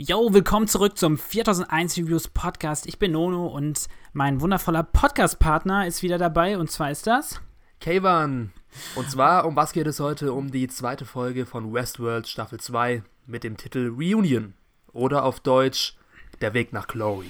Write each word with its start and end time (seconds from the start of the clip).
Yo, 0.00 0.32
willkommen 0.32 0.68
zurück 0.68 0.96
zum 0.96 1.18
4001 1.18 1.98
Reviews 1.98 2.28
Podcast. 2.28 2.86
Ich 2.86 3.00
bin 3.00 3.10
Nono 3.10 3.48
und 3.48 3.88
mein 4.12 4.40
wundervoller 4.40 4.84
Podcast-Partner 4.84 5.88
ist 5.88 6.04
wieder 6.04 6.18
dabei 6.18 6.56
und 6.56 6.70
zwar 6.70 6.92
ist 6.92 7.08
das 7.08 7.40
Kayvan. 7.80 8.52
Und 8.94 9.10
zwar, 9.10 9.44
um 9.44 9.56
was 9.56 9.72
geht 9.72 9.88
es 9.88 9.98
heute? 9.98 10.32
Um 10.32 10.52
die 10.52 10.68
zweite 10.68 11.04
Folge 11.04 11.46
von 11.46 11.74
Westworld 11.74 12.28
Staffel 12.28 12.60
2 12.60 13.02
mit 13.26 13.42
dem 13.42 13.56
Titel 13.56 13.92
Reunion 13.92 14.54
oder 14.92 15.24
auf 15.24 15.40
Deutsch 15.40 15.96
Der 16.40 16.54
Weg 16.54 16.72
nach 16.72 16.86
Chloe. 16.86 17.24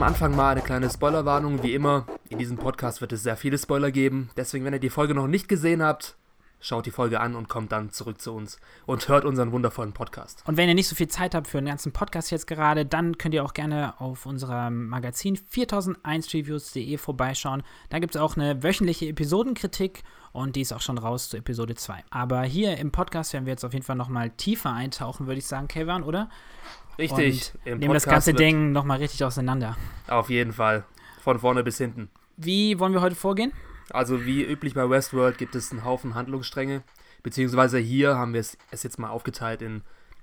Am 0.00 0.06
Anfang 0.06 0.34
mal 0.34 0.52
eine 0.52 0.62
kleine 0.62 0.88
Spoilerwarnung, 0.88 1.62
wie 1.62 1.74
immer. 1.74 2.06
In 2.30 2.38
diesem 2.38 2.56
Podcast 2.56 3.02
wird 3.02 3.12
es 3.12 3.22
sehr 3.22 3.36
viele 3.36 3.58
Spoiler 3.58 3.90
geben. 3.90 4.30
Deswegen, 4.34 4.64
wenn 4.64 4.72
ihr 4.72 4.80
die 4.80 4.88
Folge 4.88 5.14
noch 5.14 5.26
nicht 5.26 5.46
gesehen 5.46 5.82
habt, 5.82 6.16
schaut 6.58 6.86
die 6.86 6.90
Folge 6.90 7.20
an 7.20 7.34
und 7.34 7.50
kommt 7.50 7.70
dann 7.70 7.90
zurück 7.90 8.18
zu 8.18 8.32
uns 8.32 8.58
und 8.86 9.06
hört 9.08 9.26
unseren 9.26 9.52
wundervollen 9.52 9.92
Podcast. 9.92 10.42
Und 10.46 10.56
wenn 10.56 10.70
ihr 10.70 10.74
nicht 10.74 10.88
so 10.88 10.96
viel 10.96 11.08
Zeit 11.08 11.34
habt 11.34 11.48
für 11.48 11.58
den 11.58 11.66
ganzen 11.66 11.92
Podcast 11.92 12.30
jetzt 12.30 12.46
gerade, 12.46 12.86
dann 12.86 13.18
könnt 13.18 13.34
ihr 13.34 13.44
auch 13.44 13.52
gerne 13.52 14.00
auf 14.00 14.24
unserem 14.24 14.88
Magazin 14.88 15.36
4001reviews.de 15.36 16.96
vorbeischauen. 16.96 17.62
Da 17.90 17.98
gibt 17.98 18.14
es 18.14 18.20
auch 18.22 18.38
eine 18.38 18.62
wöchentliche 18.62 19.06
Episodenkritik 19.06 20.02
und 20.32 20.56
die 20.56 20.62
ist 20.62 20.72
auch 20.72 20.80
schon 20.80 20.96
raus 20.96 21.28
zu 21.28 21.36
Episode 21.36 21.74
2. 21.74 22.04
Aber 22.08 22.40
hier 22.44 22.78
im 22.78 22.90
Podcast 22.90 23.34
werden 23.34 23.44
wir 23.44 23.52
jetzt 23.52 23.66
auf 23.66 23.74
jeden 23.74 23.84
Fall 23.84 23.96
nochmal 23.96 24.30
tiefer 24.30 24.72
eintauchen, 24.72 25.26
würde 25.26 25.40
ich 25.40 25.46
sagen, 25.46 25.68
Kevin, 25.68 26.04
oder? 26.04 26.30
Richtig. 27.00 27.52
Und 27.64 27.78
nehmen 27.78 27.94
das 27.94 28.04
ganze 28.04 28.34
Ding 28.34 28.72
nochmal 28.72 28.98
richtig 28.98 29.24
auseinander. 29.24 29.76
Auf 30.06 30.30
jeden 30.30 30.52
Fall. 30.52 30.84
Von 31.22 31.38
vorne 31.38 31.64
bis 31.64 31.78
hinten. 31.78 32.10
Wie 32.36 32.78
wollen 32.78 32.92
wir 32.92 33.00
heute 33.00 33.16
vorgehen? 33.16 33.52
Also 33.90 34.24
wie 34.24 34.42
üblich 34.42 34.74
bei 34.74 34.88
Westworld 34.88 35.38
gibt 35.38 35.54
es 35.54 35.72
einen 35.72 35.84
Haufen 35.84 36.14
Handlungsstränge. 36.14 36.82
Beziehungsweise 37.22 37.78
hier 37.78 38.16
haben 38.16 38.32
wir 38.32 38.40
es, 38.40 38.56
es 38.70 38.82
jetzt 38.82 38.98
mal 38.98 39.10
aufgeteilt 39.10 39.62
in 39.62 39.82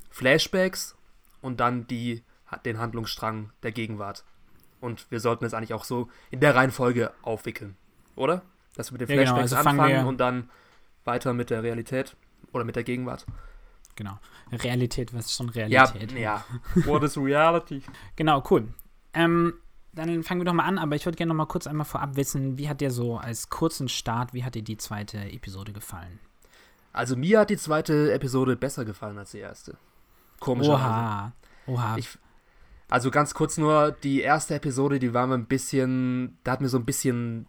Flashbacks 0.10 0.96
und 1.42 1.60
dann 1.60 1.86
die, 1.88 2.24
den 2.66 2.80
Handlungsstrang 2.80 3.52
der 3.64 3.72
Gegenwart. 3.72 4.24
Und 4.80 5.10
wir 5.12 5.20
sollten 5.20 5.46
es 5.46 5.54
eigentlich 5.54 5.74
auch 5.74 5.84
so 5.84 6.10
in 6.32 6.40
der 6.40 6.56
Reihenfolge 6.56 7.12
aufwickeln, 7.22 7.76
oder? 8.16 8.44
Dass 8.76 8.92
wir 8.92 9.00
mit 9.00 9.02
den 9.02 9.16
Flashbacks 9.16 9.52
ja, 9.52 9.62
genau. 9.62 9.70
also 9.70 9.82
anfangen 9.82 10.08
und 10.08 10.18
dann 10.20 10.50
weiter 11.04 11.34
mit 11.34 11.50
der 11.50 11.64
Realität 11.64 12.16
oder 12.52 12.64
mit 12.64 12.76
der 12.76 12.84
Gegenwart. 12.84 13.26
Genau. 13.98 14.18
Realität, 14.52 15.14
was 15.14 15.26
ist 15.26 15.34
schon 15.34 15.50
Realität? 15.50 16.14
Ja, 16.14 16.20
ja. 16.20 16.46
What 16.86 17.04
is 17.04 17.18
reality? 17.18 17.82
genau, 18.16 18.42
cool. 18.50 18.70
Ähm, 19.14 19.56
dann 19.92 20.24
fangen 20.24 20.40
wir 20.42 20.46
doch 20.46 20.54
mal 20.54 20.64
an, 20.64 20.78
aber 20.78 20.96
ich 20.96 21.06
würde 21.06 21.18
gerne 21.18 21.30
noch 21.30 21.36
mal 21.36 21.48
kurz 21.48 21.68
einmal 21.68 21.86
vorab 21.86 22.16
wissen, 22.16 22.58
wie 22.58 22.70
hat 22.70 22.80
dir 22.80 22.92
so 22.92 23.18
als 23.18 23.50
kurzen 23.50 23.90
Start, 23.90 24.34
wie 24.34 24.44
hat 24.44 24.56
dir 24.56 24.62
die 24.62 24.78
zweite 24.78 25.18
Episode 25.18 25.74
gefallen? 25.74 26.20
Also 26.94 27.16
mir 27.16 27.40
hat 27.40 27.50
die 27.50 27.58
zweite 27.58 28.14
Episode 28.14 28.56
besser 28.56 28.86
gefallen 28.86 29.18
als 29.18 29.32
die 29.32 29.40
erste. 29.40 29.78
Komisch. 30.40 30.68
Oha. 30.68 31.34
Oha. 31.66 31.98
Ich, 31.98 32.08
also 32.90 33.10
ganz 33.10 33.34
kurz 33.34 33.58
nur, 33.58 33.92
die 33.92 34.22
erste 34.22 34.56
Episode, 34.56 35.00
die 35.00 35.14
war 35.14 35.26
mir 35.26 35.34
ein 35.34 35.48
bisschen, 35.48 36.38
da 36.44 36.54
hat 36.54 36.62
mir 36.62 36.70
so 36.70 36.78
ein 36.78 36.86
bisschen 36.86 37.48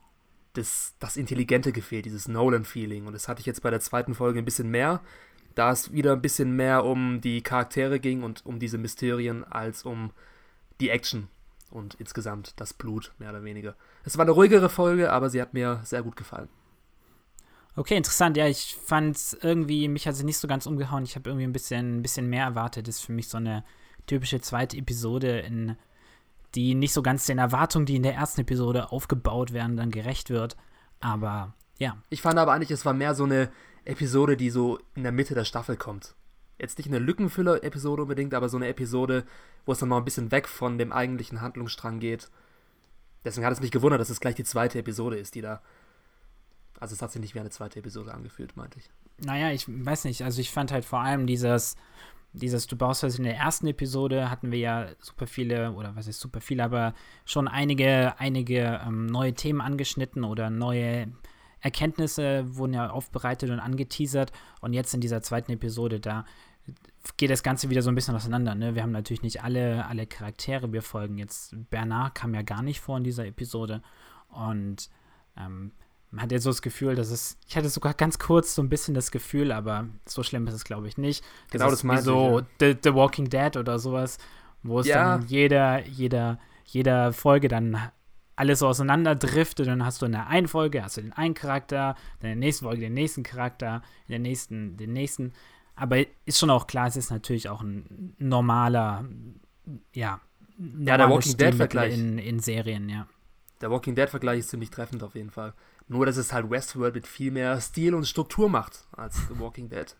das, 0.54 0.94
das 0.98 1.18
Intelligente 1.18 1.72
gefehlt, 1.72 2.06
dieses 2.06 2.28
Nolan-Feeling. 2.28 3.06
Und 3.06 3.12
das 3.12 3.28
hatte 3.28 3.40
ich 3.40 3.46
jetzt 3.46 3.62
bei 3.62 3.70
der 3.70 3.80
zweiten 3.80 4.14
Folge 4.14 4.38
ein 4.38 4.44
bisschen 4.46 4.70
mehr 4.70 5.00
da 5.58 5.72
es 5.72 5.92
wieder 5.92 6.12
ein 6.12 6.22
bisschen 6.22 6.52
mehr 6.52 6.84
um 6.84 7.20
die 7.20 7.42
Charaktere 7.42 7.98
ging 7.98 8.22
und 8.22 8.46
um 8.46 8.60
diese 8.60 8.78
Mysterien 8.78 9.44
als 9.44 9.82
um 9.82 10.12
die 10.80 10.90
Action 10.90 11.28
und 11.70 11.94
insgesamt 11.94 12.54
das 12.60 12.72
Blut, 12.72 13.12
mehr 13.18 13.30
oder 13.30 13.42
weniger. 13.42 13.74
Es 14.04 14.16
war 14.16 14.24
eine 14.24 14.30
ruhigere 14.30 14.68
Folge, 14.68 15.10
aber 15.10 15.30
sie 15.30 15.42
hat 15.42 15.54
mir 15.54 15.80
sehr 15.82 16.02
gut 16.02 16.14
gefallen. 16.14 16.48
Okay, 17.74 17.96
interessant. 17.96 18.36
Ja, 18.36 18.46
ich 18.46 18.76
fand 18.84 19.16
es 19.16 19.36
irgendwie, 19.40 19.88
mich 19.88 20.06
hat 20.06 20.14
sie 20.14 20.24
nicht 20.24 20.38
so 20.38 20.48
ganz 20.48 20.66
umgehauen. 20.66 21.04
Ich 21.04 21.16
habe 21.16 21.28
irgendwie 21.28 21.46
ein 21.46 21.52
bisschen, 21.52 21.98
ein 21.98 22.02
bisschen 22.02 22.28
mehr 22.28 22.44
erwartet. 22.44 22.86
Das 22.86 22.96
ist 22.96 23.04
für 23.04 23.12
mich 23.12 23.28
so 23.28 23.36
eine 23.36 23.64
typische 24.06 24.40
zweite 24.40 24.76
Episode, 24.76 25.40
in 25.40 25.76
die 26.54 26.74
nicht 26.74 26.92
so 26.92 27.02
ganz 27.02 27.26
den 27.26 27.38
Erwartungen, 27.38 27.86
die 27.86 27.96
in 27.96 28.02
der 28.02 28.14
ersten 28.14 28.40
Episode 28.40 28.90
aufgebaut 28.90 29.52
werden, 29.52 29.76
dann 29.76 29.90
gerecht 29.90 30.30
wird. 30.30 30.56
Aber 31.00 31.54
ja. 31.78 31.96
Ich 32.10 32.22
fand 32.22 32.38
aber 32.38 32.52
eigentlich, 32.52 32.70
es 32.70 32.84
war 32.84 32.94
mehr 32.94 33.14
so 33.14 33.24
eine 33.24 33.50
Episode, 33.88 34.36
die 34.36 34.50
so 34.50 34.78
in 34.94 35.02
der 35.02 35.12
Mitte 35.12 35.34
der 35.34 35.44
Staffel 35.44 35.76
kommt. 35.76 36.14
Jetzt 36.58 36.78
nicht 36.78 36.88
eine 36.88 36.98
Lückenfüller-Episode 36.98 38.02
unbedingt, 38.02 38.34
aber 38.34 38.48
so 38.48 38.56
eine 38.56 38.68
Episode, 38.68 39.24
wo 39.64 39.72
es 39.72 39.78
dann 39.78 39.88
mal 39.88 39.98
ein 39.98 40.04
bisschen 40.04 40.30
weg 40.30 40.48
von 40.48 40.76
dem 40.76 40.92
eigentlichen 40.92 41.40
Handlungsstrang 41.40 42.00
geht. 42.00 42.30
Deswegen 43.24 43.46
hat 43.46 43.52
es 43.52 43.60
mich 43.60 43.70
gewundert, 43.70 44.00
dass 44.00 44.10
es 44.10 44.20
gleich 44.20 44.34
die 44.34 44.44
zweite 44.44 44.78
Episode 44.78 45.16
ist, 45.16 45.34
die 45.34 45.40
da. 45.40 45.62
Also 46.80 46.94
es 46.94 47.02
hat 47.02 47.12
sich 47.12 47.20
nicht 47.20 47.34
wie 47.34 47.40
eine 47.40 47.50
zweite 47.50 47.78
Episode 47.78 48.12
angefühlt, 48.12 48.56
meinte 48.56 48.78
ich. 48.78 48.90
Naja, 49.24 49.50
ich 49.50 49.66
weiß 49.68 50.04
nicht. 50.04 50.22
Also 50.22 50.40
ich 50.40 50.50
fand 50.50 50.70
halt 50.70 50.84
vor 50.84 51.00
allem 51.00 51.26
dieses, 51.26 51.76
dieses, 52.32 52.66
du 52.66 52.76
baust 52.76 53.02
das 53.02 53.18
in 53.18 53.24
der 53.24 53.36
ersten 53.36 53.66
Episode, 53.66 54.30
hatten 54.30 54.52
wir 54.52 54.58
ja 54.58 54.88
super 55.00 55.26
viele, 55.26 55.72
oder 55.72 55.96
was 55.96 56.06
ist 56.06 56.20
super 56.20 56.40
viele, 56.40 56.64
aber 56.64 56.94
schon 57.24 57.48
einige, 57.48 58.18
einige 58.18 58.80
ähm, 58.86 59.06
neue 59.06 59.34
Themen 59.34 59.60
angeschnitten 59.60 60.24
oder 60.24 60.50
neue 60.50 61.08
Erkenntnisse 61.60 62.44
wurden 62.56 62.74
ja 62.74 62.90
aufbereitet 62.90 63.50
und 63.50 63.60
angeteasert 63.60 64.32
und 64.60 64.72
jetzt 64.72 64.94
in 64.94 65.00
dieser 65.00 65.22
zweiten 65.22 65.52
Episode, 65.52 66.00
da 66.00 66.24
geht 67.16 67.30
das 67.30 67.42
Ganze 67.42 67.70
wieder 67.70 67.82
so 67.82 67.90
ein 67.90 67.94
bisschen 67.94 68.14
auseinander. 68.14 68.54
Ne? 68.54 68.74
Wir 68.74 68.82
haben 68.82 68.92
natürlich 68.92 69.22
nicht 69.22 69.42
alle, 69.42 69.86
alle 69.86 70.06
Charaktere, 70.06 70.72
wir 70.72 70.82
folgen 70.82 71.18
jetzt. 71.18 71.54
Bernard 71.70 72.14
kam 72.14 72.34
ja 72.34 72.42
gar 72.42 72.62
nicht 72.62 72.80
vor 72.80 72.96
in 72.98 73.04
dieser 73.04 73.26
Episode 73.26 73.82
und 74.28 74.90
ähm, 75.36 75.72
man 76.10 76.22
hat 76.22 76.32
jetzt 76.32 76.44
so 76.44 76.50
das 76.50 76.62
Gefühl, 76.62 76.94
dass 76.94 77.10
es, 77.10 77.36
ich 77.46 77.56
hatte 77.56 77.68
sogar 77.68 77.92
ganz 77.92 78.18
kurz 78.18 78.54
so 78.54 78.62
ein 78.62 78.68
bisschen 78.68 78.94
das 78.94 79.10
Gefühl, 79.10 79.52
aber 79.52 79.88
so 80.06 80.22
schlimm 80.22 80.46
ist 80.46 80.54
es 80.54 80.64
glaube 80.64 80.88
ich 80.88 80.96
nicht. 80.96 81.22
Das 81.50 81.52
genau, 81.52 81.70
das 81.70 81.84
meinte 81.84 82.04
so 82.04 82.38
ich, 82.38 82.44
ja. 82.62 82.74
The, 82.74 82.78
The, 82.82 82.94
Walking 82.94 83.28
Dead 83.28 83.56
oder 83.56 83.78
sowas, 83.78 84.18
wo 84.62 84.80
es 84.80 84.86
ja. 84.86 85.18
dann 85.18 85.26
jeder, 85.26 85.86
jeder, 85.86 86.38
jeder 86.64 87.12
Folge 87.12 87.48
dann 87.48 87.78
alles 88.38 88.60
so 88.60 88.68
auseinanderdriftet. 88.68 89.66
Dann 89.66 89.84
hast 89.84 90.02
du 90.02 90.06
in 90.06 90.12
der 90.12 90.28
einen 90.28 90.48
Folge 90.48 90.82
hast 90.82 90.96
du 90.96 91.02
den 91.02 91.12
einen 91.12 91.34
Charakter, 91.34 91.96
dann 92.20 92.30
in 92.30 92.40
der 92.40 92.46
nächsten 92.46 92.64
Folge 92.64 92.80
den 92.82 92.94
nächsten 92.94 93.22
Charakter, 93.22 93.82
in 94.06 94.12
der 94.12 94.18
nächsten 94.18 94.76
den 94.76 94.92
nächsten. 94.92 95.32
Aber 95.74 95.98
ist 96.24 96.38
schon 96.38 96.50
auch 96.50 96.66
klar, 96.66 96.88
es 96.88 96.96
ist 96.96 97.10
natürlich 97.10 97.48
auch 97.48 97.62
ein 97.62 98.14
normaler, 98.18 99.04
ja, 99.92 100.20
ja 100.58 100.96
der 100.96 101.08
Walking 101.08 101.36
Dead 101.36 101.54
Vergleich 101.54 101.94
in, 101.94 102.18
in 102.18 102.40
Serien, 102.40 102.88
ja. 102.88 103.06
Der 103.60 103.70
Walking 103.70 103.94
Dead 103.94 104.08
Vergleich 104.08 104.40
ist 104.40 104.50
ziemlich 104.50 104.70
treffend 104.70 105.02
auf 105.02 105.14
jeden 105.14 105.30
Fall. 105.30 105.52
Nur, 105.86 106.04
dass 106.06 106.16
es 106.16 106.32
halt 106.32 106.50
Westworld 106.50 106.94
mit 106.94 107.06
viel 107.06 107.30
mehr 107.30 107.60
Stil 107.60 107.94
und 107.94 108.06
Struktur 108.06 108.48
macht 108.48 108.86
als 108.92 109.16
The 109.28 109.38
Walking 109.38 109.68
Dead. 109.68 109.96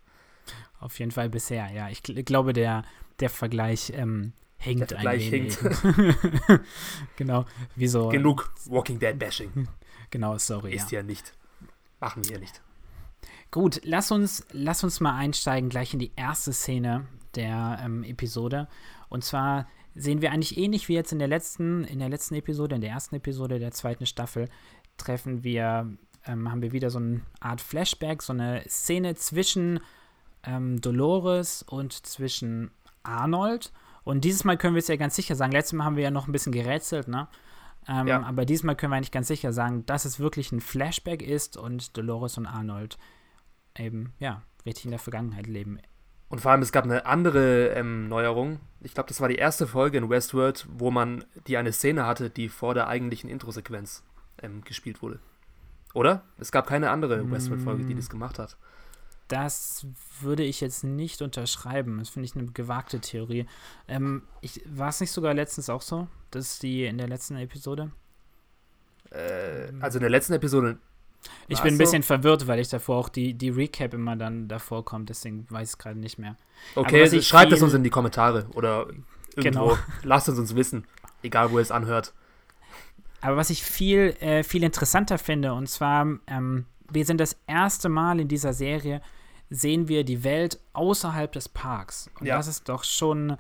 Auf 0.81 0.99
jeden 0.99 1.11
Fall 1.11 1.29
bisher, 1.29 1.71
ja. 1.71 1.89
Ich 1.89 2.03
glaube, 2.03 2.53
der, 2.53 2.83
der 3.21 3.31
Vergleich 3.31 3.93
ähm, 3.95 4.33
hängt 4.59 4.91
Der 4.91 4.99
ein 4.99 5.21
wenig. 5.21 5.57
hinkt. 5.57 6.61
genau, 7.17 7.47
wieso? 7.75 8.09
Genug 8.09 8.53
Walking 8.67 8.99
Dead 8.99 9.19
Bashing. 9.19 9.69
Genau, 10.11 10.39
sorry. 10.39 10.73
Ist 10.73 10.91
ja, 10.91 11.01
ja 11.01 11.03
nicht. 11.03 11.35
Machen 12.01 12.27
wir 12.27 12.39
nicht. 12.39 12.63
Gut, 13.51 13.79
lass 13.85 14.11
uns, 14.11 14.43
lass 14.53 14.83
uns 14.83 15.01
mal 15.01 15.15
einsteigen 15.15 15.69
gleich 15.69 15.93
in 15.93 15.99
die 15.99 16.13
erste 16.17 16.55
Szene 16.55 17.07
der 17.35 17.79
ähm, 17.85 18.05
Episode. 18.05 18.69
Und 19.11 19.23
zwar 19.23 19.69
sehen 19.95 20.23
wir 20.23 20.33
eigentlich 20.33 20.57
ähnlich 20.57 20.89
wie 20.89 20.95
jetzt 20.95 21.13
in 21.13 21.19
der 21.19 21.29
letzten, 21.29 21.85
in 21.85 21.99
der 21.99 22.09
letzten 22.09 22.37
Episode, 22.37 22.77
in 22.77 22.81
der 22.81 22.91
ersten 22.91 23.17
Episode 23.17 23.59
der 23.59 23.73
zweiten 23.73 24.07
Staffel, 24.07 24.49
treffen 24.97 25.45
wir, 25.45 25.93
ähm, 26.25 26.51
haben 26.51 26.63
wir 26.63 26.73
wieder 26.73 26.89
so 26.89 26.99
eine 26.99 27.21
Art 27.41 27.61
Flashback, 27.61 28.23
so 28.23 28.33
eine 28.33 28.63
Szene 28.67 29.15
zwischen 29.15 29.81
ähm, 30.45 30.81
Dolores 30.81 31.63
und 31.65 31.93
zwischen 31.93 32.71
Arnold. 33.03 33.73
Und 34.09 34.23
dieses 34.23 34.45
Mal 34.45 34.57
können 34.57 34.75
wir 34.75 34.79
es 34.79 34.89
ja 34.89 34.97
ganz 34.97 35.17
sicher 35.17 35.35
sagen. 35.35 35.53
Letztes 35.53 35.75
Mal 35.75 35.85
haben 35.85 35.97
wir 35.97 36.03
ja 36.03 36.11
noch 36.11 36.27
ein 36.29 36.33
bisschen 36.33 36.51
gerätselt, 36.51 37.09
ne? 37.09 37.29
Ähm, 37.87 38.07
ja. 38.07 38.23
Aber 38.23 38.47
diesmal 38.47 38.75
können 38.75 38.91
wir 38.91 38.97
eigentlich 38.97 39.13
ganz 39.13 39.29
sicher 39.29 39.53
sagen, 39.53 39.85
dass 39.85 40.07
es 40.07 40.19
wirklich 40.19 40.51
ein 40.51 40.63
Flashback 40.63 41.21
ist 41.21 41.59
und 41.59 41.95
Dolores 41.95 42.39
und 42.39 42.47
Arnold 42.47 42.97
eben, 43.77 44.15
ja, 44.19 44.41
richtig 44.65 44.87
in 44.87 44.93
der 44.93 44.99
Vergangenheit 44.99 45.47
leben. 45.47 45.79
Und 46.31 46.41
vor 46.41 46.53
allem, 46.53 46.63
es 46.63 46.73
gab 46.73 46.85
eine 46.85 47.05
andere 47.05 47.69
ähm, 47.75 48.09
Neuerung. 48.09 48.61
Ich 48.81 48.95
glaube, 48.95 49.11
das 49.11 49.21
war 49.21 49.29
die 49.29 49.37
erste 49.37 49.67
Folge 49.67 49.99
in 49.99 50.09
Westworld, 50.09 50.67
wo 50.71 50.91
man 50.91 51.27
die 51.47 51.59
eine 51.59 51.75
Szene 51.75 52.07
hatte, 52.07 52.31
die 52.31 52.49
vor 52.49 52.73
der 52.73 52.89
eigentlichen 52.89 53.29
Intro-Sequenz 53.29 54.05
ähm, 54.43 54.65
gespielt 54.65 55.03
wurde. 55.03 55.19
Oder? 55.93 56.23
Es 56.39 56.51
gab 56.51 56.67
keine 56.67 56.89
andere 56.93 57.31
Westworld-Folge, 57.31 57.85
die 57.85 57.95
das 57.95 58.09
gemacht 58.09 58.39
hat. 58.39 58.57
Das 59.29 59.87
würde 60.21 60.43
ich 60.43 60.61
jetzt 60.61 60.85
nicht 60.85 61.23
unterschreiben. 61.23 61.99
Das 61.99 62.09
finde 62.09 62.27
ich 62.27 62.35
eine 62.35 62.47
gewagte 62.47 63.01
Theorie. 63.01 63.47
Ähm, 63.87 64.23
war 64.67 64.89
es 64.89 65.01
nicht 65.01 65.13
sogar 65.13 65.35
letztens 65.35 65.69
auch 65.69 65.83
so, 65.83 66.09
dass 66.31 66.59
die 66.59 66.87
in 66.87 66.99
der 66.99 67.09
letzten 67.09 67.37
Episode? 67.37 67.93
Äh, 69.11 69.73
also 69.81 69.99
in 69.99 70.03
der 70.03 70.11
letzten 70.11 70.33
Episode. 70.33 70.79
Ich 71.49 71.61
bin 71.61 71.75
ein 71.75 71.79
bisschen 71.79 72.03
so? 72.03 72.07
verwirrt, 72.07 72.47
weil 72.47 72.61
ich 72.61 72.69
davor 72.69 72.97
auch 72.97 73.09
die, 73.09 73.35
die 73.35 73.49
Recap 73.51 73.93
immer 73.95 74.17
dann 74.17 74.49
davor 74.49 74.85
kommt, 74.85 75.09
deswegen 75.09 75.47
weiß 75.51 75.69
ich 75.69 75.73
es 75.75 75.79
gerade 75.79 75.99
nicht 75.99 76.19
mehr. 76.19 76.37
Okay, 76.75 77.03
also 77.03 77.21
schreibt 77.21 77.53
es 77.53 77.63
uns 77.63 77.75
in 77.75 77.83
die 77.83 77.91
Kommentare 77.91 78.47
oder 78.55 78.87
irgendwo. 79.35 79.71
Genau. 79.71 79.79
Lasst 80.03 80.29
es 80.29 80.39
uns 80.39 80.55
wissen, 80.55 80.87
egal 81.23 81.51
wo 81.51 81.59
ihr 81.59 81.63
es 81.63 81.71
anhört. 81.71 82.13
Aber 83.21 83.37
was 83.37 83.51
ich 83.51 83.65
viel, 83.65 84.17
äh, 84.21 84.45
viel 84.45 84.63
interessanter 84.63 85.19
finde, 85.19 85.53
und 85.53 85.69
zwar, 85.69 86.07
ähm, 86.27 86.67
wir 86.91 87.05
sind 87.05 87.21
das 87.21 87.37
erste 87.47 87.89
Mal 87.89 88.21
in 88.21 88.29
dieser 88.29 88.53
Serie, 88.53 89.03
sehen 89.51 89.89
wir 89.89 90.05
die 90.05 90.25
Welt 90.25 90.61
außerhalb 90.73 91.33
des 91.33 91.49
Parks. 91.49 92.11
Und 92.21 92.27
Ja. 92.27 92.37
das 92.37 92.47
ist 92.47 92.69
doch 92.69 92.85
schon. 92.85 93.37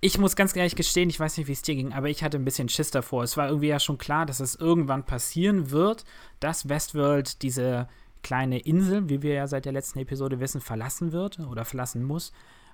Ich 0.00 0.18
muss 0.18 0.36
ganz 0.36 0.54
ehrlich 0.54 0.76
gestehen, 0.76 1.08
ich 1.08 1.18
weiß 1.18 1.38
nicht, 1.38 1.48
wie 1.48 1.52
es 1.52 1.62
dir 1.62 1.74
ging, 1.74 1.94
aber 1.94 2.10
ich 2.10 2.22
hatte 2.22 2.36
ein 2.36 2.44
bisschen 2.44 2.68
Schiss 2.68 2.90
davor. 2.90 3.22
Es 3.22 3.36
war 3.38 3.48
irgendwie 3.48 3.68
ja 3.68 3.80
schon 3.80 3.96
klar, 3.96 4.26
dass 4.26 4.38
es 4.40 4.54
irgendwann 4.54 5.04
passieren 5.06 5.70
wird, 5.70 6.04
dass 6.40 6.68
Westworld 6.68 7.40
diese 7.40 7.88
kleine 8.22 8.58
Insel, 8.58 9.08
wie 9.08 9.22
wir 9.22 9.32
ja 9.34 9.46
seit 9.46 9.64
der 9.64 9.72
letzten 9.72 9.98
Episode 9.98 10.40
wissen, 10.40 10.60
verlassen 10.60 11.12
wird 11.12 11.38
oder 11.40 11.64
verlassen 11.64 12.02
muss. 12.02 12.32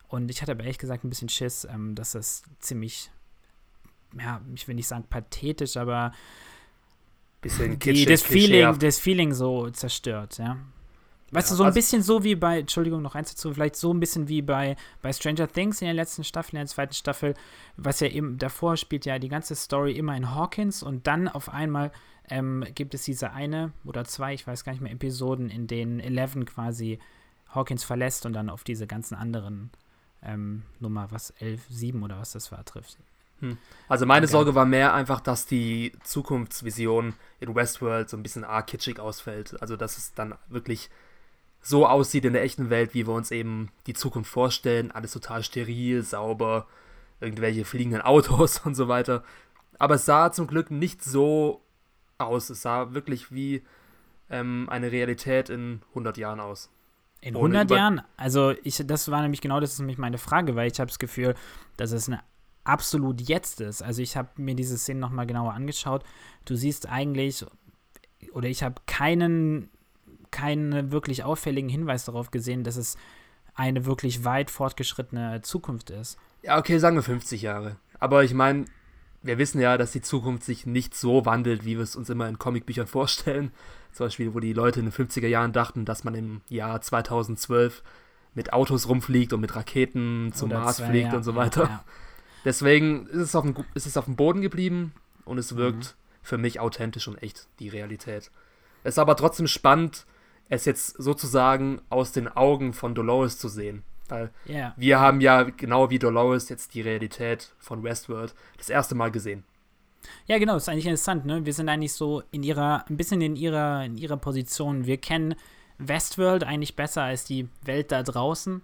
Und 0.09 0.29
ich 0.29 0.43
hatte 0.43 0.53
aber 0.53 0.63
ehrlich 0.63 0.79
gesagt 0.79 1.05
ein 1.05 1.09
bisschen 1.09 1.29
Schiss, 1.29 1.65
ähm, 1.71 1.95
dass 1.95 2.17
es 2.17 2.43
ziemlich, 2.59 3.11
ja, 4.19 4.41
ich 4.55 4.67
will 4.67 4.75
nicht 4.75 4.89
sagen 4.89 5.05
pathetisch, 5.09 5.77
aber 5.77 6.13
Bisschen 7.43 7.79
kitschig, 7.79 8.07
das, 8.07 8.23
Feeling, 8.23 8.79
das 8.81 8.99
Feeling 8.99 9.33
so 9.33 9.71
zerstört, 9.71 10.37
ja. 10.39 10.59
Weißt 11.33 11.49
Ja, 11.49 11.53
du, 11.53 11.57
so 11.59 11.63
ein 11.63 11.67
also- 11.69 11.75
bisschen 11.77 12.03
so 12.03 12.25
wie 12.25 12.35
bei, 12.35 12.61
Entschuldigung, 12.61 13.03
noch 13.03 13.15
eins 13.15 13.31
dazu, 13.31 13.53
vielleicht 13.55 13.77
so 13.77 13.93
ein 13.95 14.01
bisschen 14.01 14.29
wie 14.29 14.43
bei, 14.43 14.77
bei 15.01 15.13
Stranger 15.13 15.47
Things 15.49 15.81
in 15.81 15.87
der 15.87 15.95
letzten 15.95 16.25
Staffel, 16.25 16.57
in 16.57 16.61
der 16.61 16.67
zweiten 16.67 16.95
Staffel, 16.95 17.35
was 17.77 18.01
ja 18.01 18.09
eben 18.09 18.37
davor 18.39 18.77
spielt 18.77 19.05
ja 19.07 19.19
die 19.19 19.29
ganze 19.29 19.55
Story 19.55 19.93
immer 19.93 20.17
in 20.17 20.35
Hawkins 20.35 20.83
und 20.83 21.07
dann 21.07 21.29
auf 21.29 21.49
einmal 21.49 21.93
ähm, 22.29 22.65
gibt 22.75 22.95
es 22.95 23.05
diese 23.05 23.33
eine 23.33 23.73
oder 23.85 24.05
zwei, 24.05 24.35
ich 24.35 24.47
weiß 24.47 24.65
gar 24.65 24.73
nicht 24.73 24.83
mehr, 24.83 24.93
Episoden, 24.93 25.51
in 25.51 25.67
denen 25.67 26.01
Eleven 26.01 26.45
quasi 26.47 26.99
Hawkins 27.55 27.83
verlässt 27.85 28.27
und 28.27 28.33
dann 28.33 28.51
auf 28.51 28.63
diese 28.65 28.87
ganzen 28.87 29.15
anderen 29.17 29.71
ähm, 30.23 30.63
Nummer, 30.81 31.09
was, 31.11 31.31
11, 31.39 31.63
7 31.69 32.03
oder 32.03 32.19
was 32.21 32.33
das 32.33 32.53
war, 32.53 32.65
trifft. 32.65 32.99
Also 33.89 34.05
meine 34.05 34.27
Okay. 34.27 34.33
Sorge 34.33 34.55
war 34.55 34.67
mehr 34.67 34.93
einfach, 34.93 35.21
dass 35.21 35.47
die 35.47 35.93
Zukunftsvision 36.05 37.15
in 37.41 37.55
Westworld 37.55 38.11
so 38.11 38.17
ein 38.19 38.23
bisschen 38.23 38.45
arg 38.45 38.67
kitschig 38.67 39.01
ausfällt. 39.01 39.61
Also 39.63 39.77
dass 39.77 39.97
es 39.97 40.13
dann 40.13 40.35
wirklich 40.49 40.91
so 41.63 41.87
aussieht 41.87 42.25
in 42.25 42.33
der 42.33 42.43
echten 42.43 42.71
Welt, 42.71 42.95
wie 42.95 43.07
wir 43.07 43.15
uns 43.15 43.31
eben 43.31 43.71
die 43.87 43.95
Zukunft 43.95 44.31
vorstellen. 44.31 44.91
Alles 44.91 45.13
total 45.13 45.43
steril, 45.43 46.03
sauber, 46.03 46.67
irgendwelche 47.21 47.65
fliegenden 47.65 48.01
Autos 48.03 48.59
und 48.65 48.75
so 48.75 48.89
weiter. 48.89 49.23
Aber 49.79 49.95
es 49.97 50.05
sah 50.07 50.33
zum 50.33 50.47
Glück 50.47 50.71
nicht 50.71 51.03
so 51.05 51.63
aus. 52.19 52.51
Es 52.51 52.63
sah 52.63 52.93
wirklich 52.95 53.33
wie 53.33 53.63
ähm, 54.31 54.69
eine 54.71 54.93
Realität 54.93 55.49
in 55.51 55.83
100 55.91 56.17
Jahren 56.17 56.41
aus. 56.41 56.71
In 57.23 57.37
Ohne 57.37 57.59
100 57.59 57.65
über- 57.71 57.77
Jahren? 57.77 58.03
Also, 58.17 58.55
ich, 58.63 58.83
das 58.87 59.11
war 59.11 59.21
nämlich 59.23 59.41
genau 59.43 59.61
das 59.61 59.73
ist 59.75 59.79
nämlich 59.81 59.99
meine 59.99 60.17
Frage, 60.19 60.57
weil 60.57 60.71
ich 60.71 60.81
habe 60.81 60.89
das 60.89 60.99
Gefühl, 60.99 61.35
dass 61.77 61.93
es 61.93 62.09
eine 62.09 62.21
absolut 62.65 63.21
jetzt 63.21 63.61
ist. 63.61 63.83
Also, 63.83 64.01
ich 64.01 64.17
habe 64.17 64.29
mir 64.37 64.55
diese 64.55 64.79
Szene 64.79 65.01
nochmal 65.01 65.27
genauer 65.27 65.53
angeschaut. 65.53 66.05
Du 66.47 66.57
siehst 66.57 66.89
eigentlich, 66.89 67.45
oder 68.33 68.49
ich 68.49 68.63
habe 68.63 68.81
keinen, 68.87 69.69
keinen 70.31 70.93
wirklich 70.93 71.25
auffälligen 71.25 71.69
Hinweis 71.69 72.05
darauf 72.05 72.31
gesehen, 72.31 72.65
dass 72.65 72.77
es 72.77 72.97
eine 73.55 73.85
wirklich 73.85 74.25
weit 74.25 74.51
fortgeschrittene 74.51 75.43
Zukunft 75.43 75.91
ist. 75.91 76.19
Ja, 76.43 76.59
okay, 76.59 76.79
sagen 76.79 76.97
wir 76.97 77.03
50 77.03 77.43
Jahre. 77.43 77.77
Aber 77.99 78.25
ich 78.25 78.33
meine, 78.33 78.65
wir 79.23 79.39
wissen 79.39 79.61
ja, 79.61 79.77
dass 79.77 79.93
die 79.93 80.01
Zukunft 80.01 80.45
sich 80.45 80.65
nicht 80.67 80.95
so 80.95 81.27
wandelt, 81.27 81.65
wie 81.65 81.77
wir 81.77 81.83
es 81.83 81.97
uns 81.97 82.09
immer 82.09 82.29
in 82.29 82.39
Comicbüchern 82.39 82.87
vorstellen. 82.87 83.51
Zum 83.93 84.07
Beispiel, 84.07 84.35
wo 84.35 84.41
die 84.41 84.53
Leute 84.53 84.81
in 84.81 84.87
den 84.87 84.93
50er 84.93 85.27
Jahren 85.27 85.53
dachten, 85.53 85.85
dass 85.85 86.05
man 86.05 86.15
im 86.15 86.41
Jahr 86.49 86.81
2012 86.81 87.83
mit 88.35 88.53
Autos 88.53 88.89
rumfliegt 88.89 89.33
und 89.33 89.41
mit 89.41 89.57
Raketen 89.57 90.33
zum 90.33 90.51
Oder 90.51 90.61
Mars 90.61 90.77
zwei, 90.77 90.87
fliegt 90.91 91.11
ja, 91.11 91.17
und 91.17 91.25
so 91.25 91.35
weiter. 91.35 91.65
Ja, 91.65 91.85
Deswegen 92.45 93.07
ist 93.09 93.17
es, 93.21 93.35
auf 93.35 93.43
dem, 93.45 93.55
ist 93.75 93.87
es 93.87 93.97
auf 93.97 94.05
dem 94.07 94.17
Boden 94.17 94.41
geblieben 94.41 94.93
und 95.25 95.39
es 95.39 95.57
wirkt 95.57 95.77
Mhm. 95.79 96.23
für 96.23 96.39
mich 96.39 96.61
authentisch 96.61 97.09
und 97.09 97.23
echt, 97.23 97.49
die 97.59 97.69
Realität. 97.69 98.31
Es 98.85 98.95
ist 98.95 98.99
aber 98.99 99.17
trotzdem 99.17 99.47
spannend, 99.47 100.07
es 100.51 100.67
jetzt 100.67 100.97
sozusagen 100.99 101.81
aus 101.89 102.13
den 102.13 102.29
Augen 102.29 102.75
von 102.75 102.95
Dolores 102.95 103.39
zu 103.39 103.49
sehen. 103.49 103.85
Weil 104.09 104.31
ja. 104.45 104.75
wir 104.77 104.99
haben 105.01 105.21
ja 105.21 105.45
genau 105.45 105.89
wie 105.89 106.01
Dolores 106.01 106.49
jetzt 106.49 106.75
die 106.75 106.81
Realität 106.81 107.53
von 107.59 107.83
Westworld 107.85 108.35
das 108.59 108.69
erste 108.69 108.95
Mal 108.95 109.11
gesehen. 109.13 109.45
Ja, 110.27 110.39
genau, 110.39 110.57
ist 110.57 110.69
eigentlich 110.69 110.87
interessant, 110.87 111.25
ne? 111.25 111.47
Wir 111.47 111.53
sind 111.53 111.69
eigentlich 111.69 111.93
so 111.93 112.23
in 112.33 112.43
ihrer, 112.43 112.85
ein 112.89 112.97
bisschen 112.97 113.21
in 113.21 113.37
ihrer, 113.37 113.85
in 113.85 113.97
ihrer 113.97 114.17
Position. 114.17 114.87
Wir 114.87 114.97
kennen 114.97 115.37
Westworld 115.79 116.43
eigentlich 116.43 116.75
besser 116.75 117.03
als 117.03 117.25
die 117.25 117.49
Welt 117.63 117.93
da 117.93 118.03
draußen 118.03 118.63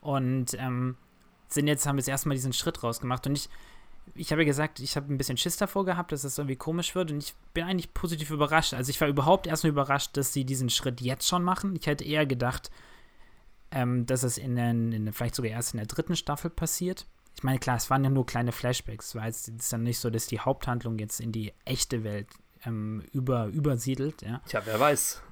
und 0.00 0.54
ähm, 0.58 0.96
sind 1.46 1.68
jetzt, 1.68 1.86
haben 1.86 1.98
jetzt 1.98 2.08
erstmal 2.08 2.36
diesen 2.36 2.52
Schritt 2.52 2.82
rausgemacht. 2.82 3.26
Und 3.26 3.38
ich, 3.38 3.48
ich 4.14 4.30
habe 4.32 4.42
ja 4.42 4.46
gesagt, 4.46 4.80
ich 4.80 4.96
habe 4.96 5.12
ein 5.12 5.18
bisschen 5.18 5.36
Schiss 5.36 5.56
davor 5.56 5.84
gehabt, 5.84 6.12
dass 6.12 6.24
es 6.24 6.38
irgendwie 6.38 6.56
komisch 6.56 6.94
wird 6.94 7.10
und 7.10 7.22
ich 7.22 7.34
bin 7.54 7.64
eigentlich 7.64 7.92
positiv 7.94 8.30
überrascht. 8.30 8.74
Also 8.74 8.90
ich 8.90 9.00
war 9.00 9.08
überhaupt 9.08 9.46
erstmal 9.46 9.70
überrascht, 9.70 10.16
dass 10.16 10.32
sie 10.32 10.44
diesen 10.44 10.70
Schritt 10.70 11.00
jetzt 11.00 11.26
schon 11.28 11.42
machen. 11.42 11.76
Ich 11.78 11.86
hätte 11.86 12.04
eher 12.04 12.26
gedacht, 12.26 12.70
ähm, 13.70 14.06
dass 14.06 14.22
es 14.22 14.38
in, 14.38 14.56
den, 14.56 14.92
in 14.92 15.04
der- 15.04 15.14
vielleicht 15.14 15.34
sogar 15.34 15.50
erst 15.50 15.74
in 15.74 15.78
der 15.78 15.86
dritten 15.86 16.16
Staffel 16.16 16.50
passiert. 16.50 17.06
Ich 17.36 17.42
meine, 17.42 17.58
klar, 17.58 17.76
es 17.76 17.88
waren 17.90 18.02
ja 18.02 18.10
nur 18.10 18.26
kleine 18.26 18.50
Flashbacks. 18.52 19.12
Jetzt 19.14 19.48
es 19.48 19.54
ist 19.54 19.72
dann 19.72 19.82
nicht 19.84 19.98
so, 20.00 20.10
dass 20.10 20.26
die 20.26 20.40
Haupthandlung 20.40 20.98
jetzt 20.98 21.20
in 21.20 21.30
die 21.32 21.52
echte 21.64 22.02
Welt 22.02 22.26
ähm, 22.64 23.02
über, 23.12 23.46
übersiedelt, 23.46 24.22
ja. 24.22 24.40
Tja, 24.48 24.62
wer 24.64 24.80
weiß. 24.80 25.22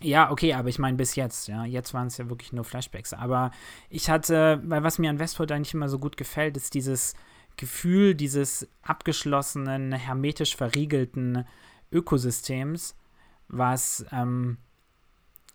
Ja, 0.00 0.32
okay, 0.32 0.54
aber 0.54 0.68
ich 0.68 0.80
meine 0.80 0.96
bis 0.96 1.14
jetzt, 1.14 1.46
ja. 1.46 1.64
Jetzt 1.64 1.94
waren 1.94 2.08
es 2.08 2.16
ja 2.18 2.28
wirklich 2.28 2.52
nur 2.52 2.64
Flashbacks. 2.64 3.12
Aber 3.12 3.52
ich 3.88 4.10
hatte, 4.10 4.60
weil 4.64 4.82
was 4.82 4.98
mir 4.98 5.08
an 5.10 5.20
Westworld 5.20 5.52
eigentlich 5.52 5.74
immer 5.74 5.88
so 5.88 6.00
gut 6.00 6.16
gefällt, 6.16 6.56
ist 6.56 6.74
dieses 6.74 7.14
Gefühl 7.56 8.14
dieses 8.14 8.68
abgeschlossenen, 8.82 9.92
hermetisch 9.92 10.56
verriegelten 10.56 11.46
Ökosystems, 11.92 12.96
was, 13.48 14.04
ähm, 14.10 14.58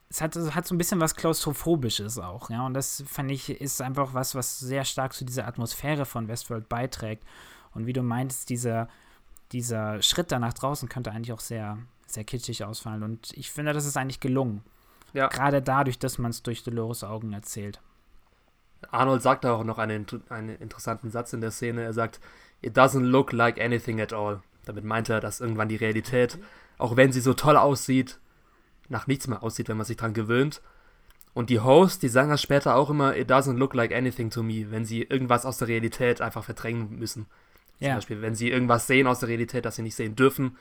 es 0.10 0.22
hat, 0.22 0.36
es 0.36 0.56
hat 0.56 0.66
so 0.66 0.74
ein 0.74 0.78
bisschen 0.78 1.00
was 1.00 1.16
Klaustrophobisches 1.16 2.18
auch, 2.18 2.50
ja. 2.50 2.66
Und 2.66 2.74
das 2.74 3.04
fand 3.06 3.32
ich, 3.32 3.50
ist 3.50 3.82
einfach 3.82 4.14
was, 4.14 4.36
was 4.36 4.60
sehr 4.60 4.86
stark 4.86 5.14
zu 5.14 5.26
dieser 5.26 5.48
Atmosphäre 5.48 6.06
von 6.06 6.28
Westworld 6.28 6.70
beiträgt. 6.70 7.24
Und 7.72 7.86
wie 7.86 7.94
du 7.94 8.02
meintest, 8.02 8.50
dieser, 8.50 8.88
dieser 9.52 10.02
Schritt 10.02 10.32
da 10.32 10.40
nach 10.40 10.54
draußen 10.54 10.90
könnte 10.90 11.12
eigentlich 11.12 11.34
auch 11.34 11.40
sehr, 11.40 11.78
sehr 12.08 12.24
kitschig 12.24 12.64
ausfallen. 12.64 13.04
Und 13.04 13.32
ich 13.34 13.52
finde, 13.52 13.74
das 13.74 13.86
ist 13.86 13.98
eigentlich 13.98 14.20
gelungen. 14.20 14.64
Ja. 15.14 15.28
Gerade 15.28 15.62
dadurch, 15.62 16.00
dass 16.00 16.18
man 16.18 16.32
es 16.32 16.44
durch 16.44 16.64
Dolores 16.64 17.04
Augen 17.04 17.34
erzählt. 17.34 17.82
Arnold 18.92 19.22
sagt 19.22 19.46
auch 19.46 19.64
noch 19.64 19.78
einen, 19.78 20.06
einen 20.30 20.56
interessanten 20.58 21.12
Satz 21.12 21.34
in 21.34 21.42
der 21.42 21.52
Szene. 21.52 21.84
Er 21.84 21.94
sagt, 21.94 22.20
It 22.62 22.78
doesn't 22.78 23.04
look 23.06 23.32
like 23.32 23.60
anything 23.62 24.02
at 24.02 24.12
all. 24.14 24.42
Damit 24.66 24.84
meint 24.84 25.10
er, 25.10 25.20
dass 25.22 25.40
irgendwann 25.40 25.70
die 25.70 25.78
Realität, 25.78 26.38
auch 26.78 26.96
wenn 26.98 27.12
sie 27.12 27.22
so 27.22 27.34
toll 27.34 27.56
aussieht, 27.58 28.20
nach 28.90 29.08
nichts 29.08 29.28
mehr 29.28 29.44
aussieht, 29.44 29.70
wenn 29.70 29.78
man 29.78 29.86
sich 29.86 29.98
dran 29.98 30.14
gewöhnt. 30.14 30.62
Und 31.34 31.50
die 31.50 31.60
Hosts, 31.60 32.00
die 32.00 32.10
sagen 32.10 32.30
das 32.30 32.42
später 32.42 32.76
auch 32.76 32.90
immer, 32.90 33.16
It 33.16 33.30
doesn't 33.32 33.58
look 33.58 33.74
like 33.74 33.94
anything 33.94 34.30
to 34.30 34.44
me, 34.44 34.72
wenn 34.72 34.84
sie 34.86 35.04
irgendwas 35.04 35.46
aus 35.46 35.58
der 35.58 35.68
Realität 35.68 36.22
einfach 36.22 36.44
verdrängen 36.44 36.98
müssen. 36.98 37.28
Zum 37.78 37.88
Ja. 37.88 37.96
Beispiel, 37.96 38.22
wenn 38.22 38.36
sie 38.36 38.50
irgendwas 38.50 38.88
sehen 38.88 39.08
aus 39.08 39.20
der 39.20 39.30
Realität, 39.30 39.64
das 39.66 39.76
sie 39.78 39.84
nicht 39.84 39.96
sehen 39.96 40.16
dürfen, 40.16 40.58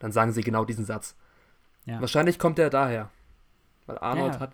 dann 0.00 0.12
sagen 0.12 0.32
sie 0.32 0.42
genau 0.42 0.64
diesen 0.64 0.84
Satz. 0.84 1.14
Ja. 1.86 2.00
Wahrscheinlich 2.00 2.38
kommt 2.38 2.58
er 2.58 2.68
daher. 2.70 3.10
Weil 3.86 3.98
Arnold 3.98 4.34
Ja. 4.34 4.40
hat, 4.40 4.52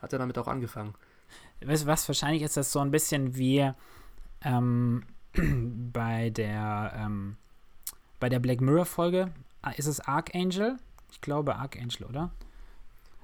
hat 0.00 0.12
ja 0.12 0.18
damit 0.18 0.38
auch 0.38 0.48
angefangen. 0.48 0.94
Weißt 1.66 1.84
du 1.84 1.86
was? 1.86 2.08
Wahrscheinlich 2.08 2.42
ist 2.42 2.56
das 2.56 2.72
so 2.72 2.80
ein 2.80 2.90
bisschen 2.90 3.36
wie 3.36 3.70
ähm, 4.42 5.04
bei 5.92 6.30
der 6.30 6.92
ähm, 6.96 7.36
bei 8.20 8.28
der 8.28 8.38
Black 8.40 8.60
Mirror 8.60 8.86
Folge. 8.86 9.32
Ah, 9.62 9.70
Ist 9.70 9.86
es 9.86 10.00
Archangel? 10.00 10.76
Ich 11.10 11.20
glaube 11.20 11.56
Archangel, 11.56 12.04
oder? 12.04 12.30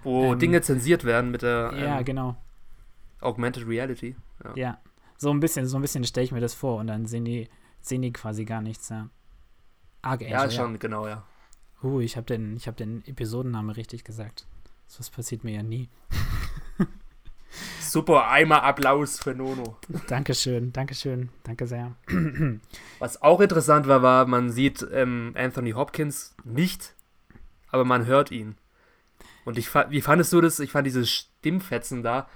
Wo 0.03 0.33
Ähm, 0.33 0.39
Dinge 0.39 0.61
zensiert 0.61 1.05
werden 1.05 1.31
mit 1.31 1.43
der 1.43 1.73
Ja, 1.77 1.99
ähm, 1.99 2.05
genau. 2.05 2.37
Augmented 3.21 3.67
Reality. 3.67 4.17
Ja. 4.45 4.53
Ja. 4.57 4.79
So 5.17 5.31
ein 5.31 5.41
bisschen, 5.41 5.67
so 5.67 5.77
ein 5.77 5.83
bisschen 5.83 6.05
stelle 6.05 6.25
ich 6.25 6.33
mir 6.33 6.41
das 6.41 6.55
vor 6.55 6.79
und 6.79 6.87
dann 6.87 7.07
sehen 7.07 7.25
die, 7.25 7.49
sehen 7.81 8.03
die 8.03 8.13
quasi 8.13 8.45
gar 8.45 8.61
nichts, 8.61 8.89
ja. 8.89 9.09
Archangel. 10.03 10.33
Ja, 10.33 10.51
schon, 10.51 10.79
genau, 10.79 11.09
ja. 11.09 11.25
Uh, 11.83 12.01
ich 12.01 12.17
habe 12.17 12.27
den, 12.27 12.57
ich 12.57 12.69
hab 12.69 12.77
den 12.77 13.05
Episodennamen 13.07 13.71
richtig 13.71 14.05
gesagt. 14.05 14.47
So 14.87 15.01
was 15.01 15.11
passiert 15.11 15.43
mir 15.45 15.55
ja 15.55 15.63
nie. 15.63 15.89
Super, 17.89 18.29
einmal 18.29 18.61
Applaus 18.61 19.19
für 19.19 19.35
Nono. 19.35 19.77
Dankeschön, 20.07 20.73
Dankeschön, 20.73 21.31
danke 21.43 21.67
sehr. 21.67 21.95
Was 22.99 23.23
auch 23.23 23.41
interessant 23.41 23.87
war, 23.89 24.03
war, 24.03 24.27
man 24.27 24.51
sieht 24.51 24.87
ähm, 24.93 25.33
Anthony 25.37 25.73
Hopkins 25.73 26.35
nicht, 26.45 26.95
aber 27.71 27.85
man 27.85 28.07
hört 28.07 28.31
ihn. 28.31 28.57
Und 29.45 29.57
ich 29.59 29.75
wie 29.75 30.03
fandest 30.03 30.33
du 30.33 30.41
das? 30.41 30.61
Ich 30.61 30.73
fand 30.73 30.87
diese 30.87 31.07
Stimmfetzen 31.07 32.03
da, 32.03 32.29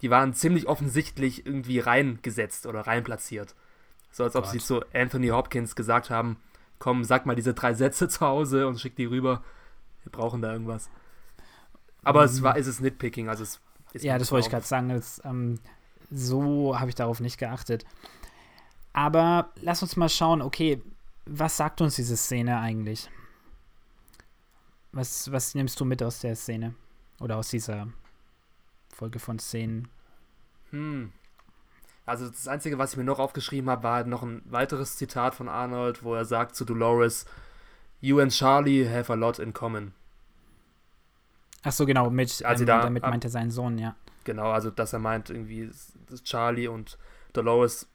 die 0.00 0.10
waren 0.10 0.32
ziemlich 0.34 0.66
offensichtlich 0.66 1.44
irgendwie 1.46 1.78
reingesetzt 1.80 2.66
oder 2.66 2.80
reinplatziert. 2.82 3.54
So 4.10 4.24
als 4.24 4.36
ob 4.36 4.44
Gott. 4.44 4.52
sie 4.52 4.58
zu 4.58 4.82
Anthony 4.94 5.28
Hopkins 5.28 5.76
gesagt 5.76 6.08
haben, 6.10 6.36
komm, 6.78 7.04
sag 7.04 7.26
mal 7.26 7.36
diese 7.36 7.52
drei 7.54 7.74
Sätze 7.74 8.08
zu 8.08 8.20
Hause 8.20 8.66
und 8.66 8.80
schick 8.80 8.96
die 8.96 9.04
rüber. 9.06 9.42
Wir 10.02 10.12
brauchen 10.12 10.40
da 10.42 10.52
irgendwas. 10.52 10.88
Aber 12.02 12.24
es 12.24 12.40
Mhm. 12.40 12.44
war, 12.44 12.56
es 12.56 12.66
ist 12.66 12.80
Nitpicking, 12.80 13.28
also 13.28 13.42
es 13.42 13.60
Ja, 14.02 14.18
das 14.18 14.32
wollte 14.32 14.46
ich 14.46 14.50
gerade 14.50 14.66
sagen. 14.66 14.88
Das, 14.88 15.20
ähm, 15.24 15.60
so 16.10 16.78
habe 16.78 16.88
ich 16.88 16.94
darauf 16.94 17.20
nicht 17.20 17.38
geachtet. 17.38 17.84
Aber 18.92 19.52
lass 19.60 19.82
uns 19.82 19.96
mal 19.96 20.08
schauen, 20.08 20.42
okay, 20.42 20.82
was 21.26 21.56
sagt 21.56 21.80
uns 21.80 21.96
diese 21.96 22.16
Szene 22.16 22.58
eigentlich? 22.58 23.10
Was, 24.92 25.32
was 25.32 25.54
nimmst 25.54 25.80
du 25.80 25.84
mit 25.84 26.02
aus 26.02 26.20
der 26.20 26.36
Szene? 26.36 26.74
Oder 27.20 27.36
aus 27.36 27.48
dieser 27.48 27.88
Folge 28.94 29.18
von 29.18 29.38
Szenen? 29.38 29.88
Hm. 30.70 31.12
Also 32.06 32.28
das 32.28 32.46
Einzige, 32.46 32.78
was 32.78 32.92
ich 32.92 32.98
mir 32.98 33.04
noch 33.04 33.18
aufgeschrieben 33.18 33.70
habe, 33.70 33.82
war 33.82 34.04
noch 34.04 34.22
ein 34.22 34.42
weiteres 34.44 34.96
Zitat 34.96 35.34
von 35.34 35.48
Arnold, 35.48 36.04
wo 36.04 36.14
er 36.14 36.24
sagt 36.24 36.54
zu 36.54 36.64
Dolores, 36.64 37.24
You 38.00 38.20
and 38.20 38.30
Charlie 38.30 38.86
have 38.86 39.10
a 39.10 39.16
lot 39.16 39.38
in 39.38 39.52
common. 39.54 39.94
Ach 41.64 41.72
so, 41.72 41.86
genau, 41.86 42.10
mit, 42.10 42.44
Also 42.44 42.62
ähm, 42.62 42.66
da- 42.66 42.82
damit 42.82 43.02
meint 43.02 43.24
er 43.24 43.30
seinen 43.30 43.50
Sohn, 43.50 43.78
ja. 43.78 43.96
Genau, 44.24 44.50
also 44.50 44.70
dass 44.70 44.92
er 44.92 44.98
meint, 44.98 45.30
irgendwie 45.30 45.70
Charlie 46.22 46.68
und 46.68 46.98
Dolores 47.32 47.88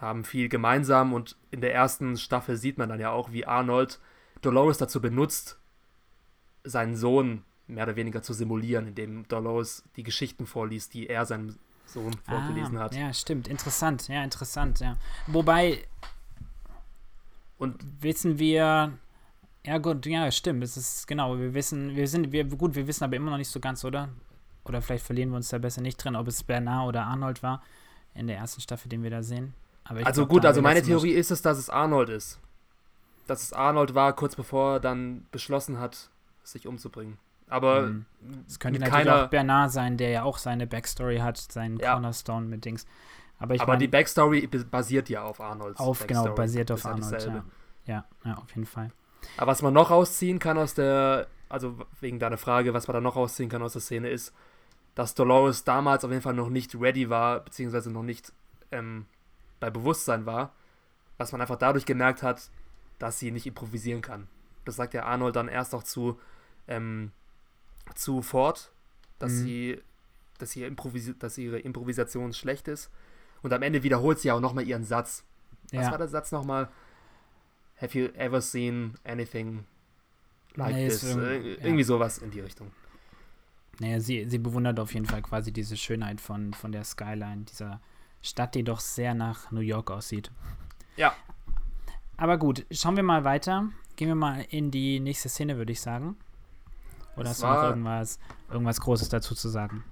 haben 0.00 0.24
viel 0.24 0.48
gemeinsam 0.48 1.12
und 1.12 1.36
in 1.50 1.60
der 1.60 1.74
ersten 1.74 2.16
Staffel 2.16 2.56
sieht 2.56 2.78
man 2.78 2.88
dann 2.88 3.00
ja 3.00 3.10
auch, 3.10 3.32
wie 3.32 3.46
Arnold 3.46 4.00
Dolores 4.40 4.78
dazu 4.78 5.00
benutzt, 5.00 5.58
seinen 6.64 6.96
Sohn 6.96 7.42
mehr 7.66 7.84
oder 7.84 7.96
weniger 7.96 8.22
zu 8.22 8.32
simulieren, 8.32 8.86
indem 8.86 9.26
Dolores 9.28 9.84
die 9.96 10.04
Geschichten 10.04 10.46
vorliest, 10.46 10.94
die 10.94 11.08
er 11.08 11.26
seinem 11.26 11.56
Sohn 11.86 12.12
vorgelesen 12.24 12.78
ah, 12.78 12.82
hat. 12.82 12.94
Ja, 12.94 13.12
stimmt. 13.12 13.48
Interessant, 13.48 14.08
ja, 14.08 14.22
interessant, 14.22 14.80
ja. 14.80 14.96
Wobei, 15.26 15.84
Und 17.58 17.84
wissen 18.00 18.38
wir. 18.38 18.92
Ja, 19.66 19.78
gut, 19.78 20.06
ja, 20.06 20.30
stimmt. 20.30 20.62
Es 20.64 20.76
ist 20.76 21.06
genau. 21.06 21.38
Wir 21.38 21.52
wissen, 21.54 21.94
wir 21.94 22.08
sind, 22.08 22.32
wir, 22.32 22.44
gut, 22.44 22.74
wir 22.74 22.86
wissen 22.86 23.04
aber 23.04 23.16
immer 23.16 23.30
noch 23.30 23.38
nicht 23.38 23.50
so 23.50 23.60
ganz, 23.60 23.84
oder? 23.84 24.08
Oder 24.64 24.82
vielleicht 24.82 25.04
verlieren 25.04 25.30
wir 25.30 25.36
uns 25.36 25.48
da 25.48 25.58
besser 25.58 25.80
nicht 25.80 25.96
drin, 26.02 26.16
ob 26.16 26.28
es 26.28 26.42
Bernard 26.42 26.88
oder 26.88 27.04
Arnold 27.04 27.42
war 27.42 27.62
in 28.14 28.26
der 28.26 28.36
ersten 28.38 28.60
Staffel, 28.60 28.88
den 28.88 29.02
wir 29.02 29.10
da 29.10 29.22
sehen. 29.22 29.54
Also 29.84 30.22
glaub, 30.26 30.28
gut, 30.28 30.46
also 30.46 30.60
meine 30.60 30.82
Theorie 30.82 31.12
ist 31.12 31.30
es, 31.30 31.40
dass 31.40 31.56
es 31.58 31.70
Arnold 31.70 32.10
ist. 32.10 32.38
Dass 33.26 33.42
es 33.42 33.52
Arnold 33.52 33.94
war, 33.94 34.12
kurz 34.14 34.36
bevor 34.36 34.74
er 34.74 34.80
dann 34.80 35.26
beschlossen 35.30 35.78
hat, 35.78 36.10
sich 36.44 36.66
umzubringen. 36.66 37.18
Aber 37.48 37.82
Mhm. 37.82 38.04
Es 38.46 38.58
könnte 38.58 38.78
natürlich 38.80 39.06
keiner- 39.06 39.24
auch 39.24 39.28
Bernard 39.30 39.72
sein, 39.72 39.96
der 39.96 40.10
ja 40.10 40.22
auch 40.24 40.36
seine 40.36 40.66
Backstory 40.66 41.18
hat, 41.18 41.38
seinen 41.38 41.78
Ja. 41.78 41.92
Cornerstone 41.94 42.46
mit 42.46 42.64
Dings. 42.66 42.86
Aber 43.38 43.54
ich 43.54 43.62
aber 43.62 43.72
mein, 43.72 43.80
die 43.80 43.88
Backstory 43.88 44.46
basiert 44.70 45.08
ja 45.08 45.22
auf 45.22 45.40
Arnolds. 45.40 45.80
auf, 45.80 46.06
genau, 46.06 46.20
Backstory. 46.24 46.36
basiert 46.36 46.70
auf 46.70 46.84
Arnold, 46.84 47.22
ja. 47.24 47.44
ja. 47.86 48.04
Ja, 48.24 48.34
auf 48.34 48.50
jeden 48.50 48.66
Fall. 48.66 48.90
Aber 49.36 49.50
was 49.52 49.62
man 49.62 49.74
noch 49.74 49.90
rausziehen 49.90 50.38
kann 50.38 50.58
aus 50.58 50.74
der, 50.74 51.26
also 51.48 51.76
wegen 52.00 52.18
deiner 52.18 52.38
Frage, 52.38 52.74
was 52.74 52.86
man 52.88 52.94
da 52.94 53.00
noch 53.00 53.16
rausziehen 53.16 53.48
kann 53.48 53.62
aus 53.62 53.72
der 53.72 53.82
Szene 53.82 54.10
ist, 54.10 54.32
dass 54.94 55.14
Dolores 55.14 55.64
damals 55.64 56.04
auf 56.04 56.10
jeden 56.10 56.22
Fall 56.22 56.34
noch 56.34 56.48
nicht 56.48 56.74
ready 56.74 57.08
war, 57.08 57.40
beziehungsweise 57.40 57.90
noch 57.90 58.02
nicht 58.02 58.32
ähm, 58.72 59.06
bei 59.60 59.70
Bewusstsein 59.70 60.26
war, 60.26 60.52
was 61.18 61.32
man 61.32 61.40
einfach 61.40 61.56
dadurch 61.56 61.86
gemerkt 61.86 62.22
hat, 62.22 62.50
dass 62.98 63.18
sie 63.18 63.30
nicht 63.30 63.46
improvisieren 63.46 64.02
kann. 64.02 64.26
Das 64.64 64.76
sagt 64.76 64.94
ja 64.94 65.04
Arnold 65.04 65.36
dann 65.36 65.48
erst 65.48 65.74
auch 65.74 65.84
zu, 65.84 66.18
ähm, 66.66 67.12
zu 67.94 68.22
Ford, 68.22 68.72
dass 69.18 69.32
Mhm. 69.32 69.36
sie, 69.44 69.82
dass, 70.38 70.50
sie 70.50 70.70
dass 71.18 71.38
ihre 71.38 71.58
Improvisation 71.60 72.32
schlecht 72.32 72.68
ist. 72.68 72.90
Und 73.42 73.52
am 73.52 73.62
Ende 73.62 73.82
wiederholt 73.84 74.18
sie 74.18 74.32
auch 74.32 74.40
nochmal 74.40 74.66
ihren 74.66 74.84
Satz. 74.84 75.24
Was 75.72 75.86
Ja. 75.86 75.90
war 75.92 75.98
der 75.98 76.08
Satz 76.08 76.32
nochmal? 76.32 76.68
Have 77.80 77.96
you 77.98 78.08
ever 78.16 78.40
seen 78.40 78.94
anything 79.04 79.64
like 80.56 80.74
Nee, 80.74 80.88
this? 80.88 81.04
irg- 81.04 81.20
Äh, 81.20 81.52
ja. 81.54 81.64
Irgendwie 81.64 81.84
sowas 81.84 82.18
in 82.18 82.30
die 82.30 82.40
Richtung. 82.40 82.70
Naja, 83.80 84.00
sie, 84.00 84.28
sie 84.28 84.38
bewundert 84.38 84.80
auf 84.80 84.92
jeden 84.94 85.06
Fall 85.06 85.22
quasi 85.22 85.52
diese 85.52 85.76
Schönheit 85.76 86.20
von, 86.20 86.52
von 86.52 86.72
der 86.72 86.82
Skyline, 86.84 87.44
dieser 87.44 87.80
Stadt, 88.22 88.56
die 88.56 88.64
doch 88.64 88.80
sehr 88.80 89.14
nach 89.14 89.52
New 89.52 89.60
York 89.60 89.90
aussieht. 89.92 90.32
Ja. 90.96 91.14
Aber 92.16 92.36
gut, 92.38 92.66
schauen 92.72 92.96
wir 92.96 93.04
mal 93.04 93.22
weiter. 93.22 93.68
Gehen 93.94 94.08
wir 94.08 94.16
mal 94.16 94.44
in 94.50 94.72
die 94.72 94.98
nächste 94.98 95.28
Szene, 95.28 95.56
würde 95.56 95.70
ich 95.72 95.80
sagen. 95.80 96.16
Oder 97.14 97.30
Es 97.30 97.30
hast 97.30 97.42
du 97.42 97.46
noch 97.46 97.62
irgendwas, 97.70 98.18
irgendwas 98.50 98.80
Großes 98.80 99.08
dazu 99.08 99.34
zu 99.36 99.48
sagen? 99.48 99.84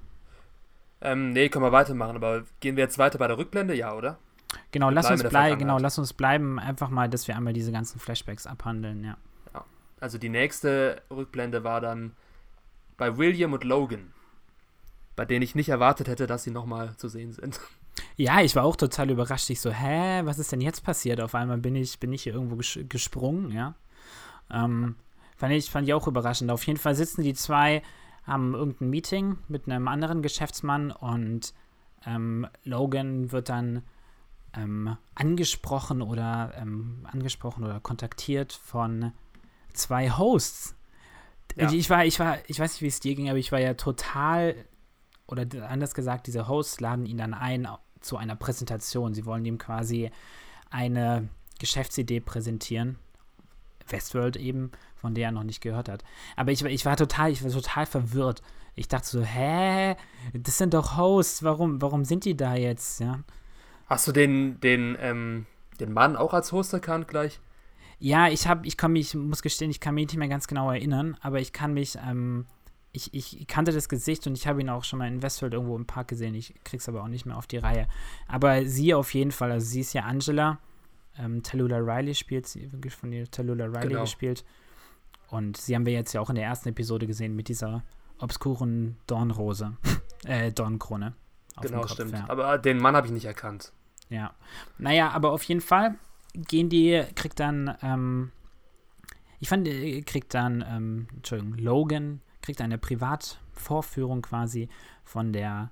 Ähm, 1.00 1.30
nee, 1.30 1.48
können 1.48 1.64
wir 1.64 1.72
weitermachen, 1.72 2.16
aber 2.16 2.44
gehen 2.58 2.74
wir 2.76 2.82
jetzt 2.82 2.98
weiter 2.98 3.18
bei 3.18 3.28
der 3.28 3.38
Rückblende? 3.38 3.74
Ja, 3.74 3.94
oder? 3.94 4.18
Genau, 4.70 4.90
lass 4.90 5.10
uns 5.10 5.22
bleiben, 5.22 5.58
genau, 5.58 5.78
lass 5.78 5.98
uns 5.98 6.12
bleiben, 6.12 6.58
einfach 6.58 6.90
mal, 6.90 7.08
dass 7.08 7.28
wir 7.28 7.36
einmal 7.36 7.52
diese 7.52 7.72
ganzen 7.72 7.98
Flashbacks 7.98 8.46
abhandeln, 8.46 9.04
ja. 9.04 9.16
Also 9.98 10.18
die 10.18 10.28
nächste 10.28 11.02
Rückblende 11.10 11.64
war 11.64 11.80
dann 11.80 12.12
bei 12.96 13.16
William 13.16 13.52
und 13.52 13.64
Logan, 13.64 14.12
bei 15.14 15.24
denen 15.24 15.42
ich 15.42 15.54
nicht 15.54 15.68
erwartet 15.70 16.08
hätte, 16.08 16.26
dass 16.26 16.42
sie 16.42 16.50
nochmal 16.50 16.96
zu 16.96 17.08
sehen 17.08 17.32
sind. 17.32 17.60
Ja, 18.16 18.42
ich 18.42 18.54
war 18.54 18.64
auch 18.64 18.76
total 18.76 19.10
überrascht. 19.10 19.48
Ich 19.48 19.60
so, 19.60 19.70
hä, 19.70 20.20
was 20.24 20.38
ist 20.38 20.52
denn 20.52 20.60
jetzt 20.60 20.84
passiert? 20.84 21.20
Auf 21.20 21.34
einmal 21.34 21.58
bin 21.58 21.74
ich, 21.74 21.98
bin 21.98 22.12
ich 22.12 22.24
hier 22.24 22.34
irgendwo 22.34 22.56
ges 22.56 22.78
gesprungen, 22.88 23.50
ja. 23.52 23.74
Ähm, 24.50 24.96
fand, 25.36 25.54
ich, 25.54 25.70
fand 25.70 25.88
ich 25.88 25.94
auch 25.94 26.06
überraschend. 26.06 26.50
Auf 26.50 26.66
jeden 26.66 26.78
Fall 26.78 26.94
sitzen 26.94 27.22
die 27.22 27.32
zwei, 27.32 27.82
haben 28.24 28.54
irgendein 28.54 28.90
Meeting 28.90 29.38
mit 29.48 29.66
einem 29.66 29.88
anderen 29.88 30.20
Geschäftsmann 30.20 30.90
und 30.90 31.54
ähm, 32.04 32.46
Logan 32.64 33.32
wird 33.32 33.48
dann 33.48 33.82
ähm, 34.56 34.96
angesprochen 35.14 36.02
oder 36.02 36.52
ähm, 36.56 37.06
angesprochen 37.10 37.64
oder 37.64 37.80
kontaktiert 37.80 38.52
von 38.52 39.12
zwei 39.72 40.10
Hosts. 40.10 40.74
Ja. 41.56 41.70
Ich 41.70 41.88
war, 41.90 42.04
ich 42.04 42.18
war, 42.20 42.38
ich 42.48 42.58
weiß 42.58 42.72
nicht, 42.74 42.82
wie 42.82 42.86
es 42.88 43.00
dir 43.00 43.14
ging, 43.14 43.28
aber 43.28 43.38
ich 43.38 43.52
war 43.52 43.60
ja 43.60 43.74
total, 43.74 44.54
oder 45.26 45.46
anders 45.68 45.94
gesagt, 45.94 46.26
diese 46.26 46.48
Hosts 46.48 46.80
laden 46.80 47.06
ihn 47.06 47.18
dann 47.18 47.34
ein 47.34 47.68
zu 48.00 48.16
einer 48.16 48.36
Präsentation. 48.36 49.14
Sie 49.14 49.24
wollen 49.26 49.44
ihm 49.44 49.58
quasi 49.58 50.10
eine 50.70 51.28
Geschäftsidee 51.58 52.20
präsentieren. 52.20 52.98
Westworld 53.88 54.36
eben, 54.36 54.72
von 54.96 55.14
der 55.14 55.26
er 55.28 55.32
noch 55.32 55.44
nicht 55.44 55.60
gehört 55.60 55.88
hat. 55.88 56.02
Aber 56.34 56.50
ich, 56.52 56.62
war- 56.64 56.70
ich 56.70 56.84
war 56.84 56.96
total, 56.96 57.30
ich 57.30 57.42
war 57.44 57.50
total 57.50 57.86
verwirrt. 57.86 58.42
Ich 58.74 58.88
dachte 58.88 59.06
so, 59.08 59.22
hä? 59.22 59.96
Das 60.34 60.58
sind 60.58 60.74
doch 60.74 60.96
Hosts, 60.96 61.42
warum, 61.44 61.80
warum 61.80 62.04
sind 62.04 62.24
die 62.24 62.36
da 62.36 62.54
jetzt? 62.56 63.00
Ja, 63.00 63.20
Hast 63.86 64.06
du 64.08 64.12
den, 64.12 64.60
den, 64.60 64.96
ähm, 65.00 65.46
den 65.80 65.92
Mann 65.92 66.16
auch 66.16 66.34
als 66.34 66.52
Host 66.52 66.72
erkannt 66.72 67.08
gleich? 67.08 67.40
ja 67.98 68.28
ich 68.28 68.46
habe, 68.46 68.66
ich 68.66 68.76
kann 68.76 68.92
mich, 68.92 69.14
muss 69.14 69.40
gestehen, 69.40 69.70
ich 69.70 69.80
kann 69.80 69.94
mich 69.94 70.08
nicht 70.08 70.18
mehr 70.18 70.28
ganz 70.28 70.46
genau 70.46 70.70
erinnern, 70.70 71.16
aber 71.22 71.40
ich 71.40 71.52
kann 71.54 71.72
mich, 71.72 71.96
ähm, 72.06 72.44
ich, 72.92 73.14
ich 73.14 73.46
kannte 73.46 73.72
das 73.72 73.88
Gesicht 73.88 74.26
und 74.26 74.36
ich 74.36 74.46
habe 74.46 74.60
ihn 74.60 74.68
auch 74.68 74.84
schon 74.84 74.98
mal 74.98 75.08
in 75.08 75.22
Westworld 75.22 75.54
irgendwo 75.54 75.76
im 75.76 75.86
Park 75.86 76.08
gesehen. 76.08 76.34
Ich 76.34 76.54
krieg's 76.64 76.88
aber 76.88 77.02
auch 77.02 77.08
nicht 77.08 77.26
mehr 77.26 77.36
auf 77.36 77.46
die 77.46 77.58
Reihe. 77.58 77.88
Aber 78.26 78.64
sie 78.64 78.94
auf 78.94 79.12
jeden 79.14 79.32
Fall, 79.32 79.50
also 79.52 79.66
sie 79.66 79.80
ist 79.80 79.92
ja 79.92 80.02
Angela. 80.02 80.58
Ähm, 81.18 81.42
Tallulah 81.42 81.78
Riley 81.78 82.14
spielt 82.14 82.46
sie, 82.46 82.70
wirklich 82.72 82.94
von 82.94 83.12
ihr 83.12 83.30
Tallulah 83.30 83.66
Riley 83.66 83.88
Genau. 83.88 84.00
gespielt. 84.02 84.44
Und 85.28 85.56
sie 85.56 85.74
haben 85.74 85.84
wir 85.86 85.92
jetzt 85.92 86.12
ja 86.12 86.20
auch 86.20 86.30
in 86.30 86.36
der 86.36 86.44
ersten 86.44 86.68
Episode 86.70 87.06
gesehen 87.06 87.34
mit 87.36 87.48
dieser 87.48 87.82
obskuren 88.18 88.96
Dornrose, 89.06 89.76
äh, 90.24 90.52
Dornkrone. 90.52 91.14
Genau, 91.60 91.86
stimmt. 91.86 92.12
Ja. 92.12 92.24
Aber 92.28 92.58
den 92.58 92.78
Mann 92.78 92.96
habe 92.96 93.06
ich 93.06 93.12
nicht 93.12 93.24
erkannt. 93.24 93.72
Ja. 94.08 94.34
Naja, 94.78 95.10
aber 95.10 95.32
auf 95.32 95.42
jeden 95.44 95.60
Fall 95.60 95.96
gehen 96.34 96.68
die, 96.68 97.02
kriegt 97.14 97.40
dann, 97.40 97.76
ähm, 97.82 98.32
ich 99.40 99.48
fand, 99.48 99.66
äh, 99.66 100.02
kriegt 100.02 100.34
dann, 100.34 100.64
ähm, 100.68 101.08
Entschuldigung, 101.14 101.54
Logan 101.54 102.20
kriegt 102.42 102.60
eine 102.60 102.78
Privatvorführung 102.78 104.22
quasi 104.22 104.68
von 105.04 105.32
der 105.32 105.70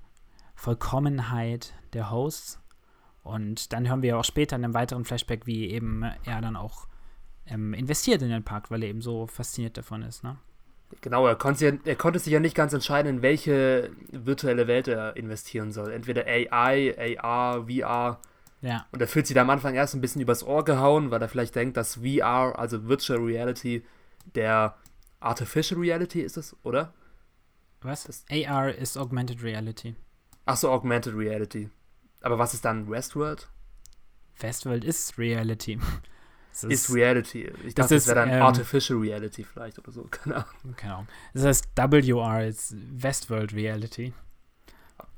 Vollkommenheit 0.55 1.73
der 1.93 2.11
Hosts. 2.11 2.59
Und 3.23 3.73
dann 3.73 3.87
hören 3.87 4.01
wir 4.01 4.17
auch 4.17 4.23
später 4.23 4.55
in 4.55 4.63
einem 4.63 4.73
weiteren 4.73 5.05
Flashback, 5.05 5.47
wie 5.47 5.69
eben 5.69 6.03
er 6.03 6.41
dann 6.41 6.55
auch 6.55 6.87
ähm, 7.47 7.73
investiert 7.73 8.21
in 8.21 8.29
den 8.29 8.43
Park, 8.43 8.71
weil 8.71 8.83
er 8.83 8.89
eben 8.89 9.01
so 9.01 9.27
fasziniert 9.27 9.77
davon 9.77 10.01
ist, 10.01 10.23
ne? 10.23 10.37
Genau, 11.01 11.25
er 11.27 11.35
konnte, 11.35 11.59
sich 11.59 11.71
ja- 11.71 11.79
er 11.85 11.95
konnte 11.95 12.19
sich 12.19 12.31
ja 12.31 12.39
nicht 12.39 12.55
ganz 12.55 12.73
entscheiden, 12.73 13.17
in 13.17 13.21
welche 13.21 13.91
virtuelle 14.11 14.67
Welt 14.67 14.87
er 14.87 15.15
investieren 15.17 15.71
soll. 15.71 15.91
Entweder 15.91 16.25
AI, 16.27 17.17
AR, 17.19 17.67
VR. 17.67 18.19
Ja, 18.61 18.85
Und 18.91 19.01
er 19.01 19.07
fühlt 19.07 19.27
sich 19.27 19.35
da 19.35 19.41
am 19.41 19.49
Anfang 19.49 19.75
erst 19.75 19.93
ein 19.93 20.01
bisschen 20.01 20.21
übers 20.21 20.43
Ohr 20.43 20.63
gehauen, 20.63 21.11
weil 21.11 21.21
er 21.21 21.29
vielleicht 21.29 21.55
denkt, 21.55 21.77
dass 21.77 21.95
VR, 21.95 22.57
also 22.57 22.87
Virtual 22.87 23.19
Reality, 23.19 23.85
der 24.33 24.75
Artificial 25.19 25.79
Reality 25.79 26.21
ist 26.21 26.37
es, 26.37 26.55
oder? 26.63 26.93
was? 27.81 28.05
Das- 28.05 28.25
AR 28.31 28.73
ist 28.73 28.97
Augmented 28.97 29.43
Reality. 29.43 29.95
Achso, 30.45 30.71
Augmented 30.71 31.13
Reality. 31.15 31.69
Aber 32.21 32.39
was 32.39 32.55
ist 32.55 32.65
dann 32.65 32.89
Westworld? 32.89 33.47
Westworld 34.39 34.83
ist 34.83 35.17
Reality. 35.19 35.79
Es 36.63 36.63
Ist 36.63 36.93
Reality. 36.93 37.51
Ich 37.65 37.75
das 37.75 37.85
dachte, 37.85 37.95
ist, 37.95 38.07
wäre 38.07 38.15
dann 38.15 38.29
ähm, 38.29 38.41
Artificial 38.41 38.99
Reality 38.99 39.43
vielleicht 39.43 39.77
oder 39.77 39.91
so. 39.91 40.03
Keine 40.11 40.35
Ahnung. 40.37 40.75
Genau. 40.77 41.05
Das 41.33 41.43
heißt 41.43 41.67
WR 41.75 42.47
ist 42.47 42.75
Westworld 42.77 43.53
Reality. 43.53 44.13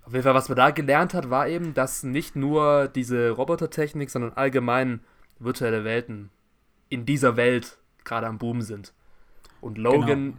Auf 0.04 0.14
jeden 0.14 0.24
Fall, 0.24 0.34
was 0.34 0.50
man 0.50 0.56
da 0.56 0.72
gelernt 0.72 1.14
hat, 1.14 1.30
war 1.30 1.48
eben, 1.48 1.74
dass 1.74 2.02
nicht 2.04 2.36
nur 2.36 2.88
diese 2.88 3.30
Robotertechnik, 3.32 4.10
sondern 4.10 4.34
allgemein 4.34 5.02
virtuelle 5.38 5.84
Welten 5.84 6.30
in 6.90 7.06
dieser 7.06 7.36
Welt 7.36 7.78
gerade 8.04 8.26
am 8.26 8.38
Boom 8.38 8.62
sind. 8.62 8.94
Und 9.62 9.78
Logan 9.78 10.06
Genau. 10.08 10.38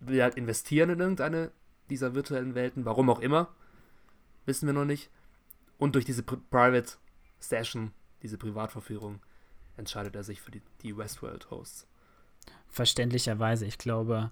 will 0.00 0.22
halt 0.22 0.36
investieren 0.36 0.90
in 0.90 1.00
irgendeine 1.00 1.50
dieser 1.90 2.14
virtuellen 2.14 2.54
Welten, 2.54 2.84
warum 2.84 3.10
auch 3.10 3.20
immer, 3.20 3.48
wissen 4.46 4.66
wir 4.66 4.72
noch 4.72 4.84
nicht. 4.84 5.10
Und 5.76 5.96
durch 5.96 6.04
diese 6.04 6.22
Pri 6.22 6.36
Private 6.50 6.92
Session, 7.40 7.90
diese 8.22 8.38
Privatverführung, 8.38 9.20
entscheidet 9.80 10.14
er 10.14 10.22
sich 10.22 10.40
für 10.40 10.52
die, 10.52 10.62
die 10.82 10.96
Westworld-Hosts. 10.96 11.86
Verständlicherweise. 12.68 13.66
Ich 13.66 13.78
glaube, 13.78 14.30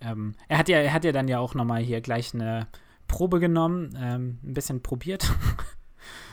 ähm, 0.00 0.34
er 0.48 0.58
hat 0.58 0.68
ja, 0.68 0.78
er 0.78 0.92
hat 0.92 1.04
ja 1.04 1.12
dann 1.12 1.26
ja 1.28 1.38
auch 1.40 1.54
nochmal 1.54 1.82
hier 1.82 2.00
gleich 2.00 2.32
eine 2.34 2.68
Probe 3.08 3.40
genommen, 3.40 3.96
ähm, 4.00 4.38
ein 4.44 4.54
bisschen 4.54 4.82
probiert. 4.82 5.30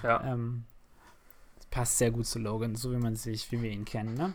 Ja. 0.02 0.24
ähm, 0.24 0.64
das 1.58 1.66
passt 1.66 1.98
sehr 1.98 2.10
gut 2.12 2.26
zu 2.26 2.40
Logan, 2.40 2.76
so 2.76 2.92
wie 2.94 2.98
man 2.98 3.16
sich, 3.16 3.52
wie 3.52 3.62
wir 3.62 3.70
ihn 3.72 3.84
kennen, 3.84 4.14
ne? 4.14 4.34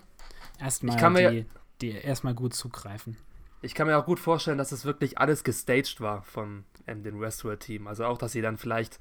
Erstmal 0.60 0.94
Ich 0.96 1.00
kann 1.00 1.12
mir- 1.14 1.30
die, 1.30 1.46
die 1.80 1.90
erstmal 1.92 2.34
gut 2.34 2.52
zugreifen. 2.54 3.16
Ich 3.62 3.74
kann 3.74 3.86
mir 3.86 3.96
auch 3.96 4.04
gut 4.04 4.18
vorstellen, 4.20 4.58
dass 4.58 4.72
es 4.72 4.84
wirklich 4.84 5.18
alles 5.18 5.42
gestaged 5.42 6.00
war 6.00 6.22
von 6.22 6.64
ähm, 6.86 7.02
dem 7.02 7.18
Westworld-Team. 7.20 7.86
Also 7.86 8.04
auch, 8.04 8.18
dass 8.18 8.32
sie 8.32 8.42
dann 8.42 8.58
vielleicht 8.58 8.98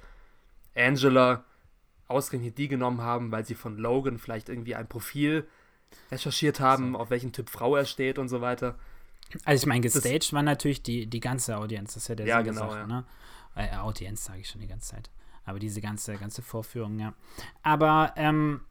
Angela 0.76 1.44
ausgerechnet 2.12 2.58
die 2.58 2.68
genommen 2.68 3.02
haben, 3.02 3.32
weil 3.32 3.46
sie 3.46 3.56
von 3.56 3.78
Logan 3.78 4.18
vielleicht 4.18 4.50
irgendwie 4.50 4.76
ein 4.76 4.88
Profil 4.88 5.48
recherchiert 6.12 6.60
haben, 6.60 6.96
auf 6.96 7.10
welchen 7.10 7.32
Typ 7.32 7.50
Frau 7.50 7.76
er 7.76 7.86
steht 7.86 8.18
und 8.20 8.30
so 8.30 8.42
weiter. 8.42 8.78
Also 9.46 9.64
ich 9.64 9.68
meine, 9.68 9.82
gestaged 9.82 10.34
war 10.34 10.44
natürlich 10.44 10.84
die, 10.84 11.08
die 11.08 11.20
ganze 11.20 11.58
Audienz, 11.58 11.94
das 11.94 12.04
ist 12.04 12.10
ja 12.10 12.16
der 12.16 12.28
Ja, 12.28 12.38
Sinn 12.44 12.54
genau, 12.54 12.70
Sache, 12.70 12.80
ja. 12.80 12.88
ne? 12.88 13.06
Äh, 13.56 13.76
Audienz 13.78 14.26
sage 14.26 14.40
ich 14.40 14.50
schon 14.50 14.62
die 14.62 14.68
ganze 14.68 14.92
Zeit. 14.92 15.10
Aber 15.46 15.60
diese 15.60 15.82
ganze, 15.82 16.16
ganze 16.16 16.42
Vorführung, 16.42 17.00
ja. 17.00 17.14
Aber 17.64 18.14
ähm, 18.16 18.62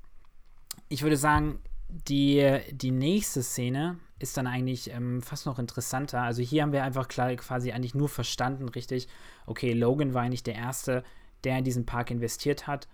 ich 0.89 1.03
würde 1.03 1.17
sagen, 1.17 1.61
die, 1.89 2.61
die 2.71 2.91
nächste 2.91 3.43
Szene 3.43 3.99
ist 4.19 4.37
dann 4.37 4.47
eigentlich 4.47 4.91
ähm, 4.91 5.23
fast 5.23 5.47
noch 5.47 5.59
interessanter. 5.59 6.23
Also 6.23 6.43
hier 6.43 6.63
haben 6.63 6.73
wir 6.73 6.85
einfach 6.85 7.09
klar 7.09 7.35
quasi 7.37 7.73
eigentlich 7.73 7.95
nur 7.95 8.09
verstanden, 8.09 8.69
richtig, 8.69 9.09
okay, 9.47 9.73
Logan 9.73 10.15
war 10.15 10.23
eigentlich 10.23 10.43
der 10.43 10.55
Erste, 10.55 11.05
der 11.45 11.59
in 11.59 11.65
diesen 11.65 11.87
Park 11.87 12.11
investiert 12.11 12.67
hat. 12.67 12.87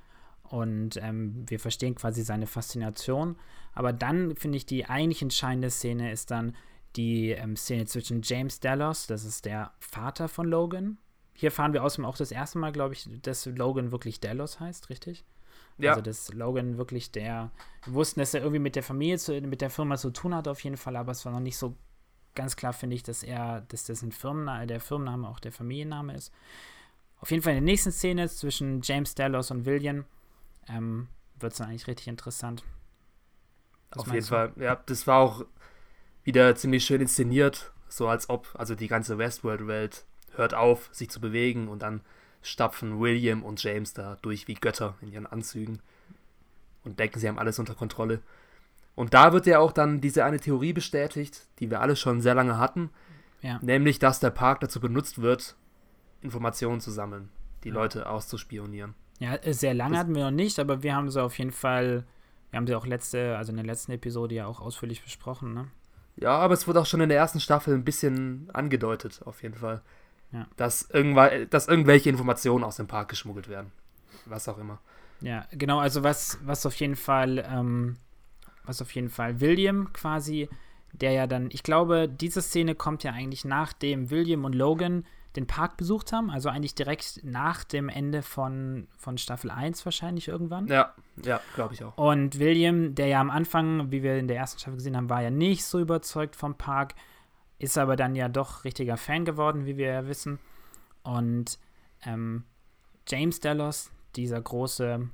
Und 0.51 0.97
ähm, 1.03 1.45
wir 1.47 1.61
verstehen 1.61 1.95
quasi 1.95 2.23
seine 2.23 2.47
Faszination. 2.47 3.37
Aber 3.73 3.93
dann 3.93 4.37
finde 4.37 4.57
ich, 4.57 4.67
die 4.67 4.87
eigentlich 4.87 5.23
entscheidende 5.23 5.71
Szene 5.71 6.13
ist 6.13 6.31
dann 6.31 6.57
die 6.97 7.31
ähm, 7.31 7.57
Szene 7.57 7.87
zwischen 7.87 8.23
James 8.23 8.61
Dallas, 8.61 9.07
das 9.07 9.25
ist 9.25 9.45
der 9.45 9.73
Vater 9.79 10.29
von 10.29 10.47
Logan. 10.47 10.99
Hier 11.35 11.53
fahren 11.53 11.75
wir 11.75 11.85
außerdem 11.85 12.07
auch 12.07 12.17
das 12.17 12.33
erste 12.33 12.59
Mal, 12.59 12.73
glaube 12.73 12.95
ich, 12.95 13.09
dass 13.21 13.45
Logan 13.45 13.93
wirklich 13.93 14.21
Dallas 14.21 14.59
heißt, 14.59 14.89
richtig? 14.89 15.27
Ja, 15.79 15.91
Also, 15.91 16.03
dass 16.03 16.33
Logan 16.33 16.79
wirklich 16.79 17.13
der. 17.13 17.51
Wir 17.85 17.93
wussten, 17.93 18.21
dass 18.21 18.33
er 18.33 18.41
irgendwie 18.41 18.61
mit 18.61 18.77
der 18.77 18.83
Familie, 18.83 19.19
zu, 19.19 19.39
mit 19.43 19.61
der 19.61 19.69
Firma 19.69 19.99
zu 19.99 20.11
tun 20.11 20.35
hat, 20.35 20.49
auf 20.49 20.61
jeden 20.65 20.79
Fall, 20.79 20.97
aber 20.97 21.13
es 21.13 21.25
war 21.27 21.33
noch 21.33 21.41
nicht 21.41 21.59
so 21.59 21.77
ganz 22.35 22.57
klar, 22.57 22.73
finde 22.73 22.97
ich, 22.97 23.03
dass 23.03 23.23
er, 23.23 23.63
dass 23.63 23.85
das 23.85 24.03
ein 24.03 24.13
Firmenname, 24.13 24.67
der 24.67 24.81
Firmenname 24.81 25.29
auch 25.29 25.41
der 25.41 25.53
Familienname 25.53 26.15
ist. 26.15 26.33
Auf 27.19 27.31
jeden 27.31 27.43
Fall 27.43 27.53
in 27.53 27.65
der 27.65 27.73
nächsten 27.73 27.93
Szene 27.93 28.29
zwischen 28.29 28.81
James 28.83 29.15
Dallas 29.15 29.51
und 29.51 29.67
William 29.67 30.05
ähm, 30.69 31.09
wird 31.39 31.53
es 31.53 31.59
dann 31.59 31.69
eigentlich 31.69 31.87
richtig 31.87 32.09
interessant. 32.09 32.65
Was 33.91 34.01
auf 34.01 34.07
jeden 34.13 34.21
du? 34.21 34.27
Fall. 34.29 34.53
Ja, 34.57 34.77
das 34.87 35.07
war 35.07 35.19
auch 35.21 35.45
wieder 36.25 36.55
ziemlich 36.57 36.85
schön 36.85 37.01
inszeniert. 37.01 37.73
So 37.89 38.09
als 38.09 38.29
ob, 38.29 38.49
also 38.59 38.75
die 38.75 38.89
ganze 38.89 39.17
Westworld-Welt 39.19 40.05
hört 40.35 40.55
auf, 40.55 40.89
sich 40.93 41.09
zu 41.11 41.21
bewegen 41.21 41.69
und 41.69 41.83
dann 41.83 42.01
stapfen 42.43 43.01
William 43.01 43.43
und 43.43 43.63
James 43.63 43.95
da 43.95 44.17
durch 44.23 44.49
wie 44.49 44.55
Götter 44.55 44.97
in 45.01 45.09
ihren 45.13 45.27
Anzügen 45.27 45.81
und 46.85 46.99
denken, 46.99 47.19
sie 47.19 47.29
haben 47.29 47.39
alles 47.39 47.59
unter 47.59 47.75
Kontrolle. 47.75 48.21
Und 48.95 49.15
da 49.15 49.33
wird 49.33 49.47
ja 49.47 49.59
auch 49.59 49.73
dann 49.73 50.01
diese 50.01 50.25
eine 50.25 50.41
Theorie 50.41 50.73
bestätigt, 50.73 51.47
die 51.59 51.71
wir 51.71 51.81
alle 51.81 51.97
schon 51.97 52.21
sehr 52.21 52.35
lange 52.35 52.59
hatten, 52.59 52.91
Ja. 53.43 53.59
nämlich, 53.63 53.99
dass 53.99 54.21
der 54.21 54.31
Park 54.31 54.61
dazu 54.61 54.81
benutzt 54.81 55.21
wird, 55.21 55.57
Informationen 56.23 56.81
zu 56.81 56.91
sammeln, 56.91 57.29
die 57.65 57.69
Ja. 57.69 57.75
Leute 57.75 58.09
auszuspionieren. 58.09 58.95
Ja, 59.19 59.35
äh, 59.37 59.53
sehr 59.55 59.75
lange 59.75 59.99
hatten 59.99 60.15
wir 60.15 60.25
noch 60.25 60.31
nicht, 60.31 60.59
aber 60.59 60.83
wir 60.83 60.95
haben 60.95 61.11
sie 61.11 61.23
auf 61.23 61.39
jeden 61.39 61.53
Fall, 61.53 62.05
wir 62.51 62.57
haben 62.59 62.67
sie 62.67 62.75
auch 62.75 62.87
letzte, 62.87 63.37
also 63.37 63.51
in 63.51 63.57
der 63.57 63.67
letzten 63.67 63.93
Episode 63.93 64.35
ja 64.35 64.47
auch 64.47 64.61
ausführlich 64.61 65.03
besprochen, 65.03 65.55
ne? 65.55 65.69
Ja, 66.17 66.37
aber 66.39 66.55
es 66.55 66.67
wurde 66.67 66.81
auch 66.81 66.87
schon 66.87 67.01
in 67.03 67.09
der 67.11 67.19
ersten 67.19 67.41
Staffel 67.41 67.75
ein 67.75 67.85
bisschen 67.85 68.49
angedeutet, 68.53 69.21
auf 69.25 69.43
jeden 69.43 69.55
Fall. 69.55 69.83
Ja. 70.33 70.47
Dass, 70.57 70.91
irgendwa- 70.91 71.45
dass 71.47 71.69
irgendwelche 71.69 72.09
Informationen 72.09 72.65
aus 72.65 72.77
dem 72.77 72.87
Park 72.87 73.09
geschmuggelt 73.09 73.49
werden. 73.49 73.71
Was 74.25 74.49
auch 74.49 74.59
immer. 74.59 74.81
Ja, 75.21 75.47
genau, 75.53 75.79
also 75.79 76.03
was, 76.03 76.39
was 76.45 76.65
auf 76.67 76.75
jeden 76.77 76.97
Fall, 76.97 77.45
ähm, 77.51 77.97
was 78.65 78.81
auf 78.83 78.91
jeden 78.95 79.09
Fall 79.11 79.41
William 79.41 79.93
quasi, 79.93 80.49
der 80.93 81.13
ja 81.13 81.27
dann, 81.27 81.49
ich 81.53 81.63
glaube, 81.63 82.09
diese 82.09 82.41
Szene 82.43 82.75
kommt 82.75 83.05
ja 83.05 83.13
eigentlich 83.13 83.45
nachdem 83.45 84.11
William 84.11 84.45
und 84.45 84.55
Logan 84.55 85.05
den 85.37 85.47
Park 85.47 85.77
besucht 85.77 86.13
haben, 86.13 86.31
also 86.31 86.49
eigentlich 86.49 86.75
direkt 86.75 87.21
nach 87.23 87.65
dem 87.65 87.89
Ende 87.89 88.23
von, 88.23 88.89
von 88.97 89.19
Staffel 89.19 89.51
1 89.51 89.85
wahrscheinlich 89.85 90.29
irgendwann. 90.29 90.67
Ja, 90.67 90.95
ja, 91.23 91.41
glaube 91.55 91.75
ich 91.75 91.85
auch. 91.85 91.97
Und 91.97 92.39
William, 92.39 92.95
der 92.95 93.07
ja 93.09 93.21
am 93.21 93.31
Anfang, 93.31 93.91
wie 93.93 94.03
wir 94.03 94.17
in 94.19 94.29
der 94.29 94.37
ersten 94.37 94.59
Staffel 94.59 94.77
gesehen 94.77 94.97
haben, 94.97 95.11
war 95.11 95.23
ja 95.23 95.31
nicht 95.31 95.65
so 95.65 95.79
überzeugt 95.79 96.37
vom 96.37 96.57
Park, 96.57 96.95
ist 97.59 97.79
aber 97.79 97.97
dann 97.97 98.15
ja 98.15 98.29
doch 98.29 98.65
richtiger 98.65 98.97
Fan 98.97 99.25
geworden, 99.25 99.67
wie 99.67 99.77
wir 99.77 99.89
ja 99.89 100.07
wissen. 100.09 100.39
Und 101.03 101.59
ähm, 102.05 102.45
James 103.09 103.41
Dallas, 103.41 103.91
dieser 104.17 104.41
große 104.41 105.09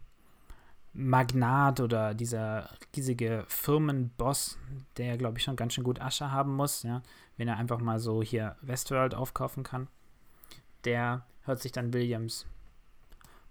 Magnat 0.94 1.80
oder 1.80 2.14
dieser 2.14 2.68
riesige 2.94 3.44
Firmenboss, 3.48 4.58
der, 4.96 5.16
glaube 5.16 5.38
ich, 5.38 5.44
schon 5.44 5.56
ganz 5.56 5.74
schön 5.74 5.84
gut 5.84 6.00
Asche 6.00 6.30
haben 6.30 6.54
muss, 6.54 6.82
ja, 6.82 7.02
wenn 7.36 7.48
er 7.48 7.56
einfach 7.56 7.80
mal 7.80 7.98
so 7.98 8.22
hier 8.22 8.56
Westworld 8.60 9.14
aufkaufen 9.14 9.62
kann, 9.62 9.88
der 10.84 11.26
hört 11.44 11.60
sich 11.60 11.72
dann 11.72 11.92
Williams, 11.92 12.46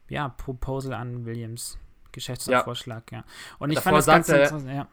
ja, 0.09 0.29
Proposal 0.29 0.93
an, 0.93 1.25
Williams 1.25 1.77
Geschäftsvorschlag, 2.11 3.11
ja. 3.11 3.23
Und 3.59 3.69
ich 3.69 3.75
Davor 3.75 3.91
fand 3.91 3.97
das 3.99 4.05
ganz 4.05 4.29
er- 4.29 4.35
interessant, 4.43 4.67
ja. 4.69 4.87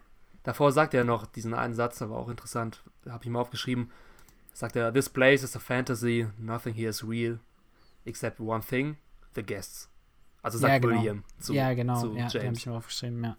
Davor 0.45 0.73
sagt 0.73 0.95
er 0.95 1.05
noch 1.05 1.27
diesen 1.27 1.53
einen 1.53 1.75
Satz, 1.75 1.99
der 1.99 2.09
war 2.11 2.19
auch 2.19 2.29
interessant. 2.29 2.83
Habe 3.09 3.25
ich 3.25 3.31
mal 3.31 3.41
aufgeschrieben. 3.41 3.91
Sagt 4.55 4.77
er, 4.77 4.93
This 4.93 5.09
place 5.09 5.43
is 5.43 5.55
a 5.57 5.59
fantasy, 5.59 6.27
nothing 6.39 6.73
here 6.75 6.89
is 6.89 7.07
real, 7.07 7.39
except 8.05 8.41
one 8.41 8.63
thing, 8.63 8.97
the 9.35 9.43
guests. 9.43 9.91
Also 10.43 10.59
sagt 10.59 10.73
Ja, 10.73 10.79
genau. 10.79 10.97
William 11.01 11.25
zu, 11.39 11.53
ja, 11.53 11.75
genau. 11.75 12.01
zu 12.01 12.07
ja, 12.09 12.15
die 12.15 12.23
habe 12.23 12.39
James. 12.39 12.59
ich 12.59 12.67
mir 12.67 12.75
aufgeschrieben, 12.75 13.25
ja. 13.25 13.37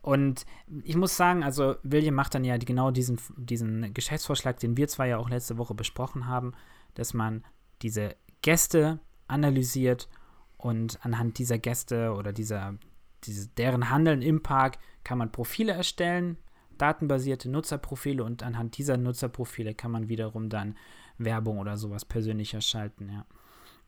Und 0.00 0.46
ich 0.82 0.96
muss 0.96 1.16
sagen, 1.16 1.44
also 1.44 1.76
William 1.82 2.14
macht 2.14 2.34
dann 2.34 2.44
ja 2.44 2.56
genau 2.56 2.90
diesen, 2.90 3.20
diesen 3.36 3.92
Geschäftsvorschlag, 3.94 4.58
den 4.58 4.76
wir 4.76 4.88
zwar 4.88 5.06
ja 5.06 5.18
auch 5.18 5.28
letzte 5.28 5.58
Woche 5.58 5.74
besprochen 5.74 6.26
haben, 6.26 6.54
dass 6.94 7.14
man 7.14 7.44
diese 7.82 8.16
Gäste 8.42 9.00
analysiert 9.28 10.08
und 10.56 10.98
anhand 11.04 11.38
dieser 11.38 11.58
Gäste 11.58 12.12
oder 12.12 12.32
dieser, 12.32 12.74
diese, 13.24 13.48
deren 13.48 13.90
Handeln 13.90 14.22
im 14.22 14.42
Park 14.42 14.78
kann 15.04 15.18
man 15.18 15.32
Profile 15.32 15.72
erstellen, 15.72 16.36
datenbasierte 16.78 17.50
Nutzerprofile 17.50 18.24
und 18.24 18.42
anhand 18.42 18.78
dieser 18.78 18.96
Nutzerprofile 18.96 19.74
kann 19.74 19.90
man 19.90 20.08
wiederum 20.08 20.48
dann 20.48 20.76
Werbung 21.18 21.58
oder 21.58 21.76
sowas 21.76 22.04
persönlicher 22.04 22.60
schalten, 22.60 23.08
ja. 23.10 23.26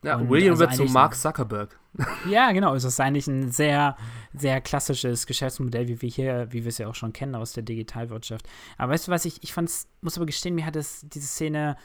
Ja, 0.05 0.17
Und 0.17 0.29
William 0.29 0.53
also 0.53 0.61
wird 0.61 0.75
zu 0.75 0.85
Mark 0.85 1.15
Zuckerberg. 1.15 1.79
Ja, 2.29 2.53
genau. 2.53 2.75
Es 2.75 2.85
ist 2.85 3.01
eigentlich 3.01 3.27
ein 3.27 3.51
sehr, 3.51 3.97
sehr 4.35 4.61
klassisches 4.61 5.27
Geschäftsmodell, 5.27 5.89
wie 5.89 6.03
wir 6.03 6.09
hier, 6.11 6.49
wie 6.51 6.65
wir 6.65 6.69
es 6.69 6.79
ja 6.79 6.89
auch 6.89 6.95
schon 6.95 7.13
kennen 7.13 7.35
aus 7.37 7.53
der 7.53 7.63
Digitalwirtschaft. 7.63 8.47
Aber 8.77 8.93
weißt 8.93 9.09
du 9.09 9.13
was, 9.13 9.25
ich, 9.25 9.43
ich 9.43 9.53
fand's, 9.53 9.89
muss 10.01 10.17
aber 10.17 10.27
gestehen, 10.27 10.57
mir 10.57 10.67
hat 10.67 10.77
es, 10.77 11.07
diese 11.09 11.27
Szene, 11.27 11.77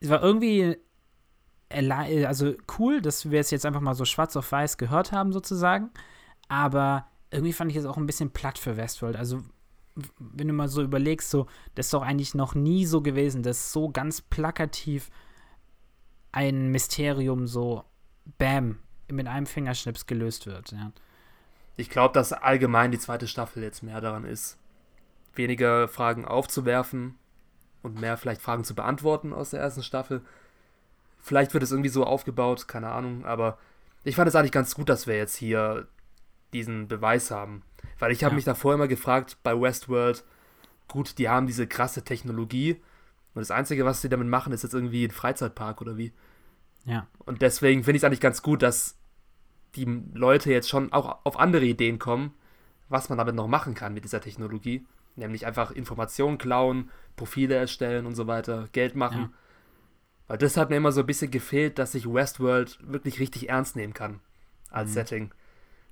es 0.00 0.08
war 0.08 0.22
irgendwie, 0.22 0.76
also 1.68 2.54
cool, 2.78 3.00
dass 3.00 3.30
wir 3.30 3.40
es 3.40 3.50
jetzt 3.50 3.66
einfach 3.66 3.80
mal 3.80 3.94
so 3.94 4.04
schwarz 4.04 4.36
auf 4.36 4.50
weiß 4.50 4.76
gehört 4.76 5.12
haben, 5.12 5.32
sozusagen. 5.32 5.90
Aber 6.48 7.06
irgendwie 7.30 7.52
fand 7.52 7.70
ich 7.70 7.76
es 7.76 7.86
auch 7.86 7.96
ein 7.96 8.06
bisschen 8.06 8.30
platt 8.30 8.58
für 8.58 8.76
Westworld. 8.76 9.16
Also, 9.16 9.42
wenn 10.18 10.48
du 10.48 10.54
mal 10.54 10.68
so 10.68 10.82
überlegst, 10.82 11.30
so, 11.30 11.46
das 11.74 11.86
ist 11.86 11.94
doch 11.94 12.02
eigentlich 12.02 12.34
noch 12.34 12.54
nie 12.54 12.86
so 12.86 13.02
gewesen, 13.02 13.42
dass 13.42 13.72
so 13.72 13.88
ganz 13.90 14.20
plakativ 14.20 15.10
ein 16.32 16.68
Mysterium 16.70 17.46
so, 17.46 17.84
bam, 18.38 18.78
mit 19.10 19.26
einem 19.26 19.46
Fingerschnips 19.46 20.06
gelöst 20.06 20.46
wird. 20.46 20.72
Ja. 20.72 20.92
Ich 21.76 21.90
glaube, 21.90 22.14
dass 22.14 22.32
allgemein 22.32 22.90
die 22.90 22.98
zweite 22.98 23.26
Staffel 23.26 23.62
jetzt 23.62 23.82
mehr 23.82 24.00
daran 24.00 24.24
ist, 24.24 24.58
weniger 25.34 25.88
Fragen 25.88 26.24
aufzuwerfen 26.24 27.16
und 27.82 28.00
mehr 28.00 28.16
vielleicht 28.16 28.42
Fragen 28.42 28.64
zu 28.64 28.74
beantworten 28.74 29.32
aus 29.32 29.50
der 29.50 29.60
ersten 29.60 29.82
Staffel. 29.82 30.22
Vielleicht 31.26 31.54
wird 31.54 31.64
es 31.64 31.72
irgendwie 31.72 31.88
so 31.88 32.04
aufgebaut, 32.04 32.68
keine 32.68 32.92
Ahnung, 32.92 33.24
aber 33.24 33.58
ich 34.04 34.14
fand 34.14 34.28
es 34.28 34.36
eigentlich 34.36 34.52
ganz 34.52 34.76
gut, 34.76 34.88
dass 34.88 35.08
wir 35.08 35.16
jetzt 35.16 35.34
hier 35.34 35.88
diesen 36.52 36.86
Beweis 36.86 37.32
haben. 37.32 37.62
Weil 37.98 38.12
ich 38.12 38.22
habe 38.22 38.34
Ja. 38.34 38.36
mich 38.36 38.44
davor 38.44 38.74
immer 38.74 38.86
gefragt 38.86 39.38
bei 39.42 39.60
Westworld, 39.60 40.24
gut, 40.86 41.18
die 41.18 41.28
haben 41.28 41.48
diese 41.48 41.66
krasse 41.66 42.04
Technologie 42.04 42.80
und 43.34 43.40
das 43.40 43.50
Einzige, 43.50 43.84
was 43.84 44.02
sie 44.02 44.08
damit 44.08 44.28
machen, 44.28 44.52
ist 44.52 44.62
jetzt 44.62 44.74
irgendwie 44.74 45.04
ein 45.04 45.10
Freizeitpark 45.10 45.80
oder 45.80 45.96
wie. 45.96 46.12
Ja. 46.84 47.08
Und 47.24 47.42
deswegen 47.42 47.82
finde 47.82 47.96
ich 47.96 48.02
es 48.02 48.04
eigentlich 48.04 48.20
ganz 48.20 48.40
gut, 48.40 48.62
dass 48.62 48.96
die 49.74 49.84
Leute 50.14 50.52
jetzt 50.52 50.68
schon 50.68 50.92
auch 50.92 51.18
auf 51.24 51.40
andere 51.40 51.64
Ideen 51.64 51.98
kommen, 51.98 52.34
was 52.88 53.08
man 53.08 53.18
damit 53.18 53.34
noch 53.34 53.48
machen 53.48 53.74
kann 53.74 53.94
mit 53.94 54.04
dieser 54.04 54.20
Technologie. 54.20 54.86
Nämlich 55.16 55.44
einfach 55.44 55.72
Informationen 55.72 56.38
klauen, 56.38 56.88
Profile 57.16 57.56
erstellen 57.56 58.06
und 58.06 58.14
so 58.14 58.28
weiter, 58.28 58.68
Geld 58.70 58.94
machen. 58.94 59.22
Ja. 59.22 59.30
Weil 60.28 60.38
das 60.38 60.56
hat 60.56 60.70
mir 60.70 60.76
immer 60.76 60.92
so 60.92 61.00
ein 61.00 61.06
bisschen 61.06 61.30
gefehlt, 61.30 61.78
dass 61.78 61.92
sich 61.92 62.06
Westworld 62.12 62.78
wirklich 62.82 63.20
richtig 63.20 63.48
ernst 63.48 63.76
nehmen 63.76 63.94
kann 63.94 64.20
als 64.70 64.90
Mhm. 64.90 64.94
Setting. 64.94 65.30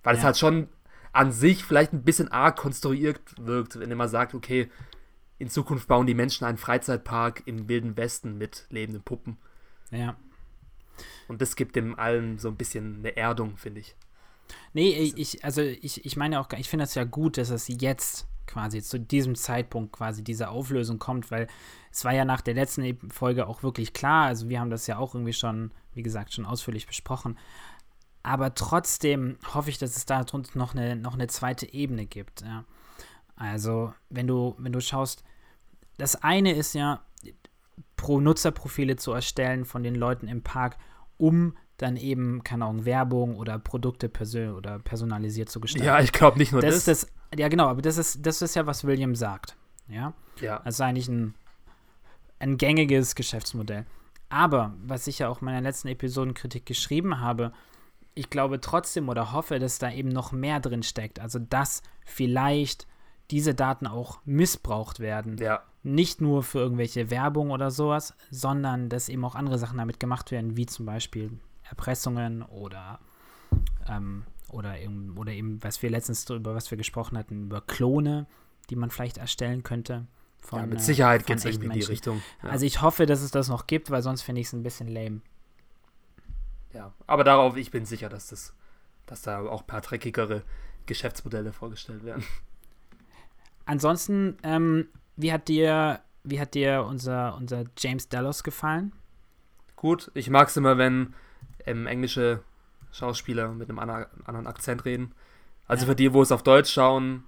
Weil 0.03 0.15
es 0.17 0.21
Ja. 0.21 0.27
halt 0.27 0.39
schon 0.39 0.69
an 1.13 1.31
sich 1.31 1.65
vielleicht 1.65 1.93
ein 1.93 2.03
bisschen 2.03 2.29
arg 2.33 2.57
konstruiert 2.57 3.21
wirkt, 3.39 3.79
wenn 3.79 3.97
man 3.97 4.09
sagt, 4.09 4.35
okay, 4.35 4.69
in 5.39 5.49
Zukunft 5.49 5.87
bauen 5.89 6.07
die 6.07 6.15
Menschen 6.15 6.45
einen 6.45 6.59
Freizeitpark 6.59 7.43
im 7.47 7.69
Wilden 7.69 7.97
Westen 7.97 8.37
mit 8.37 8.67
lebenden 8.71 9.03
Puppen. 9.03 9.37
Ja. 9.91 10.17
Und 11.29 11.41
das 11.41 11.57
gibt 11.57 11.77
dem 11.77 11.99
allen 11.99 12.39
so 12.39 12.49
ein 12.49 12.57
bisschen 12.57 12.99
eine 12.99 13.17
Erdung, 13.17 13.57
finde 13.57 13.81
ich. 13.81 13.95
Nee, 14.73 15.13
ich, 15.17 15.45
also 15.45 15.63
ich, 15.63 16.05
ich 16.05 16.17
meine 16.17 16.41
auch, 16.41 16.49
ich 16.57 16.69
finde 16.69 16.83
das 16.85 16.95
ja 16.95 17.05
gut, 17.05 17.39
dass 17.39 17.51
es 17.51 17.69
jetzt 17.69 18.27
quasi 18.47 18.83
zu 18.83 18.99
diesem 18.99 19.35
Zeitpunkt 19.35 19.93
quasi 19.93 20.23
diese 20.23 20.49
Auflösung 20.49 20.99
kommt, 20.99 21.31
weil 21.31 21.47
es 21.91 22.05
war 22.05 22.13
ja 22.13 22.25
nach 22.25 22.41
der 22.41 22.55
letzten 22.55 22.99
Folge 23.11 23.47
auch 23.47 23.63
wirklich 23.63 23.93
klar, 23.93 24.27
also 24.27 24.49
wir 24.49 24.61
haben 24.61 24.71
das 24.71 24.87
ja 24.87 24.99
auch 24.99 25.15
irgendwie 25.15 25.33
schon, 25.33 25.73
wie 25.93 26.03
gesagt, 26.03 26.33
schon 26.33 26.47
ausführlich 26.47 26.87
besprochen. 26.87 27.39
Aber 28.23 28.55
trotzdem 28.55 29.37
hoffe 29.53 29.71
ich, 29.71 29.79
dass 29.79 29.97
es 29.97 30.07
da 30.07 30.25
drunter 30.25 30.59
noch 30.59 30.75
eine, 30.75 30.97
noch 30.97 31.15
eine 31.15 31.27
zweite 31.27 31.73
Ebene 31.73 32.07
gibt. 32.07 32.41
Ja. 32.41 32.65
Also, 33.37 33.93
wenn 34.09 34.27
du, 34.27 34.55
wenn 34.59 34.73
du 34.73 34.81
schaust, 34.81 35.25
das 35.99 36.17
eine 36.23 36.53
ist 36.53 36.75
ja, 36.75 37.03
pro 37.97 38.21
Nutzerprofile 38.21 38.97
zu 38.97 39.13
erstellen 39.13 39.65
von 39.65 39.83
den 39.83 39.95
Leuten 39.95 40.27
im 40.29 40.43
Park, 40.43 40.77
um 41.17 41.57
dann 41.77 41.97
eben, 41.97 42.45
keine 42.45 42.67
Ahnung, 42.67 42.85
Werbung 42.85 43.37
oder 43.37 43.59
Produkte 43.59 44.09
persö 44.09 44.53
oder 44.53 44.79
personalisiert 44.79 45.49
zu 45.49 45.61
gestalten. 45.61 45.87
Ja, 45.87 46.01
ich 46.01 46.13
glaube 46.13 46.39
nicht 46.39 46.53
nur 46.53 46.61
das. 46.61 46.85
das. 46.85 47.09
Ja, 47.37 47.49
genau, 47.49 47.67
aber 47.67 47.83
das 47.83 47.97
ist, 47.97 48.25
das 48.25 48.43
ist 48.43 48.55
ja, 48.55 48.67
was 48.67 48.85
William 48.85 49.15
sagt. 49.15 49.57
Ja. 49.89 50.15
Ja. 50.41 50.61
Das 50.65 50.75
ist 50.75 50.81
eigentlich 50.81 51.09
ein, 51.09 51.35
ein 52.39 52.57
gängiges 52.59 53.15
Geschäftsmodell. 53.15 53.87
Aber, 54.29 54.75
was 54.85 55.07
ich 55.07 55.19
ja 55.19 55.29
auch 55.29 55.41
in 55.41 55.47
meiner 55.47 55.61
letzten 55.61 55.89
Episodenkritik 55.89 56.67
geschrieben 56.67 57.21
habe, 57.21 57.53
ich 58.15 58.31
glaube 58.31 58.61
trotzdem 58.61 59.09
oder 59.09 59.33
hoffe, 59.33 59.59
dass 59.59 59.79
da 59.79 59.91
eben 59.93 60.09
noch 60.09 60.33
mehr 60.33 60.61
drin 60.61 60.83
steckt. 60.83 61.21
Also, 61.21 61.39
dass 61.39 61.83
vielleicht 62.05 62.87
diese 63.31 63.55
Daten 63.55 63.87
auch 63.87 64.21
missbraucht 64.25 65.01
werden. 65.01 65.39
Ja. 65.39 65.63
Nicht 65.83 66.21
nur 66.21 66.43
für 66.43 66.59
irgendwelche 66.59 67.11
Werbung 67.11 67.51
oder 67.51 67.71
sowas, 67.71 68.15
sondern 68.31 68.89
dass 68.89 69.09
eben 69.09 69.25
auch 69.25 69.35
andere 69.35 69.59
Sachen 69.59 69.79
damit 69.79 69.99
gemacht 69.99 70.31
werden, 70.31 70.57
wie 70.57 70.67
zum 70.67 70.87
Beispiel 70.87 71.39
Erpressungen 71.75 72.43
oder, 72.43 73.01
ähm, 73.89 74.25
oder, 74.49 74.79
eben, 74.79 75.19
oder 75.19 75.33
eben, 75.33 75.63
was 75.63 75.83
wir 75.83 75.91
letztens 75.91 76.29
über 76.31 76.55
was 76.55 76.71
wir 76.71 76.79
gesprochen 76.79 77.19
hatten, 77.19 77.47
über 77.47 77.61
Klone, 77.61 78.27
die 78.71 78.77
man 78.77 78.91
vielleicht 78.91 79.19
erstellen 79.19 79.65
könnte. 79.65 80.07
Von, 80.39 80.61
ja, 80.61 80.67
mit 80.67 80.81
Sicherheit 80.81 81.23
äh, 81.23 81.25
geht 81.25 81.39
es 81.39 81.45
irgendwie 81.45 81.67
in 81.67 81.73
die 81.73 81.81
Richtung. 81.81 82.23
Ja. 82.43 82.51
Also 82.51 82.65
ich 82.65 82.81
hoffe, 82.81 83.07
dass 83.07 83.23
es 83.23 83.33
das 83.33 83.49
noch 83.49 83.67
gibt, 83.67 83.91
weil 83.91 84.03
sonst 84.03 84.23
finde 84.23 84.41
ich 84.41 84.47
es 84.47 84.53
ein 84.53 84.63
bisschen 84.63 84.89
lame. 84.89 85.21
Ja, 86.73 86.93
aber 87.07 87.25
darauf, 87.25 87.57
ich 87.57 87.71
bin 87.71 87.87
sicher, 87.87 88.09
dass 88.09 88.29
das, 88.29 88.55
dass 89.07 89.23
da 89.23 89.41
auch 89.41 89.63
ein 89.63 89.67
paar 89.67 89.81
dreckigere 89.81 90.43
Geschäftsmodelle 90.87 91.53
vorgestellt 91.53 92.05
werden. 92.05 92.25
Ansonsten, 93.67 94.37
ähm, 94.43 94.89
wie 95.17 95.33
hat 95.33 95.49
dir, 95.49 96.01
wie 96.23 96.41
hat 96.41 96.55
dir 96.55 96.85
unser, 96.89 97.37
unser 97.37 97.65
James 97.79 98.09
Dallas 98.09 98.45
gefallen? 98.45 98.93
Gut, 99.77 100.11
ich 100.15 100.31
mag 100.31 100.49
es 100.49 100.57
immer, 100.57 100.79
wenn 100.79 101.15
ähm, 101.67 101.87
englische 101.87 102.43
Schauspieler 102.93 103.49
mit 103.49 103.69
einem 103.69 103.79
anderen 103.79 104.47
Akzent 104.47 104.85
reden. 104.85 105.15
Also 105.67 105.87
für 105.87 105.97
die, 105.97 106.13
wo 106.13 106.23
es 106.23 106.33
auf 106.33 106.43
Deutsch 106.43 106.73
schauen, 106.73 107.25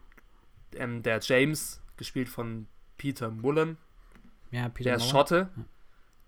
ähm, 0.74 1.02
der 1.02 1.20
James, 1.20 1.80
gespielt 1.96 2.28
von 2.28 2.66
Peter 2.98 3.30
Mullen. 3.30 3.78
Ja, 4.50 4.68
Peter 4.68 4.90
Der 4.90 4.96
ist 4.96 5.08
Schotte. 5.08 5.50
Ja. 5.56 5.64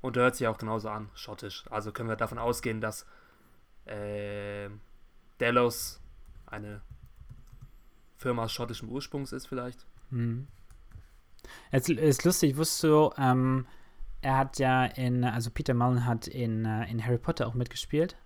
Und 0.01 0.17
der 0.17 0.25
hört 0.25 0.37
sich 0.37 0.47
auch 0.47 0.59
genauso 0.59 0.89
an, 0.89 1.11
schottisch. 1.15 1.65
Also 1.71 1.93
können 1.93 2.09
wir 2.09 2.17
davon 2.17 2.39
ausgehen, 2.39 2.81
dass 2.81 3.05
äh, 3.85 4.69
Delos 5.41 6.01
eine 6.47 6.81
Firma 8.17 8.49
schottischem 8.49 8.89
Ursprungs 8.89 9.33
ist, 9.33 9.47
vielleicht. 9.47 9.87
Mhm. 10.11 10.47
Es 11.71 11.89
ist 11.89 12.25
lustig, 12.25 12.57
wusstest 12.57 12.85
du, 12.85 13.13
ähm, 13.17 13.67
er 14.21 14.37
hat 14.37 14.59
ja 14.59 14.85
in, 14.85 15.25
also 15.25 15.51
Peter 15.51 15.75
Mullen 15.75 16.05
hat 16.05 16.27
in, 16.27 16.65
äh, 16.65 16.91
in 16.91 17.05
Harry 17.05 17.19
Potter 17.19 17.47
auch 17.47 17.55
mitgespielt. 17.55 18.17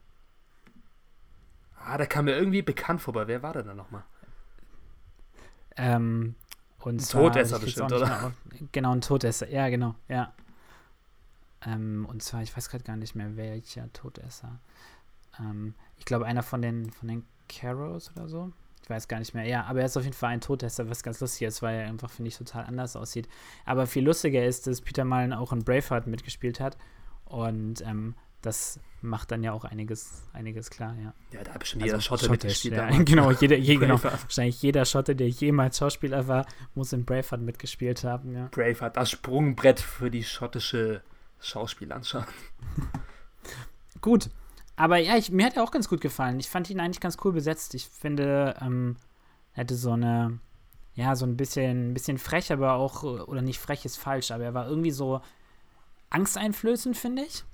Ah, 1.76 1.98
der 1.98 2.06
kam 2.06 2.26
mir 2.26 2.36
irgendwie 2.36 2.62
bekannt 2.62 3.00
vorbei. 3.00 3.26
Wer 3.26 3.42
war 3.42 3.52
der 3.52 3.64
da 3.64 3.74
nochmal? 3.74 4.04
Ähm, 5.76 6.36
und 6.78 6.96
ein 6.96 7.00
zwar, 7.00 7.22
Todesser 7.24 7.58
bestimmt, 7.58 7.92
oder? 7.92 8.26
Auf, 8.26 8.32
genau, 8.72 8.92
ein 8.92 9.00
Todesser, 9.00 9.48
ja, 9.48 9.68
genau, 9.68 9.94
ja. 10.08 10.32
Ähm, 11.64 12.06
und 12.08 12.22
zwar, 12.22 12.42
ich 12.42 12.56
weiß 12.56 12.68
gerade 12.68 12.84
gar 12.84 12.96
nicht 12.96 13.14
mehr, 13.14 13.36
welcher 13.36 13.92
Todesser. 13.92 14.60
Ähm, 15.38 15.74
ich 15.96 16.04
glaube, 16.04 16.26
einer 16.26 16.42
von 16.42 16.62
den, 16.62 16.90
von 16.90 17.08
den 17.08 17.24
Carrows 17.48 18.10
oder 18.12 18.28
so. 18.28 18.52
Ich 18.82 18.90
weiß 18.90 19.06
gar 19.08 19.18
nicht 19.18 19.32
mehr. 19.34 19.44
Ja, 19.44 19.64
aber 19.64 19.80
er 19.80 19.86
ist 19.86 19.96
auf 19.96 20.04
jeden 20.04 20.16
Fall 20.16 20.30
ein 20.30 20.40
Todesser, 20.40 20.90
was 20.90 21.02
ganz 21.02 21.20
lustig 21.20 21.46
ist, 21.46 21.62
weil 21.62 21.80
er 21.80 21.86
einfach, 21.86 22.10
finde 22.10 22.28
ich, 22.28 22.36
total 22.36 22.64
anders 22.64 22.96
aussieht. 22.96 23.28
Aber 23.64 23.86
viel 23.86 24.04
lustiger 24.04 24.44
ist, 24.44 24.66
dass 24.66 24.80
Peter 24.80 25.04
Mullen 25.04 25.32
auch 25.32 25.52
in 25.52 25.64
Braveheart 25.64 26.06
mitgespielt 26.06 26.58
hat. 26.58 26.76
Und 27.24 27.80
ähm, 27.82 28.14
das 28.42 28.80
macht 29.00 29.30
dann 29.30 29.42
ja 29.42 29.52
auch 29.52 29.64
einiges, 29.64 30.24
einiges 30.32 30.68
klar, 30.68 30.96
ja. 31.00 31.14
Ja, 31.32 31.44
da 31.44 31.54
habe 31.54 31.64
schon 31.64 31.80
jeder 31.80 31.94
also, 31.94 32.04
Schotte 32.04 32.28
mitgespielt. 32.28 32.74
Ja, 32.74 32.88
genau, 33.04 33.30
jeder, 33.30 33.56
je, 33.56 33.76
genau, 33.76 34.02
wahrscheinlich 34.02 34.60
jeder 34.62 34.84
Schotte, 34.84 35.14
der 35.14 35.28
jemals 35.28 35.78
Schauspieler 35.78 36.26
war, 36.28 36.46
muss 36.74 36.92
in 36.92 37.04
Braveheart 37.04 37.40
mitgespielt 37.40 38.04
haben, 38.04 38.32
ja. 38.32 38.48
Braveheart, 38.50 38.96
das 38.96 39.10
Sprungbrett 39.10 39.80
für 39.80 40.10
die 40.10 40.24
schottische 40.24 41.02
Schauspiellandschaft. 41.40 42.32
Gut, 44.00 44.28
aber 44.82 44.96
ja, 44.96 45.16
ich, 45.16 45.30
mir 45.30 45.46
hat 45.46 45.56
er 45.56 45.62
auch 45.62 45.70
ganz 45.70 45.88
gut 45.88 46.00
gefallen. 46.00 46.40
Ich 46.40 46.50
fand 46.50 46.68
ihn 46.68 46.80
eigentlich 46.80 46.98
ganz 46.98 47.16
cool 47.22 47.30
besetzt. 47.30 47.72
Ich 47.74 47.86
finde, 47.86 48.56
ähm, 48.60 48.96
er 49.54 49.60
hatte 49.60 49.76
so 49.76 49.92
eine, 49.92 50.40
ja, 50.96 51.14
so 51.14 51.24
ein 51.24 51.36
bisschen, 51.36 51.90
ein 51.90 51.94
bisschen 51.94 52.18
frech, 52.18 52.50
aber 52.52 52.72
auch, 52.72 53.04
oder 53.04 53.42
nicht 53.42 53.60
frech 53.60 53.84
ist 53.84 53.96
falsch, 53.96 54.32
aber 54.32 54.42
er 54.42 54.54
war 54.54 54.68
irgendwie 54.68 54.90
so 54.90 55.20
angsteinflößend, 56.10 56.96
finde 56.96 57.22
ich. 57.22 57.44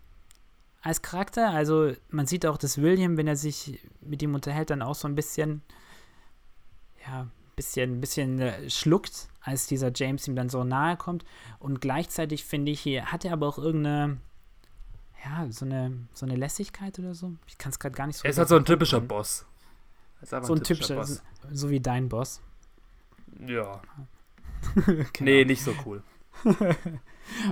Als 0.81 1.03
Charakter. 1.03 1.51
Also, 1.51 1.93
man 2.09 2.27
sieht 2.27 2.47
auch, 2.47 2.57
dass 2.57 2.81
William, 2.81 3.19
wenn 3.19 3.29
er 3.29 3.37
sich 3.37 3.79
mit 4.01 4.23
ihm 4.23 4.35
unterhält, 4.35 4.71
dann 4.71 4.81
auch 4.81 4.95
so 4.95 5.07
ein 5.07 5.15
bisschen, 5.15 5.61
ja, 7.07 7.27
bisschen, 7.57 8.01
bisschen 8.01 8.41
äh, 8.41 8.71
schluckt, 8.71 9.29
als 9.43 9.67
dieser 9.67 9.93
James 9.95 10.27
ihm 10.29 10.35
dann 10.35 10.49
so 10.49 10.65
nahe 10.65 10.97
kommt. 10.97 11.27
Und 11.59 11.83
gleichzeitig 11.83 12.47
finde 12.47 12.73
ich, 12.73 12.87
hat 12.87 13.27
er 13.27 13.35
aber 13.35 13.49
auch 13.49 13.59
irgendeine, 13.59 14.17
ja, 15.25 15.51
so 15.51 15.65
eine, 15.65 16.07
so 16.13 16.27
eine 16.27 16.37
Lässigkeit 16.37 16.99
oder 16.99 17.15
so. 17.15 17.35
Ich 17.47 17.59
kann 17.59 17.71
es 17.71 17.79
gerade 17.79 17.95
gar 17.95 18.07
nicht 18.07 18.17
so. 18.17 18.25
Er 18.25 18.31
ist 18.31 18.39
halt 18.39 18.49
so 18.49 18.57
ein 18.57 18.65
typischer 18.65 19.01
Boss. 19.01 19.47
so 20.23 20.37
ein, 20.37 20.45
ein 20.45 20.63
typischer, 20.65 20.97
Boss. 20.97 21.23
so 21.51 21.71
wie 21.71 21.81
dein 21.81 22.09
Boss. 22.09 22.41
Ja. 23.47 23.81
genau. 24.87 25.05
Nee, 25.21 25.45
nicht 25.45 25.63
so 25.63 25.75
cool. 25.85 26.03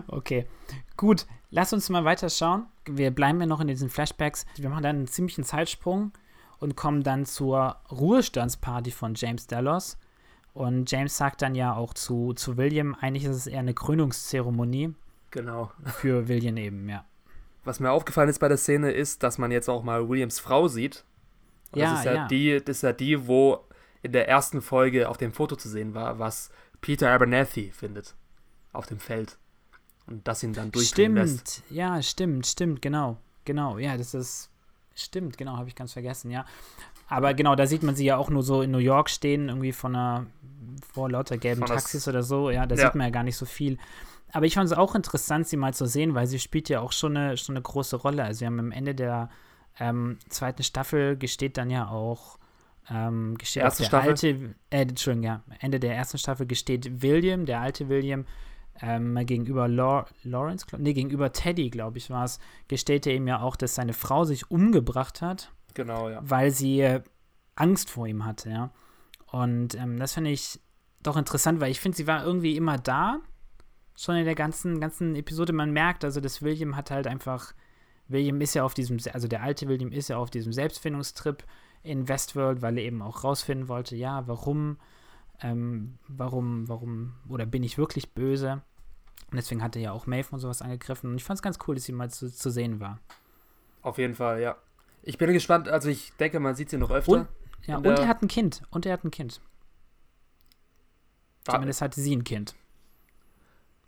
okay, 0.09 0.47
gut. 0.97 1.27
Lass 1.51 1.73
uns 1.73 1.89
mal 1.89 2.05
weiter 2.05 2.29
schauen. 2.29 2.67
Wir 2.85 3.11
bleiben 3.11 3.41
ja 3.41 3.47
noch 3.47 3.61
in 3.61 3.69
diesen 3.69 3.89
Flashbacks. 3.89 4.47
Wir 4.57 4.69
machen 4.69 4.83
dann 4.83 4.97
einen 4.97 5.07
ziemlichen 5.07 5.45
Zeitsprung 5.45 6.13
und 6.59 6.77
kommen 6.77 7.03
dann 7.03 7.25
zur 7.25 7.77
Ruhestandsparty 7.91 8.91
von 8.91 9.15
James 9.15 9.47
Dallas. 9.47 9.99
Und 10.55 10.91
James 10.91 11.17
sagt 11.17 11.43
dann 11.43 11.55
ja 11.55 11.75
auch 11.75 11.95
zu, 11.95 12.33
zu 12.33 12.57
William, 12.57 12.95
eigentlich 12.95 13.25
ist 13.25 13.37
es 13.37 13.47
eher 13.47 13.61
eine 13.61 13.75
Krönungszeremonie. 13.75 14.95
Genau. 15.31 15.71
Für 15.85 16.29
William 16.29 16.57
eben, 16.57 16.89
ja. 16.89 17.05
Was 17.67 17.81
mir 17.81 17.91
aufgefallen 17.91 18.29
ist 18.29 18.39
bei 18.39 18.47
der 18.47 18.59
Szene 18.59 18.93
ist, 18.93 19.25
dass 19.25 19.39
man 19.39 19.51
jetzt 19.51 19.69
auch 19.69 19.83
mal 19.83 20.09
Williams 20.09 20.39
Frau 20.39 20.69
sieht. 20.69 21.05
Und 21.73 21.81
ja, 21.81 21.91
das 21.91 21.99
ist 21.99 22.05
ja, 22.05 22.15
ja, 22.15 22.29
Die, 22.29 22.63
das 22.65 22.77
ist 22.77 22.83
ja 22.83 22.93
die, 22.93 23.27
wo 23.27 23.65
in 24.03 24.13
der 24.13 24.29
ersten 24.29 24.63
Folge 24.63 25.09
auf 25.09 25.19
dem 25.19 25.33
Foto 25.33 25.57
zu 25.57 25.69
sehen 25.69 25.93
war, 25.93 26.21
was 26.21 26.51
Peter 26.81 27.11
Abernathy 27.11 27.73
findet. 27.73 28.15
Auf 28.73 28.87
dem 28.87 29.01
Feld. 29.01 29.37
Und 30.07 30.29
das 30.29 30.45
ihn 30.45 30.53
dann 30.53 30.71
durchgehen 30.71 31.17
lässt. 31.17 31.49
Stimmt, 31.49 31.71
ja, 31.71 32.01
stimmt, 32.03 32.47
stimmt, 32.47 32.83
genau. 32.83 33.17
Genau, 33.45 33.79
ja, 33.79 33.97
das 33.97 34.15
ist. 34.15 34.51
Stimmt, 34.95 35.37
genau, 35.37 35.57
habe 35.57 35.69
ich 35.69 35.75
ganz 35.75 35.93
vergessen, 35.93 36.31
ja. 36.31 36.47
Aber 37.09 37.35
genau, 37.35 37.57
da 37.57 37.67
sieht 37.67 37.83
man 37.83 37.97
sie 37.97 38.05
ja 38.05 38.17
auch 38.17 38.31
nur 38.31 38.45
so 38.45 38.63
in 38.63 38.71
New 38.71 38.79
York 38.79 39.11
stehen, 39.11 39.49
irgendwie 39.49 39.73
von 39.73 39.95
einer, 39.95 40.27
vor 40.95 41.11
lauter 41.11 41.37
gelben 41.37 41.61
von 41.61 41.69
Taxis 41.69 42.07
oder 42.07 42.23
so. 42.23 42.51
Ja, 42.51 42.65
da 42.65 42.77
ja. 42.77 42.87
sieht 42.87 42.95
man 42.95 43.09
ja 43.09 43.11
gar 43.11 43.25
nicht 43.25 43.37
so 43.37 43.45
viel 43.45 43.79
aber 44.33 44.47
ich 44.47 44.55
fand 44.55 44.71
es 44.71 44.77
auch 44.77 44.95
interessant, 44.95 45.47
sie 45.47 45.57
mal 45.57 45.75
zu 45.75 45.87
sehen, 45.87 46.15
weil 46.15 46.27
sie 46.27 46.39
spielt 46.39 46.69
ja 46.69 46.81
auch 46.81 46.93
schon 46.93 47.17
eine, 47.17 47.37
schon 47.37 47.57
eine 47.57 47.63
große 47.63 47.97
Rolle. 47.97 48.25
Also 48.25 48.41
wir 48.41 48.47
haben 48.49 48.59
am 48.59 48.73
Ende 48.73 48.95
der 48.95 49.31
ähm, 49.79 50.19
zweiten 50.29 50.63
Staffel 50.63 51.17
gesteht 51.17 51.57
dann 51.57 51.71
ja 51.71 51.89
auch 51.89 52.39
ähm, 52.91 53.37
gesteht 53.37 53.63
Erste 53.63 53.83
der 53.83 53.89
Staffel? 53.89 54.11
alte, 54.11 54.55
äh, 54.71 54.83
Entschuldigung, 54.83 55.25
ja, 55.25 55.43
Ende 55.61 55.81
der 55.81 55.97
ersten 55.97 56.19
Staffel 56.19 56.47
gesteht 56.47 57.03
William, 57.03 57.47
der 57.47 57.61
alte 57.61 57.89
William, 57.89 58.27
ähm, 58.81 59.15
gegenüber 59.27 59.69
Law 59.69 60.07
Lawrence, 60.23 60.67
nee, 60.79 60.93
gegenüber 60.93 61.33
Teddy, 61.33 61.71
glaube 61.71 61.99
ich, 61.99 62.11
war 62.11 62.25
es, 62.25 62.39
gesteht 62.69 63.07
er 63.07 63.15
ihm 63.15 63.27
ja 63.27 63.41
auch, 63.41 63.57
dass 63.57 63.75
seine 63.75 63.93
Frau 63.93 64.25
sich 64.25 64.51
umgebracht 64.51 65.23
hat. 65.23 65.53
Genau, 65.75 66.09
ja. 66.09 66.21
Weil 66.23 66.51
sie 66.51 66.81
äh, 66.81 67.03
Angst 67.55 67.91
vor 67.91 68.07
ihm 68.07 68.25
hatte, 68.25 68.51
ja. 68.51 68.71
Und 69.27 69.75
ähm, 69.75 69.99
das 69.99 70.15
finde 70.15 70.31
ich 70.31 70.61
doch 71.03 71.17
interessant, 71.17 71.61
weil 71.61 71.71
ich 71.71 71.81
finde, 71.81 71.97
sie 71.97 72.07
war 72.07 72.25
irgendwie 72.25 72.57
immer 72.57 72.79
da, 72.79 73.21
schon 73.97 74.17
in 74.17 74.25
der 74.25 74.35
ganzen, 74.35 74.81
ganzen 74.81 75.17
Episode. 75.17 75.53
Man 75.53 75.73
merkt 75.73 76.05
also, 76.05 76.21
dass 76.21 76.43
William 76.43 76.77
hat 76.77 76.91
halt 76.91 77.07
einfach, 77.07 77.55
William 78.09 78.41
ist 78.41 78.55
ja 78.55 78.65
auf 78.65 78.75
diesem, 78.75 78.99
also 79.13 79.29
der 79.29 79.43
alte 79.43 79.69
William 79.69 79.93
ist 79.93 80.09
ja 80.09 80.19
auf 80.19 80.31
diesem 80.31 80.53
Selbstfindungstrip 80.53 81.45
in 81.83 82.09
Westworld, 82.09 82.63
weil 82.63 82.79
er 82.79 82.85
eben 82.85 83.03
auch 83.03 83.25
rausfinden 83.25 83.69
wollte, 83.69 83.97
ja, 83.97 84.27
warum 84.27 84.79
ähm, 85.43 85.99
warum, 86.09 86.69
warum, 86.69 87.15
oder 87.29 87.47
bin 87.47 87.63
ich 87.63 87.79
wirklich 87.79 88.13
böse? 88.13 88.63
Und 89.31 89.37
deswegen 89.37 89.63
hat 89.63 89.77
er 89.77 89.83
ja 89.83 89.93
auch 89.93 90.07
Maeve 90.07 90.29
und 90.31 90.41
sowas 90.41 90.63
angegriffen. 90.63 91.11
Und 91.11 91.17
ich 91.17 91.25
fand 91.25 91.39
es 91.39 91.43
ganz 91.43 91.59
cool, 91.67 91.75
dass 91.75 91.85
sie 91.85 91.93
mal 91.93 92.11
zu, 92.11 92.33
zu 92.33 92.51
sehen 92.51 92.81
war. 92.81 93.01
Auf 93.83 93.99
jeden 93.99 94.15
Fall, 94.15 94.41
ja. 94.41 94.57
Ich 95.03 95.19
bin 95.19 95.33
gespannt, 95.33 95.69
also 95.69 95.89
ich 95.89 96.13
denke, 96.15 96.41
man 96.41 96.55
sieht 96.55 96.71
sie 96.71 96.79
noch 96.79 96.91
öfter. 96.91 97.13
Und, 97.13 97.29
ja, 97.63 97.77
und 97.77 97.87
er 97.87 98.09
hat 98.09 98.23
ein 98.23 98.29
Kind. 98.29 98.63
Und 98.71 98.87
er 98.87 98.93
hat 98.93 99.05
ein 99.05 99.11
Kind. 99.11 99.41
War 101.45 101.55
Zumindest 101.55 101.83
hatte 101.83 102.01
sie 102.01 102.15
ein 102.15 102.25
Kind. 102.25 102.55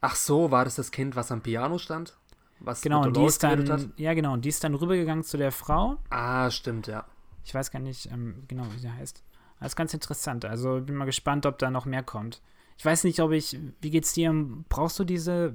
Ach 0.01 0.17
so, 0.17 0.51
war 0.51 0.65
das 0.65 0.77
das 0.77 0.91
Kind, 0.91 1.17
was 1.17 1.33
am 1.33 1.43
Piano 1.43 1.79
stand? 1.79 2.17
Was 2.61 2.83
genau, 2.83 3.05
und 3.05 3.17
die 3.17 3.25
ist 3.25 3.43
dann, 3.43 3.93
ja 3.97 4.15
genau, 4.15 4.33
und 4.33 4.45
die 4.45 4.49
ist 4.49 4.65
dann 4.65 4.75
rübergegangen 4.75 5.25
zu 5.25 5.37
der 5.37 5.53
Frau. 5.53 5.99
Ah, 6.11 6.51
stimmt, 6.51 6.87
ja. 6.87 7.05
Ich 7.45 7.55
weiß 7.55 7.71
gar 7.71 7.79
nicht 7.79 8.11
ähm, 8.11 8.45
genau, 8.49 8.65
wie 8.75 8.79
sie 8.79 8.93
heißt. 8.93 9.23
Das 9.61 9.69
ist 9.73 9.77
ganz 9.77 9.95
interessant. 9.95 10.45
Also 10.45 10.81
bin 10.81 10.97
mal 10.97 11.05
gespannt, 11.05 11.47
ob 11.47 11.59
da 11.59 11.71
noch 11.71 11.85
mehr 11.85 12.03
kommt. 12.03 12.43
Ich 12.77 12.85
weiß 12.85 13.05
nicht, 13.05 13.21
ob 13.21 13.33
ich, 13.33 13.59
wie 13.81 13.91
geht's 13.91 14.13
dir? 14.13 14.33
Brauchst 14.69 14.99
du 14.99 15.05
diese 15.05 15.55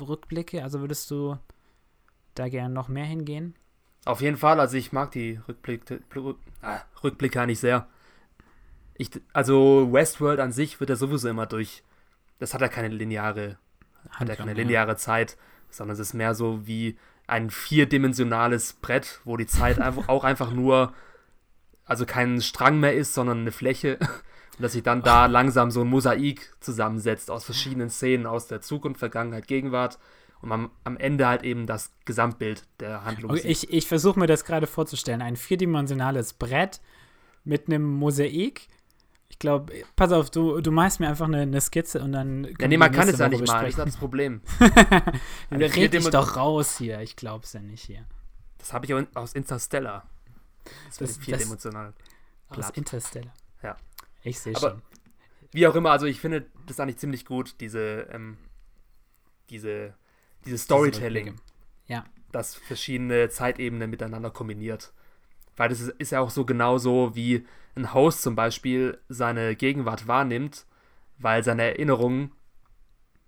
Rückblicke? 0.00 0.62
Also 0.62 0.80
würdest 0.80 1.10
du 1.10 1.38
da 2.34 2.48
gerne 2.48 2.74
noch 2.74 2.88
mehr 2.88 3.04
hingehen? 3.04 3.54
Auf 4.04 4.20
jeden 4.20 4.36
Fall, 4.36 4.58
also 4.58 4.76
ich 4.76 4.92
mag 4.92 5.12
die 5.12 5.40
Rückblicke, 5.48 6.00
äh, 6.62 6.78
Rückblicke 7.02 7.40
eigentlich 7.40 7.60
sehr. 7.60 7.86
Ich, 8.98 9.10
also 9.32 9.92
Westworld 9.92 10.40
an 10.40 10.52
sich 10.52 10.80
wird 10.80 10.90
ja 10.90 10.96
sowieso 10.96 11.28
immer 11.28 11.46
durch, 11.46 11.82
das 12.42 12.54
hat 12.54 12.60
ja 12.60 12.68
keine 12.68 12.88
lineare, 12.88 13.56
hat 14.10 14.28
ja 14.28 14.34
keine 14.34 14.52
lineare 14.52 14.96
Zeit, 14.96 15.36
sondern 15.70 15.94
es 15.94 16.00
ist 16.00 16.12
mehr 16.12 16.34
so 16.34 16.66
wie 16.66 16.98
ein 17.28 17.50
vierdimensionales 17.50 18.74
Brett, 18.74 19.20
wo 19.24 19.36
die 19.36 19.46
Zeit 19.46 19.78
einfach, 19.80 20.08
auch 20.08 20.24
einfach 20.24 20.50
nur, 20.50 20.92
also 21.84 22.04
kein 22.04 22.40
Strang 22.40 22.80
mehr 22.80 22.94
ist, 22.94 23.14
sondern 23.14 23.40
eine 23.40 23.52
Fläche. 23.52 23.98
Und 24.58 24.64
dass 24.64 24.72
sich 24.72 24.82
dann 24.82 25.02
da 25.02 25.26
langsam 25.26 25.70
so 25.70 25.80
ein 25.80 25.86
Mosaik 25.86 26.52
zusammensetzt 26.60 27.30
aus 27.30 27.44
verschiedenen 27.44 27.88
Szenen 27.88 28.26
aus 28.26 28.48
der 28.48 28.60
Zukunft, 28.60 28.98
Vergangenheit, 28.98 29.48
Gegenwart 29.48 29.98
und 30.42 30.50
man 30.50 30.70
am 30.84 30.98
Ende 30.98 31.26
halt 31.26 31.42
eben 31.42 31.66
das 31.66 31.90
Gesamtbild 32.04 32.66
der 32.78 33.02
Handlung 33.04 33.30
okay, 33.30 33.46
Ich, 33.46 33.72
ich 33.72 33.86
versuche 33.86 34.20
mir 34.20 34.26
das 34.26 34.44
gerade 34.44 34.66
vorzustellen. 34.66 35.22
Ein 35.22 35.36
vierdimensionales 35.36 36.34
Brett 36.34 36.82
mit 37.44 37.68
einem 37.68 37.82
Mosaik. 37.82 38.68
Ich 39.32 39.38
glaube, 39.38 39.72
pass 39.96 40.12
auf, 40.12 40.30
du, 40.30 40.60
du 40.60 40.70
malst 40.70 41.00
mir 41.00 41.08
einfach 41.08 41.26
eine, 41.26 41.40
eine 41.40 41.60
Skizze 41.60 42.00
und 42.00 42.12
dann. 42.12 42.44
Ja, 42.60 42.68
nee, 42.68 42.76
man 42.76 42.92
kann 42.92 43.08
es 43.08 43.18
ja 43.18 43.28
nicht 43.28 43.46
malen, 43.46 43.64
das 43.64 43.78
ist 43.78 43.86
das 43.86 43.96
Problem. 43.96 44.40
Red 45.50 45.94
dich 45.94 46.08
doch 46.10 46.36
raus 46.36 46.78
hier, 46.78 47.00
ich 47.00 47.16
glaube 47.16 47.44
es 47.44 47.52
ja 47.52 47.60
nicht 47.60 47.84
hier. 47.84 48.04
Das 48.58 48.72
habe 48.72 48.86
ich 48.86 48.94
aus 49.16 49.32
Interstellar. 49.32 50.06
Das, 50.64 50.98
das 50.98 51.10
ist 51.10 51.24
vierdimensional. 51.24 51.92
Aus 52.50 52.70
Interstellar. 52.70 53.32
Ja. 53.62 53.76
Ich 54.22 54.38
sehe 54.38 54.56
schon. 54.56 54.80
Wie 55.50 55.66
auch 55.66 55.74
immer, 55.74 55.90
also 55.90 56.06
ich 56.06 56.20
finde 56.20 56.46
das 56.66 56.78
eigentlich 56.78 56.98
ziemlich 56.98 57.24
gut, 57.24 57.56
diese, 57.60 58.06
ähm, 58.12 58.36
diese 59.50 59.94
dieses 60.44 60.62
Storytelling, 60.62 61.36
ja. 61.86 62.04
das 62.32 62.54
verschiedene 62.54 63.28
Zeitebenen 63.28 63.90
miteinander 63.90 64.30
kombiniert. 64.30 64.92
Weil 65.56 65.68
das 65.68 65.80
ist, 65.80 66.12
ja 66.12 66.20
auch 66.20 66.30
so 66.30 66.44
genauso, 66.44 67.14
wie 67.14 67.46
ein 67.74 67.92
Host 67.94 68.22
zum 68.22 68.34
Beispiel 68.34 68.98
seine 69.08 69.54
Gegenwart 69.56 70.06
wahrnimmt, 70.06 70.66
weil 71.18 71.42
seine 71.44 71.62
Erinnerungen 71.64 72.32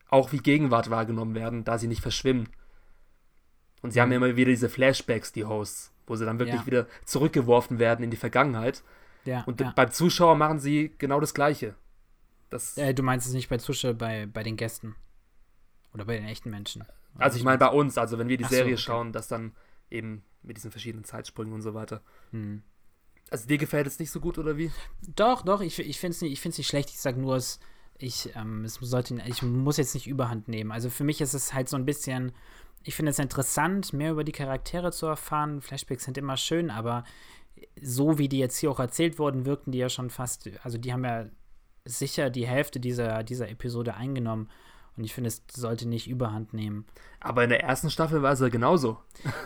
auch 0.09 0.33
wie 0.33 0.39
Gegenwart 0.39 0.91
wahrgenommen 0.91 1.35
werden, 1.35 1.65
da 1.65 1.79
sie 1.79 1.89
nicht 1.89 2.03
verschwimmen. 2.03 2.49
Und 3.83 3.91
sie 3.91 3.99
mhm. 3.99 4.03
haben 4.03 4.11
ja 4.13 4.17
immer 4.17 4.37
wieder 4.37 4.51
diese 4.51 4.69
Flashbacks, 4.69 5.33
die 5.33 5.45
Hosts, 5.45 5.93
wo 6.07 6.17
sie 6.17 6.25
dann 6.25 6.39
wirklich 6.39 6.61
ja. 6.61 6.67
wieder 6.67 6.87
zurückgeworfen 7.05 7.79
werden 7.79 8.05
in 8.05 8.11
die 8.11 8.17
Vergangenheit. 8.17 8.83
Ja, 9.25 9.43
und 9.45 9.61
ja. 9.61 9.73
beim 9.75 9.91
Zuschauer 9.91 10.37
machen 10.37 10.59
sie 10.59 10.95
genau 10.99 11.21
das 11.21 11.35
Gleiche. 11.35 11.75
Das 12.51 12.77
äh, 12.79 12.95
du 12.95 13.03
meinst 13.03 13.27
es 13.27 13.33
nicht 13.33 13.49
bei 13.49 13.59
Zuschauern, 13.59 13.99
bei, 13.99 14.27
bei 14.27 14.43
den 14.43 14.57
Gästen. 14.57 14.95
Oder 15.93 16.05
bei 16.05 16.17
den 16.17 16.27
echten 16.27 16.51
Menschen. 16.51 16.85
Also 17.17 17.39
ich 17.39 17.45
meine 17.45 17.59
bei 17.59 17.69
uns, 17.69 17.97
also 17.99 18.19
wenn 18.19 18.29
wir 18.29 18.37
die 18.37 18.45
Ach 18.45 18.51
Serie 18.51 18.77
so, 18.77 18.81
okay. 18.81 18.83
schauen, 18.83 19.13
dass 19.13 19.29
dann 19.29 19.53
eben 19.95 20.25
mit 20.43 20.57
diesen 20.57 20.71
verschiedenen 20.71 21.05
Zeitsprüngen 21.05 21.55
und 21.55 21.63
so 21.63 21.75
weiter. 21.75 22.03
Hm. 22.31 22.63
Also 23.31 23.47
dir 23.49 23.59
gefällt 23.59 23.87
es 23.87 23.99
nicht 23.99 24.11
so 24.11 24.21
gut 24.21 24.39
oder 24.39 24.59
wie? 24.59 24.71
Doch, 25.17 25.43
doch, 25.43 25.61
ich, 25.61 25.79
ich 25.79 25.99
finde 25.99 26.15
es 26.15 26.21
nicht, 26.21 26.45
nicht 26.45 26.69
schlecht. 26.69 26.91
Ich 26.91 27.01
sage 27.01 27.19
nur, 27.19 27.37
es, 27.37 27.59
ich, 27.99 28.31
ähm, 28.37 28.65
es 28.65 28.75
sollte, 28.75 29.21
ich 29.27 29.43
muss 29.43 29.79
jetzt 29.79 29.95
nicht 29.95 30.07
überhand 30.07 30.49
nehmen. 30.49 30.73
Also 30.73 30.91
für 30.91 31.05
mich 31.05 31.21
ist 31.21 31.33
es 31.33 31.55
halt 31.55 31.69
so 31.69 31.77
ein 31.77 31.87
bisschen, 31.87 32.33
ich 32.83 32.95
finde 32.95 33.11
es 33.11 33.19
interessant, 33.19 33.93
mehr 33.93 34.13
über 34.13 34.25
die 34.25 34.33
Charaktere 34.33 34.93
zu 34.93 35.07
erfahren. 35.07 35.63
Flashbacks 35.63 36.05
sind 36.05 36.19
immer 36.19 36.37
schön, 36.37 36.71
aber 36.71 37.05
so 37.81 38.19
wie 38.19 38.29
die 38.29 38.39
jetzt 38.39 38.59
hier 38.59 38.71
auch 38.71 38.81
erzählt 38.81 39.19
wurden, 39.19 39.47
wirkten 39.47 39.73
die 39.73 39.79
ja 39.79 39.89
schon 39.89 40.11
fast, 40.11 40.51
also 40.63 40.77
die 40.77 40.93
haben 40.93 41.05
ja 41.05 41.27
sicher 41.87 42.31
die 42.31 42.47
Hälfte 42.47 42.81
dieser, 42.81 43.23
dieser 43.23 43.49
Episode 43.49 43.95
eingenommen. 43.95 44.51
Und 44.97 45.05
ich 45.05 45.13
finde, 45.13 45.29
es 45.29 45.43
sollte 45.53 45.89
nicht 45.89 46.09
überhand 46.09 46.55
nehmen. 46.55 46.85
Aber 47.19 47.43
in 47.43 47.51
der 47.51 47.65
ersten 47.65 47.91
Staffel 47.91 48.23
war 48.23 48.33
es 48.33 48.41
ja 48.41 48.49
genauso. 48.49 48.99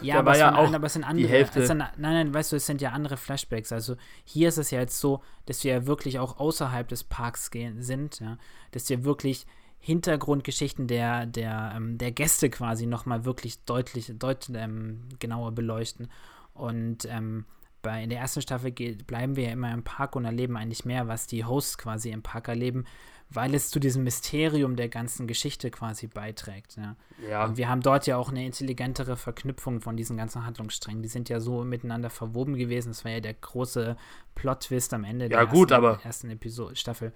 Ja, 0.02 0.18
aber, 0.18 0.32
war 0.32 0.37
ja 0.37 0.54
auch 0.54 0.72
aber 0.72 0.87
es 0.87 0.92
sind 0.92 1.04
andere. 1.04 1.26
Die 1.26 1.32
Hälfte. 1.32 1.66
Sind, 1.66 1.78
nein, 1.78 1.92
nein, 1.96 2.34
weißt 2.34 2.52
du, 2.52 2.56
es 2.56 2.66
sind 2.66 2.82
ja 2.82 2.90
andere 2.90 3.16
Flashbacks. 3.16 3.72
Also 3.72 3.96
hier 4.24 4.48
ist 4.48 4.58
es 4.58 4.70
ja 4.70 4.80
jetzt 4.80 5.00
so, 5.00 5.22
dass 5.46 5.64
wir 5.64 5.72
ja 5.72 5.87
wirklich 5.87 6.18
auch 6.18 6.38
außerhalb 6.38 6.87
des 6.87 7.04
Parks 7.04 7.50
gehen, 7.50 7.82
sind, 7.82 8.20
ja. 8.20 8.37
Dass 8.72 8.90
wir 8.90 9.04
wirklich 9.04 9.46
Hintergrundgeschichten 9.80 10.87
der, 10.87 11.24
der, 11.24 11.72
ähm, 11.76 11.96
der 11.98 12.12
Gäste 12.12 12.50
quasi 12.50 12.87
nochmal 12.87 13.24
wirklich 13.24 13.64
deutlich, 13.64 14.12
deutlich 14.18 14.56
ähm, 14.58 15.08
genauer 15.18 15.52
beleuchten. 15.52 16.11
Und 16.52 17.06
ähm, 17.06 17.46
bei, 17.80 18.02
in 18.02 18.11
der 18.11 18.18
ersten 18.18 18.42
Staffel 18.42 18.72
bleiben 18.72 19.37
wir 19.37 19.44
ja 19.44 19.52
immer 19.52 19.72
im 19.72 19.84
Park 19.84 20.16
und 20.16 20.24
erleben 20.24 20.56
eigentlich 20.56 20.84
mehr, 20.84 21.08
was 21.08 21.26
die 21.26 21.44
Hosts 21.44 21.78
quasi 21.78 22.11
im 22.11 22.22
Park 22.22 22.48
erleben 22.48 22.84
weil 23.31 23.55
es 23.55 23.69
zu 23.69 23.79
diesem 23.79 24.05
Mysterium 24.05 24.77
der 24.77 24.88
ganzen 24.88 25.27
Geschichte 25.27 25.71
quasi 25.71 26.07
beiträgt. 26.07 26.77
Ja. 26.77 26.97
ja. 27.29 27.45
Und 27.45 27.57
wir 27.57 27.69
haben 27.69 27.83
dort 27.83 28.07
ja 28.07 28.17
auch 28.17 28.31
eine 28.31 28.45
intelligentere 28.45 29.17
Verknüpfung 29.17 29.81
von 29.81 29.97
diesen 29.97 30.17
ganzen 30.17 30.47
Handlungssträngen. 30.47 31.03
Die 31.03 31.09
sind 31.09 31.29
ja 31.29 31.41
so 31.41 31.62
miteinander 31.64 32.11
verwoben 32.11 32.55
gewesen. 32.55 32.88
Das 32.88 33.05
war 33.05 33.12
ja 33.12 33.21
der 33.21 33.35
große 33.35 33.97
Plot-Twist 34.35 34.95
am 34.95 35.05
Ende 35.05 35.27
ja, 35.27 35.38
der 35.38 35.47
gut, 35.47 35.71
ersten, 35.71 35.85
aber 35.85 36.01
ersten 36.05 36.31
Episode, 36.31 36.77
Staffel. 36.77 37.12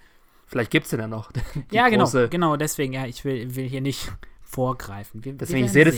Vielleicht 0.46 0.70
gibt 0.70 0.84
es 0.84 0.90
den 0.90 1.00
ja 1.00 1.08
noch. 1.08 1.32
ja, 1.70 1.88
genau, 1.88 2.10
genau. 2.28 2.56
Deswegen, 2.56 2.92
ja, 2.92 3.06
ich 3.06 3.24
will, 3.24 3.54
will 3.54 3.68
hier 3.68 3.80
nicht 3.80 4.12
vorgreifen. 4.42 5.24
Wir, 5.24 5.32
deswegen, 5.32 5.60
wir 5.60 5.66
ich 5.66 5.72
sehe 5.72 5.84
das, 5.86 5.96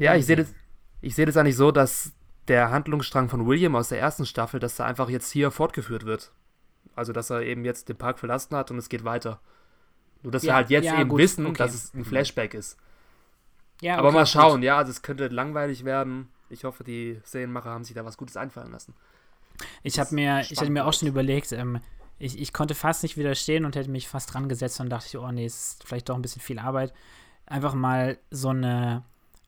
ja, 0.00 0.14
ich 0.14 0.24
sehe 0.24 0.36
das, 0.36 0.54
ich 1.02 1.14
sehe 1.14 1.26
das 1.26 1.36
eigentlich 1.36 1.56
so, 1.56 1.70
dass 1.70 2.12
der 2.48 2.70
Handlungsstrang 2.70 3.28
von 3.28 3.46
William 3.46 3.76
aus 3.76 3.90
der 3.90 4.00
ersten 4.00 4.24
Staffel, 4.24 4.58
dass 4.58 4.78
er 4.78 4.86
einfach 4.86 5.10
jetzt 5.10 5.30
hier 5.30 5.50
fortgeführt 5.50 6.06
wird. 6.06 6.32
Also, 6.96 7.12
dass 7.12 7.30
er 7.30 7.42
eben 7.42 7.64
jetzt 7.64 7.88
den 7.88 7.96
Park 7.96 8.18
verlassen 8.18 8.56
hat 8.56 8.70
und 8.70 8.78
es 8.78 8.88
geht 8.88 9.04
weiter. 9.04 9.40
Nur, 10.22 10.32
dass 10.32 10.42
ja, 10.42 10.48
wir 10.48 10.54
halt 10.56 10.70
jetzt 10.70 10.84
ja, 10.84 11.00
eben 11.00 11.08
gut, 11.08 11.20
wissen, 11.20 11.46
okay. 11.46 11.58
dass 11.58 11.74
es 11.74 11.94
ein 11.94 12.04
Flashback 12.04 12.54
ist. 12.54 12.76
Ja, 13.80 13.96
Aber 13.96 14.08
okay, 14.08 14.18
mal 14.18 14.26
schauen, 14.26 14.56
gut. 14.56 14.64
ja, 14.64 14.76
also 14.76 14.90
es 14.90 15.02
könnte 15.02 15.28
langweilig 15.28 15.84
werden. 15.84 16.28
Ich 16.50 16.64
hoffe, 16.64 16.84
die 16.84 17.20
Serienmacher 17.24 17.70
haben 17.70 17.84
sich 17.84 17.94
da 17.94 18.04
was 18.04 18.16
Gutes 18.16 18.36
einfallen 18.36 18.72
lassen. 18.72 18.94
Ich 19.82 19.98
habe 19.98 20.14
mir, 20.14 20.40
ich 20.40 20.58
hatte 20.58 20.70
mir 20.70 20.86
auch 20.86 20.92
schon 20.92 21.08
überlegt, 21.08 21.52
ähm, 21.52 21.80
ich, 22.18 22.38
ich 22.38 22.52
konnte 22.52 22.74
fast 22.74 23.02
nicht 23.02 23.16
widerstehen 23.16 23.64
und 23.64 23.76
hätte 23.76 23.90
mich 23.90 24.08
fast 24.08 24.34
dran 24.34 24.48
gesetzt 24.48 24.80
und 24.80 24.90
dachte 24.90 25.06
ich, 25.08 25.16
oh 25.16 25.30
nee, 25.30 25.46
es 25.46 25.72
ist 25.72 25.84
vielleicht 25.84 26.08
doch 26.08 26.16
ein 26.16 26.22
bisschen 26.22 26.42
viel 26.42 26.58
Arbeit. 26.58 26.92
Einfach 27.46 27.74
mal 27.74 28.18
so 28.30 28.50
eine, 28.50 29.04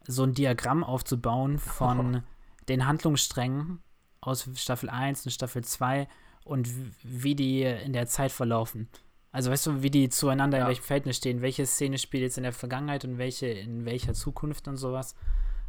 so 0.07 0.22
ein 0.24 0.33
Diagramm 0.33 0.83
aufzubauen 0.83 1.59
von 1.59 2.16
oh. 2.16 2.22
den 2.68 2.87
Handlungssträngen 2.87 3.83
aus 4.20 4.48
Staffel 4.55 4.88
1 4.88 5.26
und 5.26 5.33
Staffel 5.33 5.62
2 5.62 6.09
und 6.44 6.68
wie 7.02 7.35
die 7.35 7.62
in 7.62 7.92
der 7.92 8.07
Zeit 8.07 8.33
verlaufen. 8.33 8.88
Also 9.31 9.50
weißt 9.50 9.66
du, 9.66 9.83
wie 9.83 9.90
die 9.90 10.11
zueinander 10.11 10.59
ja. 10.59 10.64
in 10.64 10.68
welchem 10.68 10.83
Verhältnis 10.83 11.16
stehen, 11.16 11.40
welche 11.40 11.64
Szene 11.64 11.98
spielt 11.98 12.22
jetzt 12.22 12.37
in 12.37 12.42
der 12.42 12.52
Vergangenheit 12.52 13.05
und 13.05 13.18
welche 13.18 13.46
in 13.46 13.87
welcher 13.87 14.12
Zukunft 14.12 14.68
und 14.68 14.76
sowas. 14.76 15.14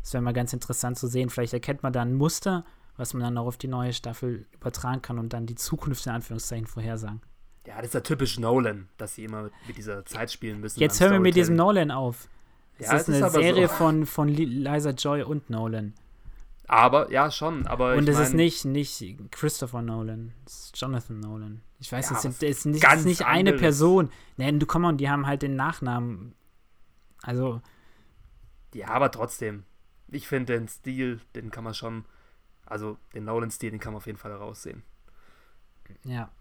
Das 0.01 0.13
wäre 0.13 0.21
mal 0.21 0.33
ganz 0.33 0.51
interessant 0.51 0.97
zu 0.97 1.07
sehen. 1.07 1.29
Vielleicht 1.29 1.53
erkennt 1.53 1.81
man 1.81 1.93
da 1.93 2.01
ein 2.01 2.13
Muster, 2.13 2.65
was 2.97 3.13
man 3.13 3.23
dann 3.23 3.37
auch 3.37 3.47
auf 3.47 3.57
die 3.57 3.69
neue 3.69 3.93
Staffel 3.93 4.45
übertragen 4.51 5.01
kann 5.01 5.17
und 5.17 5.31
dann 5.31 5.45
die 5.45 5.55
Zukunft 5.55 6.05
in 6.05 6.11
Anführungszeichen 6.11 6.67
vorhersagen. 6.67 7.21
Ja, 7.65 7.77
das 7.77 7.87
ist 7.87 7.93
ja 7.93 8.01
typisch 8.01 8.37
Nolan, 8.37 8.89
dass 8.97 9.15
sie 9.15 9.23
immer 9.23 9.49
mit 9.65 9.77
dieser 9.77 10.03
Zeit 10.05 10.29
spielen 10.29 10.59
müssen. 10.59 10.81
Jetzt 10.81 10.99
hören 10.99 11.13
wir 11.13 11.19
mit 11.21 11.35
diesem 11.35 11.55
Nolan 11.55 11.91
auf. 11.91 12.27
Das 12.77 12.87
ja, 12.87 12.97
ist 12.97 13.09
eine 13.09 13.25
ist 13.25 13.33
Serie 13.33 13.67
so. 13.69 13.73
von, 13.75 14.05
von 14.05 14.27
Liza 14.27 14.89
Joy 14.89 15.23
und 15.23 15.49
Nolan. 15.49 15.93
Aber, 16.67 17.11
ja, 17.11 17.29
schon. 17.29 17.67
Aber 17.67 17.95
und 17.95 18.07
es 18.07 18.17
ist 18.17 18.33
nicht, 18.33 18.65
nicht 18.65 19.03
Christopher 19.31 19.81
Nolan, 19.81 20.33
es 20.45 20.65
ist 20.65 20.81
Jonathan 20.81 21.19
Nolan. 21.19 21.61
Ich 21.79 21.91
weiß, 21.91 22.09
ja, 22.09 22.15
es, 22.15 22.21
sind, 22.21 22.35
es 22.35 22.59
ist 22.59 22.65
nicht, 22.65 22.83
es 22.83 22.99
ist 22.99 23.05
nicht 23.05 23.25
eine 23.25 23.53
Person. 23.53 24.09
Nein, 24.37 24.59
du 24.59 24.65
komm 24.65 24.85
on, 24.85 24.97
die 24.97 25.09
haben 25.09 25.27
halt 25.27 25.41
den 25.41 25.55
Nachnamen. 25.55 26.33
Also. 27.21 27.61
Ja, 28.73 28.87
aber 28.89 29.11
trotzdem. 29.11 29.65
Ich 30.07 30.27
finde 30.27 30.53
den 30.53 30.67
Stil, 30.67 31.19
den 31.35 31.51
kann 31.51 31.63
man 31.63 31.73
schon. 31.73 32.05
Also 32.65 32.97
den 33.13 33.25
Nolan-Stil, 33.25 33.71
den 33.71 33.79
kann 33.79 33.91
man 33.91 33.97
auf 33.97 34.05
jeden 34.05 34.17
Fall 34.17 34.31
heraussehen. 34.31 34.83
Ja. 36.05 36.31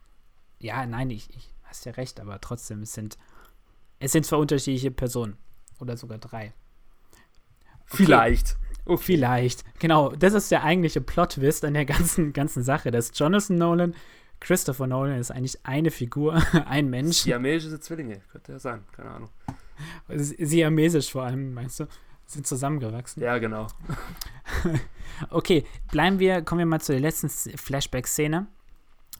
Ja, 0.60 0.86
nein, 0.86 1.10
ich, 1.10 1.28
ich 1.34 1.52
hast 1.64 1.84
ja 1.84 1.92
recht, 1.92 2.20
aber 2.20 2.40
trotzdem, 2.40 2.82
es 2.82 2.94
sind. 2.94 3.18
Es 3.98 4.12
sind 4.12 4.24
zwar 4.24 4.38
unterschiedliche 4.38 4.90
Personen. 4.92 5.36
Oder 5.80 5.96
sogar 5.96 6.18
drei. 6.18 6.54
Okay. 7.86 8.04
Vielleicht. 8.04 8.56
Oh, 8.86 8.96
vielleicht. 8.96 9.64
Genau, 9.78 10.10
das 10.10 10.34
ist 10.34 10.50
der 10.50 10.64
eigentliche 10.64 11.00
Plot-Twist 11.00 11.64
an 11.64 11.74
der 11.74 11.84
ganzen, 11.84 12.32
ganzen 12.32 12.62
Sache, 12.62 12.90
dass 12.90 13.16
Jonathan 13.16 13.56
Nolan 13.56 13.94
Christopher 14.42 14.88
Nolan 14.88 15.18
ist 15.18 15.30
eigentlich 15.30 15.64
eine 15.64 15.92
Figur, 15.92 16.34
ein 16.66 16.90
Mensch. 16.90 17.18
Siamesische 17.18 17.78
Zwillinge, 17.78 18.20
könnte 18.32 18.52
ja 18.52 18.58
sein, 18.58 18.84
keine 18.90 19.10
Ahnung. 19.10 19.30
Siamesisch 20.08 21.12
vor 21.12 21.22
allem, 21.22 21.54
meinst 21.54 21.78
du? 21.78 21.86
Sind 22.26 22.46
zusammengewachsen. 22.46 23.22
Ja, 23.22 23.38
genau. 23.38 23.68
okay, 25.30 25.64
bleiben 25.92 26.18
wir, 26.18 26.42
kommen 26.42 26.58
wir 26.58 26.66
mal 26.66 26.80
zu 26.80 26.90
der 26.90 27.00
letzten 27.00 27.28
Flashback-Szene. 27.28 28.48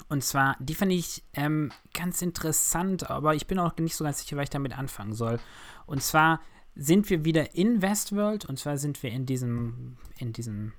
Und 0.09 0.25
zwar, 0.25 0.57
die 0.59 0.75
fand 0.75 0.91
ich 0.91 1.23
ähm, 1.35 1.71
ganz 1.95 2.21
interessant, 2.21 3.09
aber 3.09 3.37
ich 3.37 3.47
bin 3.47 3.61
auch 3.61 3.77
nicht 3.77 3.95
so 3.95 4.05
ganz 4.05 4.19
sicher, 4.19 4.37
was 4.37 4.45
ich 4.45 4.51
damit 4.51 4.77
anfangen 4.77 5.13
soll. 5.13 5.39
Und 5.87 6.03
zwar 6.03 6.41
sind 6.75 7.11
wir 7.11 7.25
wieder 7.25 7.55
in 7.55 7.83
Westworld 7.83 8.47
und 8.47 8.59
zwar 8.59 8.79
sind 8.79 9.03
wir 9.03 9.11
in 9.11 9.27
diesem, 9.27 9.97
in 10.19 10.33
diesem, 10.33 10.73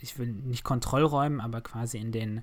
ich 0.00 0.18
will 0.18 0.28
nicht 0.28 0.64
Kontrollräumen, 0.64 1.40
aber 1.40 1.60
quasi 1.60 1.98
in 1.98 2.12
den, 2.12 2.42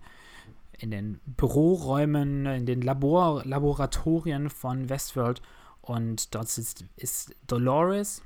in 0.80 0.92
den 0.92 1.20
Büroräumen, 1.26 2.46
in 2.46 2.66
den 2.66 2.82
Labor, 2.82 3.44
Laboratorien 3.46 4.50
von 4.50 4.90
Westworld. 4.90 5.42
Und 5.82 6.34
dort 6.34 6.50
sitzt, 6.50 6.86
ist 6.96 7.36
Dolores 7.46 8.24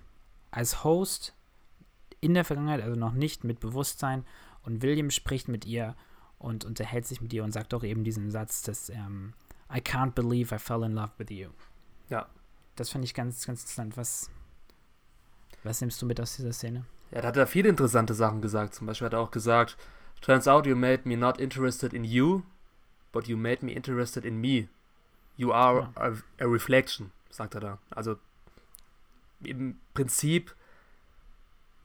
als 0.52 0.84
Host 0.84 1.34
in 2.22 2.34
der 2.34 2.46
Vergangenheit, 2.46 2.82
also 2.82 2.98
noch 2.98 3.14
nicht 3.14 3.44
mit 3.44 3.60
Bewusstsein. 3.60 4.26
Und 4.64 4.82
William 4.82 5.10
spricht 5.10 5.48
mit 5.48 5.66
ihr 5.66 5.96
und 6.38 6.66
unterhält 6.66 7.06
sich 7.06 7.22
mit 7.22 7.34
ihr 7.34 7.44
und 7.44 7.52
sagt 7.52 7.74
auch 7.74 7.84
eben 7.84 8.04
diesen 8.04 8.32
Satz, 8.32 8.62
dass 8.62 8.90
ähm, 8.90 9.34
I 9.74 9.80
can't 9.80 10.12
believe 10.12 10.56
I 10.56 10.58
fell 10.58 10.84
in 10.84 10.94
love 10.94 11.12
with 11.18 11.30
you. 11.30 11.50
Ja. 12.10 12.28
Das 12.80 12.90
fand 12.90 13.04
ich 13.04 13.14
ganz, 13.14 13.46
ganz 13.46 13.62
interessant. 13.62 13.98
Was, 13.98 14.30
was 15.64 15.82
nimmst 15.82 16.02
du 16.02 16.06
mit 16.06 16.22
aus 16.22 16.38
dieser 16.38 16.54
Szene? 16.54 16.86
Ja, 17.12 17.22
da 17.22 17.28
hat 17.28 17.38
er 17.38 17.46
viele 17.46 17.68
interessante 17.68 18.14
Sachen 18.14 18.42
gesagt. 18.42 18.74
Zum 18.74 18.88
Beispiel 18.88 19.06
hat 19.06 19.14
er 19.14 19.20
auch 19.20 19.32
gesagt, 19.32 19.78
Turns 20.22 20.48
out 20.48 20.66
you 20.66 20.76
made 20.76 21.02
me 21.08 21.18
not 21.18 21.40
interested 21.40 21.94
in 21.94 22.04
you, 22.04 22.44
but 23.12 23.28
you 23.28 23.38
made 23.38 23.66
me 23.66 23.74
interested 23.74 24.26
in 24.26 24.40
me. 24.40 24.70
You 25.36 25.52
are 25.52 25.92
ja. 25.96 26.02
a, 26.02 26.08
a 26.40 26.46
reflection, 26.46 27.12
sagt 27.30 27.56
er 27.56 27.62
da. 27.62 27.78
Also 27.90 28.18
im 29.44 29.78
Prinzip 29.94 30.56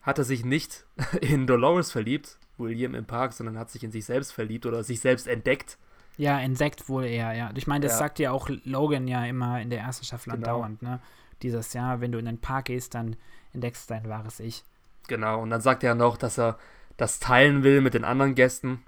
hat 0.02 0.18
er 0.18 0.24
sich 0.24 0.44
nicht 0.44 0.86
in 1.20 1.46
Dolores 1.46 1.90
verliebt, 1.90 2.38
William 2.56 2.94
im 2.94 3.04
Park, 3.04 3.32
sondern 3.32 3.58
hat 3.58 3.70
sich 3.70 3.82
in 3.82 3.90
sich 3.90 4.04
selbst 4.04 4.32
verliebt 4.32 4.66
oder 4.66 4.84
sich 4.84 5.00
selbst 5.00 5.26
entdeckt. 5.26 5.78
Ja, 6.16 6.38
entdeckt 6.40 6.88
wohl 6.88 7.04
eher, 7.04 7.32
ja. 7.34 7.50
Ich 7.54 7.66
meine, 7.66 7.84
das 7.84 7.92
ja. 7.92 7.98
sagt 7.98 8.18
ja 8.18 8.30
auch 8.30 8.48
Logan 8.64 9.08
ja 9.08 9.24
immer 9.24 9.60
in 9.60 9.70
der 9.70 9.80
ersten 9.80 10.04
Staffel 10.04 10.32
genau. 10.32 10.46
andauernd, 10.46 10.82
ne? 10.82 11.00
Dieses 11.42 11.72
Jahr, 11.72 12.00
wenn 12.00 12.12
du 12.12 12.18
in 12.18 12.24
den 12.24 12.38
Park 12.38 12.66
gehst, 12.66 12.94
dann 12.94 13.16
entdeckst 13.52 13.90
du 13.90 13.94
dein 13.94 14.08
wahres 14.08 14.40
Ich. 14.40 14.64
Genau, 15.08 15.42
und 15.42 15.50
dann 15.50 15.60
sagt 15.60 15.82
er 15.84 15.94
noch, 15.94 16.16
dass 16.16 16.38
er 16.38 16.58
das 16.96 17.18
teilen 17.18 17.62
will 17.62 17.80
mit 17.80 17.94
den 17.94 18.04
anderen 18.04 18.34
Gästen, 18.34 18.82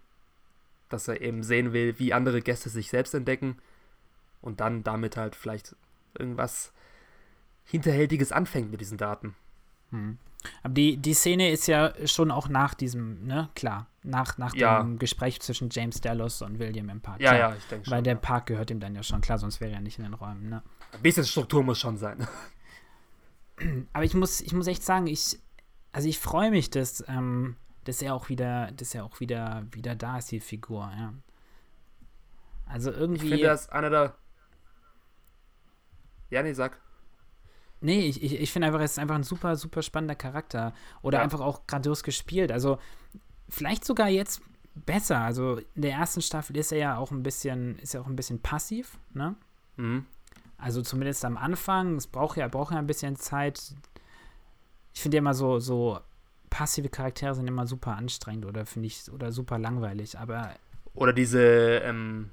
dass 0.89 1.09
er 1.09 1.21
eben 1.21 1.43
sehen 1.43 1.73
will, 1.73 1.99
wie 1.99 2.15
andere 2.15 2.41
Gäste 2.41 2.71
sich 2.71 2.89
selbst 2.89 3.15
entdecken 3.15 3.59
und 4.41 4.61
dann 4.61 4.85
damit 4.85 5.17
halt 5.17 5.35
vielleicht 5.35 5.75
irgendwas 6.19 6.73
Hinterhältiges 7.65 8.33
anfängt 8.33 8.71
mit 8.71 8.81
diesen 8.81 8.97
Daten. 8.97 9.35
Hm. 9.91 10.19
Aber 10.63 10.75
die, 10.75 10.97
die 10.97 11.15
Szene 11.15 11.51
ist 11.51 11.67
ja 11.67 11.93
schon 12.07 12.31
auch 12.31 12.49
nach 12.49 12.75
diesem, 12.75 13.27
ne, 13.27 13.49
klar, 13.55 13.87
nach, 14.03 14.39
nach 14.39 14.55
ja. 14.55 14.81
dem 14.81 14.99
Gespräch 14.99 15.41
zwischen 15.41 15.71
James 15.71 16.01
Dallas 16.01 16.43
und 16.43 16.59
William 16.59 16.89
im 16.89 17.01
Park. 17.01 17.21
Ja, 17.21 17.35
klar, 17.35 17.51
ja, 17.51 17.57
ich 17.57 17.65
denke 17.65 17.87
schon. 17.87 17.93
Weil 17.93 18.03
der 18.03 18.15
Park 18.15 18.47
gehört 18.47 18.71
ihm 18.71 18.81
dann 18.81 18.95
ja 18.95 19.03
schon, 19.03 19.21
klar, 19.21 19.39
sonst 19.39 19.61
wäre 19.61 19.73
er 19.73 19.81
nicht 19.81 19.99
in 19.99 20.05
den 20.05 20.15
Räumen, 20.15 20.49
ne. 20.49 20.63
Ein 20.93 21.03
bisschen 21.03 21.25
Struktur 21.25 21.63
muss 21.63 21.79
schon 21.79 21.97
sein. 21.97 22.27
Aber 23.93 24.05
ich 24.05 24.15
muss, 24.15 24.41
ich 24.41 24.53
muss 24.53 24.67
echt 24.67 24.83
sagen, 24.83 25.07
ich, 25.07 25.39
also 25.93 26.09
ich 26.09 26.19
freue 26.19 26.51
mich, 26.51 26.71
dass, 26.71 27.05
ähm, 27.09 27.57
dass 27.85 28.03
er 28.03 28.15
auch 28.15 28.29
wieder, 28.29 28.71
dass 28.73 28.95
er 28.95 29.05
auch 29.05 29.21
wieder, 29.21 29.67
wieder 29.73 29.95
da 29.95 30.19
ist, 30.19 30.31
die 30.31 30.41
Figur, 30.41 30.91
ja. 30.97 31.13
Also 32.67 32.91
irgendwie. 32.91 33.27
Ich 33.27 33.31
finde, 33.31 33.47
das 33.47 33.69
einer 33.69 33.91
der. 33.91 34.17
Ja, 36.31 36.43
nee, 36.43 36.53
sag. 36.53 36.81
Nee, 37.81 38.07
ich, 38.07 38.23
ich, 38.23 38.41
ich 38.41 38.53
finde 38.53 38.69
einfach, 38.69 38.81
es 38.81 38.93
ist 38.93 38.99
einfach 38.99 39.15
ein 39.15 39.23
super, 39.23 39.57
super 39.57 39.83
spannender 39.83 40.15
Charakter. 40.15 40.73
Oder 41.03 41.19
ja. 41.19 41.25
einfach 41.25 41.41
auch 41.41 41.67
grandios 41.67 42.03
gespielt. 42.03 42.51
Also, 42.51 42.79
vielleicht 43.49 43.85
sogar 43.85 44.09
jetzt 44.09 44.41
besser. 44.75 45.21
Also, 45.21 45.61
in 45.75 45.83
der 45.83 45.93
ersten 45.93 46.23
Staffel 46.23 46.57
ist 46.57 46.73
er 46.73 46.79
ja 46.79 46.97
auch 46.97 47.11
ein 47.11 47.23
bisschen, 47.23 47.79
ist 47.79 47.95
er 47.95 48.01
auch 48.01 48.07
ein 48.07 48.17
bisschen 48.17 48.41
passiv, 48.41 48.99
ne? 49.13 49.37
Mhm. 49.77 50.07
Also 50.59 50.83
zumindest 50.83 51.25
am 51.25 51.37
Anfang. 51.37 51.97
Es 51.97 52.07
braucht 52.07 52.37
ja, 52.37 52.49
braucht 52.49 52.73
ja 52.73 52.79
ein 52.79 52.87
bisschen 52.87 53.17
Zeit. 53.17 53.75
Ich 54.95 55.03
finde 55.03 55.17
ja 55.17 55.19
immer 55.19 55.35
so, 55.35 55.59
so 55.59 56.01
passive 56.49 56.89
Charaktere 56.89 57.35
sind 57.35 57.47
immer 57.47 57.67
super 57.67 57.97
anstrengend 57.97 58.47
oder 58.47 58.65
finde 58.65 58.87
ich, 58.87 59.11
oder 59.13 59.33
super 59.33 59.59
langweilig, 59.59 60.19
aber. 60.19 60.55
Oder 60.95 61.13
diese 61.13 61.41
ähm, 61.85 62.31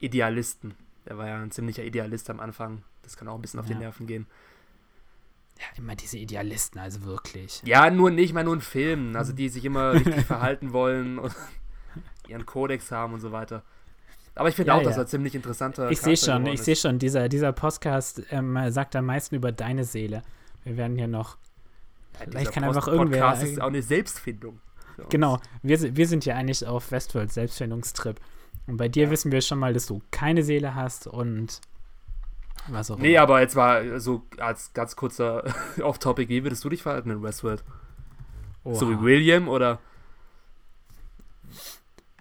Idealisten. 0.00 0.74
Der 1.06 1.16
war 1.16 1.28
ja 1.28 1.40
ein 1.40 1.50
ziemlicher 1.50 1.84
Idealist 1.84 2.28
am 2.28 2.40
Anfang. 2.40 2.82
Das 3.02 3.16
kann 3.16 3.28
auch 3.28 3.34
ein 3.34 3.42
bisschen 3.42 3.60
auf 3.60 3.68
ja. 3.68 3.74
die 3.74 3.80
Nerven 3.80 4.06
gehen. 4.06 4.26
Ja, 5.58 5.66
immer 5.78 5.94
diese 5.94 6.18
Idealisten, 6.18 6.80
also 6.80 7.04
wirklich. 7.04 7.62
Ja, 7.64 7.90
nur 7.90 8.10
nicht 8.10 8.32
mal 8.32 8.44
nur 8.44 8.54
in 8.54 8.60
Filmen, 8.60 9.16
also 9.16 9.32
die 9.32 9.48
sich 9.48 9.64
immer 9.64 9.92
richtig 9.92 10.24
verhalten 10.26 10.72
wollen 10.72 11.18
und 11.18 11.34
ihren 12.28 12.44
Kodex 12.44 12.90
haben 12.90 13.14
und 13.14 13.20
so 13.20 13.32
weiter. 13.32 13.62
Aber 14.34 14.48
ich 14.48 14.56
finde 14.56 14.68
ja, 14.68 14.74
auch, 14.74 14.82
ja. 14.82 14.88
dass 14.88 14.96
er 14.96 15.06
ziemlich 15.06 15.34
interessanter 15.34 15.90
Ich 15.90 16.00
sehe 16.00 16.16
schon, 16.16 16.46
ich 16.46 16.62
sehe 16.62 16.74
schon, 16.74 16.98
dieser, 16.98 17.28
dieser 17.28 17.52
Podcast 17.52 18.22
ähm, 18.30 18.58
sagt 18.70 18.96
am 18.96 19.06
meisten 19.06 19.36
über 19.36 19.52
deine 19.52 19.84
Seele. 19.84 20.22
Wir 20.64 20.76
werden 20.76 20.96
hier 20.96 21.06
noch. 21.06 21.36
Ja, 22.18 22.26
vielleicht 22.28 22.52
kann 22.52 22.64
Post 22.64 22.76
einfach 22.76 22.88
irgendwer. 22.88 23.20
Podcast 23.22 23.44
ist 23.44 23.60
auch 23.60 23.68
eine 23.68 23.82
Selbstfindung. 23.82 24.60
Genau, 25.08 25.40
wir, 25.62 25.96
wir 25.96 26.06
sind 26.06 26.24
ja 26.24 26.36
eigentlich 26.36 26.66
auf 26.66 26.90
Westworld 26.90 27.32
Selbstfindungstrip. 27.32 28.20
Und 28.66 28.76
bei 28.76 28.88
dir 28.88 29.10
wissen 29.10 29.32
wir 29.32 29.40
schon 29.40 29.58
mal, 29.58 29.72
dass 29.72 29.86
du 29.86 30.00
keine 30.10 30.42
Seele 30.42 30.74
hast 30.74 31.06
und 31.06 31.60
was 32.68 32.90
auch 32.90 32.98
nee, 32.98 33.18
aber 33.18 33.40
jetzt 33.40 33.56
war 33.56 34.00
so 34.00 34.22
als 34.38 34.72
ganz 34.72 34.96
kurzer 34.96 35.44
Off-Topic, 35.82 36.28
wie 36.28 36.42
würdest 36.42 36.64
du 36.64 36.68
dich 36.68 36.82
verhalten 36.82 37.10
in 37.10 37.22
Westworld? 37.22 37.62
Oha. 38.64 38.74
So 38.74 38.90
wie 38.90 39.00
William 39.00 39.48
oder? 39.48 39.78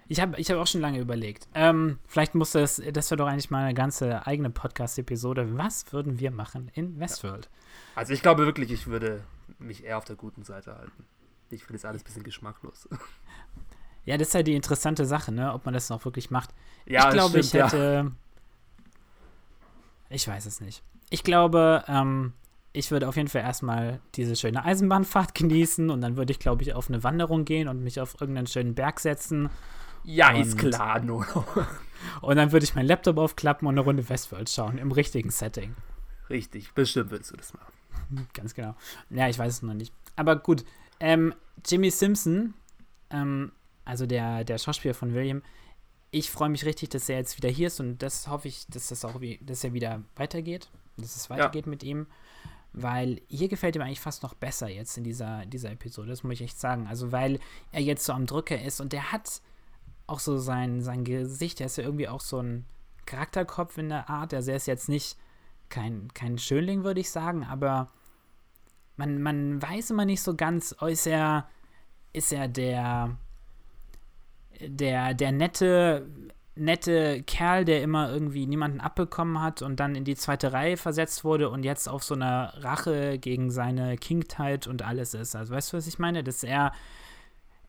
Ich 0.07 0.19
habe 0.19 0.39
ich 0.39 0.51
hab 0.51 0.57
auch 0.57 0.67
schon 0.67 0.81
lange 0.81 0.99
überlegt. 0.99 1.47
Ähm, 1.55 1.97
vielleicht 2.05 2.35
muss 2.35 2.51
das, 2.51 2.81
das 2.91 3.09
wäre 3.09 3.17
doch 3.17 3.27
eigentlich 3.27 3.49
mal 3.49 3.63
eine 3.63 3.73
ganze 3.73 4.27
eigene 4.27 4.49
Podcast-Episode. 4.49 5.57
Was 5.57 5.91
würden 5.93 6.19
wir 6.19 6.31
machen 6.31 6.69
in 6.75 6.99
Westworld? 6.99 7.49
Also 7.95 8.13
ich 8.13 8.21
glaube 8.21 8.45
wirklich, 8.45 8.71
ich 8.71 8.87
würde 8.87 9.23
mich 9.59 9.85
eher 9.85 9.97
auf 9.97 10.05
der 10.05 10.15
guten 10.15 10.43
Seite 10.43 10.75
halten. 10.75 11.05
Ich 11.49 11.63
finde 11.63 11.77
es 11.77 11.85
alles 11.85 12.01
ein 12.01 12.05
bisschen 12.05 12.23
geschmacklos. 12.23 12.89
Ja, 14.05 14.17
das 14.17 14.29
ist 14.29 14.35
halt 14.35 14.47
die 14.47 14.55
interessante 14.55 15.05
Sache, 15.05 15.31
ne? 15.31 15.53
Ob 15.53 15.65
man 15.65 15.73
das 15.73 15.89
noch 15.89 16.03
wirklich 16.03 16.29
macht. 16.29 16.49
Ja, 16.85 17.07
ich 17.07 17.13
glaube, 17.13 17.39
ich 17.39 17.53
hätte. 17.53 17.77
Ja. 18.05 18.11
Ich 20.13 20.27
weiß 20.27 20.45
es 20.45 20.61
nicht. 20.61 20.83
Ich 21.09 21.23
glaube, 21.23 21.83
ähm, 21.87 22.33
ich 22.71 22.91
würde 22.91 23.07
auf 23.07 23.15
jeden 23.15 23.27
Fall 23.27 23.41
erstmal 23.41 23.99
diese 24.15 24.35
schöne 24.35 24.63
Eisenbahnfahrt 24.63 25.35
genießen 25.35 25.89
und 25.89 26.01
dann 26.01 26.17
würde 26.17 26.31
ich, 26.31 26.39
glaube 26.39 26.63
ich, 26.63 26.73
auf 26.73 26.89
eine 26.89 27.03
Wanderung 27.03 27.45
gehen 27.45 27.67
und 27.67 27.83
mich 27.83 27.99
auf 27.99 28.19
irgendeinen 28.21 28.47
schönen 28.47 28.75
Berg 28.75 28.99
setzen. 28.99 29.49
Ja, 30.03 30.33
und, 30.33 30.41
ist 30.41 30.57
klar, 30.57 30.99
nur. 30.99 31.25
und 32.21 32.35
dann 32.35 32.51
würde 32.51 32.63
ich 32.63 32.75
meinen 32.75 32.87
Laptop 32.87 33.17
aufklappen 33.17 33.67
und 33.67 33.73
eine 33.73 33.81
Runde 33.81 34.07
Westworld 34.07 34.49
schauen, 34.49 34.77
im 34.77 34.91
richtigen 34.91 35.31
Setting. 35.31 35.75
Richtig, 36.29 36.73
bestimmt 36.73 37.11
würdest 37.11 37.31
du 37.31 37.37
das 37.37 37.53
machen. 37.53 38.27
Ganz 38.33 38.53
genau. 38.53 38.75
Ja, 39.09 39.29
ich 39.29 39.39
weiß 39.39 39.53
es 39.53 39.61
noch 39.61 39.73
nicht. 39.73 39.93
Aber 40.15 40.35
gut, 40.35 40.63
ähm, 40.99 41.33
Jimmy 41.65 41.89
Simpson, 41.89 42.53
ähm, 43.09 43.51
also 43.85 44.05
der, 44.05 44.43
der 44.43 44.57
Schauspieler 44.57 44.93
von 44.93 45.13
William, 45.13 45.41
ich 46.13 46.29
freue 46.29 46.49
mich 46.49 46.63
richtig, 46.63 46.89
dass 46.89 47.09
er 47.09 47.17
jetzt 47.17 47.37
wieder 47.37 47.49
hier 47.49 47.67
ist 47.67 47.79
und 47.79 47.97
das 47.97 48.27
hoffe 48.27 48.47
ich, 48.47 48.67
dass 48.67 48.89
das 48.89 49.03
auch 49.03 49.19
wie, 49.19 49.39
dass 49.41 49.63
er 49.63 49.73
wieder 49.73 50.03
weitergeht, 50.15 50.69
dass 50.95 51.15
es 51.15 51.31
weitergeht 51.31 51.65
ja. 51.65 51.69
mit 51.71 51.81
ihm, 51.81 52.05
weil 52.71 53.19
hier 53.29 53.47
gefällt 53.47 53.75
ihm 53.75 53.81
eigentlich 53.81 53.99
fast 53.99 54.21
noch 54.21 54.35
besser 54.35 54.69
jetzt 54.69 54.95
in 54.95 55.03
dieser, 55.03 55.47
dieser 55.47 55.71
Episode, 55.71 56.09
das 56.09 56.23
muss 56.23 56.33
ich 56.33 56.43
echt 56.43 56.59
sagen. 56.59 56.85
Also 56.85 57.11
weil 57.11 57.39
er 57.71 57.81
jetzt 57.81 58.05
so 58.05 58.13
am 58.13 58.27
Drücker 58.27 58.61
ist 58.61 58.79
und 58.79 58.93
der 58.93 59.11
hat 59.11 59.41
auch 60.05 60.19
so 60.19 60.37
sein, 60.37 60.81
sein 60.81 61.03
Gesicht, 61.03 61.59
der 61.59 61.65
ist 61.65 61.77
ja 61.77 61.83
irgendwie 61.83 62.07
auch 62.07 62.21
so 62.21 62.39
ein 62.39 62.65
Charakterkopf 63.07 63.79
in 63.79 63.89
der 63.89 64.07
Art, 64.07 64.35
also 64.35 64.51
er 64.51 64.57
ist 64.57 64.67
jetzt 64.67 64.89
nicht 64.89 65.17
kein, 65.69 66.13
kein 66.13 66.37
Schönling, 66.37 66.83
würde 66.83 66.99
ich 66.99 67.09
sagen, 67.09 67.43
aber 67.43 67.89
man, 68.97 69.19
man 69.19 69.59
weiß 69.59 69.89
immer 69.89 70.05
nicht 70.05 70.21
so 70.21 70.35
ganz, 70.35 70.75
oh, 70.79 70.85
ist 70.85 71.07
er, 71.07 71.49
ist 72.11 72.31
er 72.31 72.47
der 72.47 73.17
der, 74.61 75.13
der 75.13 75.31
nette, 75.31 76.07
nette 76.55 77.23
Kerl, 77.23 77.65
der 77.65 77.81
immer 77.81 78.11
irgendwie 78.11 78.45
niemanden 78.45 78.79
abbekommen 78.79 79.41
hat 79.41 79.61
und 79.61 79.79
dann 79.79 79.95
in 79.95 80.05
die 80.05 80.15
zweite 80.15 80.53
Reihe 80.53 80.77
versetzt 80.77 81.23
wurde 81.23 81.49
und 81.49 81.63
jetzt 81.63 81.87
auf 81.87 82.03
so 82.03 82.13
einer 82.13 82.53
Rache 82.63 83.17
gegen 83.17 83.49
seine 83.49 83.97
Kindheit 83.97 84.67
und 84.67 84.81
alles 84.81 85.13
ist. 85.13 85.35
Also 85.35 85.53
weißt 85.53 85.73
du, 85.73 85.77
was 85.77 85.87
ich 85.87 85.99
meine? 85.99 86.23
Dass 86.23 86.43
er, 86.43 86.73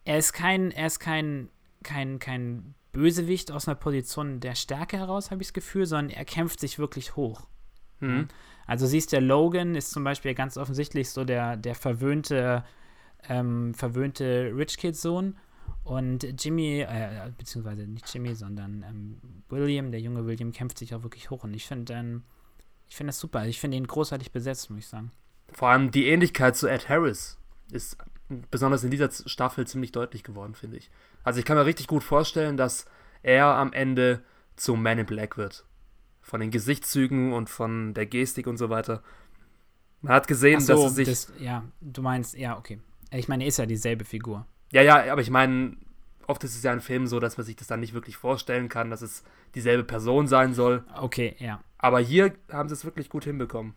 er 0.04 0.18
ist 0.18 0.32
kein, 0.32 0.70
er 0.70 0.86
ist 0.86 1.00
kein, 1.00 1.48
kein, 1.82 2.18
kein 2.18 2.74
Bösewicht 2.92 3.50
aus 3.50 3.68
einer 3.68 3.74
Position 3.74 4.40
der 4.40 4.54
Stärke 4.54 4.98
heraus, 4.98 5.30
habe 5.30 5.42
ich 5.42 5.48
das 5.48 5.54
Gefühl, 5.54 5.86
sondern 5.86 6.10
er 6.10 6.24
kämpft 6.24 6.60
sich 6.60 6.78
wirklich 6.78 7.16
hoch. 7.16 7.46
Mhm. 8.00 8.28
Also 8.66 8.86
siehst 8.86 9.12
der 9.12 9.20
Logan 9.20 9.74
ist 9.74 9.90
zum 9.90 10.04
Beispiel 10.04 10.34
ganz 10.34 10.56
offensichtlich 10.56 11.10
so 11.10 11.24
der, 11.24 11.56
der 11.56 11.74
verwöhnte, 11.74 12.64
ähm, 13.28 13.74
verwöhnte 13.74 14.52
Rich 14.54 14.78
Kid 14.78 14.96
Sohn 14.96 15.36
Und 15.84 16.26
Jimmy, 16.42 16.80
äh, 16.80 17.30
beziehungsweise 17.36 17.86
nicht 17.86 18.12
Jimmy, 18.12 18.34
sondern 18.34 18.82
ähm, 18.88 19.20
William, 19.48 19.90
der 19.90 20.00
junge 20.00 20.26
William, 20.26 20.50
kämpft 20.50 20.78
sich 20.78 20.94
auch 20.94 21.02
wirklich 21.02 21.30
hoch. 21.30 21.44
Und 21.44 21.54
ich 21.54 21.66
finde 21.66 21.92
ähm, 21.92 22.22
ich 22.88 22.96
finde 22.96 23.08
das 23.08 23.18
super. 23.18 23.46
Ich 23.46 23.60
finde 23.60 23.76
ihn 23.76 23.86
großartig 23.86 24.32
besetzt, 24.32 24.70
muss 24.70 24.80
ich 24.80 24.86
sagen. 24.86 25.10
Vor 25.52 25.68
allem 25.68 25.90
die 25.90 26.06
Ähnlichkeit 26.06 26.56
zu 26.56 26.68
Ed 26.68 26.88
Harris 26.88 27.38
ist 27.70 27.96
besonders 28.50 28.84
in 28.84 28.90
dieser 28.90 29.10
Staffel 29.10 29.66
ziemlich 29.66 29.92
deutlich 29.92 30.22
geworden, 30.22 30.54
finde 30.54 30.76
ich. 30.76 30.90
Also 31.22 31.38
ich 31.38 31.44
kann 31.44 31.56
mir 31.56 31.66
richtig 31.66 31.86
gut 31.86 32.02
vorstellen, 32.02 32.56
dass 32.56 32.86
er 33.22 33.46
am 33.46 33.72
Ende 33.72 34.22
zum 34.56 34.82
Man 34.82 34.98
in 34.98 35.06
Black 35.06 35.36
wird. 35.36 35.64
Von 36.22 36.40
den 36.40 36.50
Gesichtszügen 36.50 37.32
und 37.32 37.50
von 37.50 37.94
der 37.94 38.06
Gestik 38.06 38.46
und 38.46 38.56
so 38.56 38.70
weiter. 38.70 39.02
Man 40.00 40.12
hat 40.12 40.26
gesehen, 40.26 40.60
so, 40.60 40.74
dass 40.74 40.82
er 40.82 40.90
sich. 40.90 41.08
Das, 41.08 41.32
ja, 41.38 41.64
du 41.80 42.02
meinst, 42.02 42.34
ja, 42.34 42.56
okay. 42.56 42.80
Ich 43.10 43.28
meine, 43.28 43.44
er 43.44 43.48
ist 43.48 43.58
ja 43.58 43.66
dieselbe 43.66 44.04
Figur. 44.04 44.46
Ja, 44.74 44.82
ja, 44.82 45.12
aber 45.12 45.20
ich 45.20 45.30
meine, 45.30 45.76
oft 46.26 46.42
ist 46.42 46.56
es 46.56 46.64
ja 46.64 46.72
in 46.72 46.80
Filmen 46.80 47.06
so, 47.06 47.20
dass 47.20 47.36
man 47.36 47.46
sich 47.46 47.54
das 47.54 47.68
dann 47.68 47.78
nicht 47.78 47.94
wirklich 47.94 48.16
vorstellen 48.16 48.68
kann, 48.68 48.90
dass 48.90 49.02
es 49.02 49.22
dieselbe 49.54 49.84
Person 49.84 50.26
sein 50.26 50.52
soll. 50.52 50.82
Okay, 51.00 51.36
ja. 51.38 51.62
Aber 51.78 52.00
hier 52.00 52.34
haben 52.50 52.68
sie 52.68 52.74
es 52.74 52.84
wirklich 52.84 53.08
gut 53.08 53.22
hinbekommen. 53.22 53.74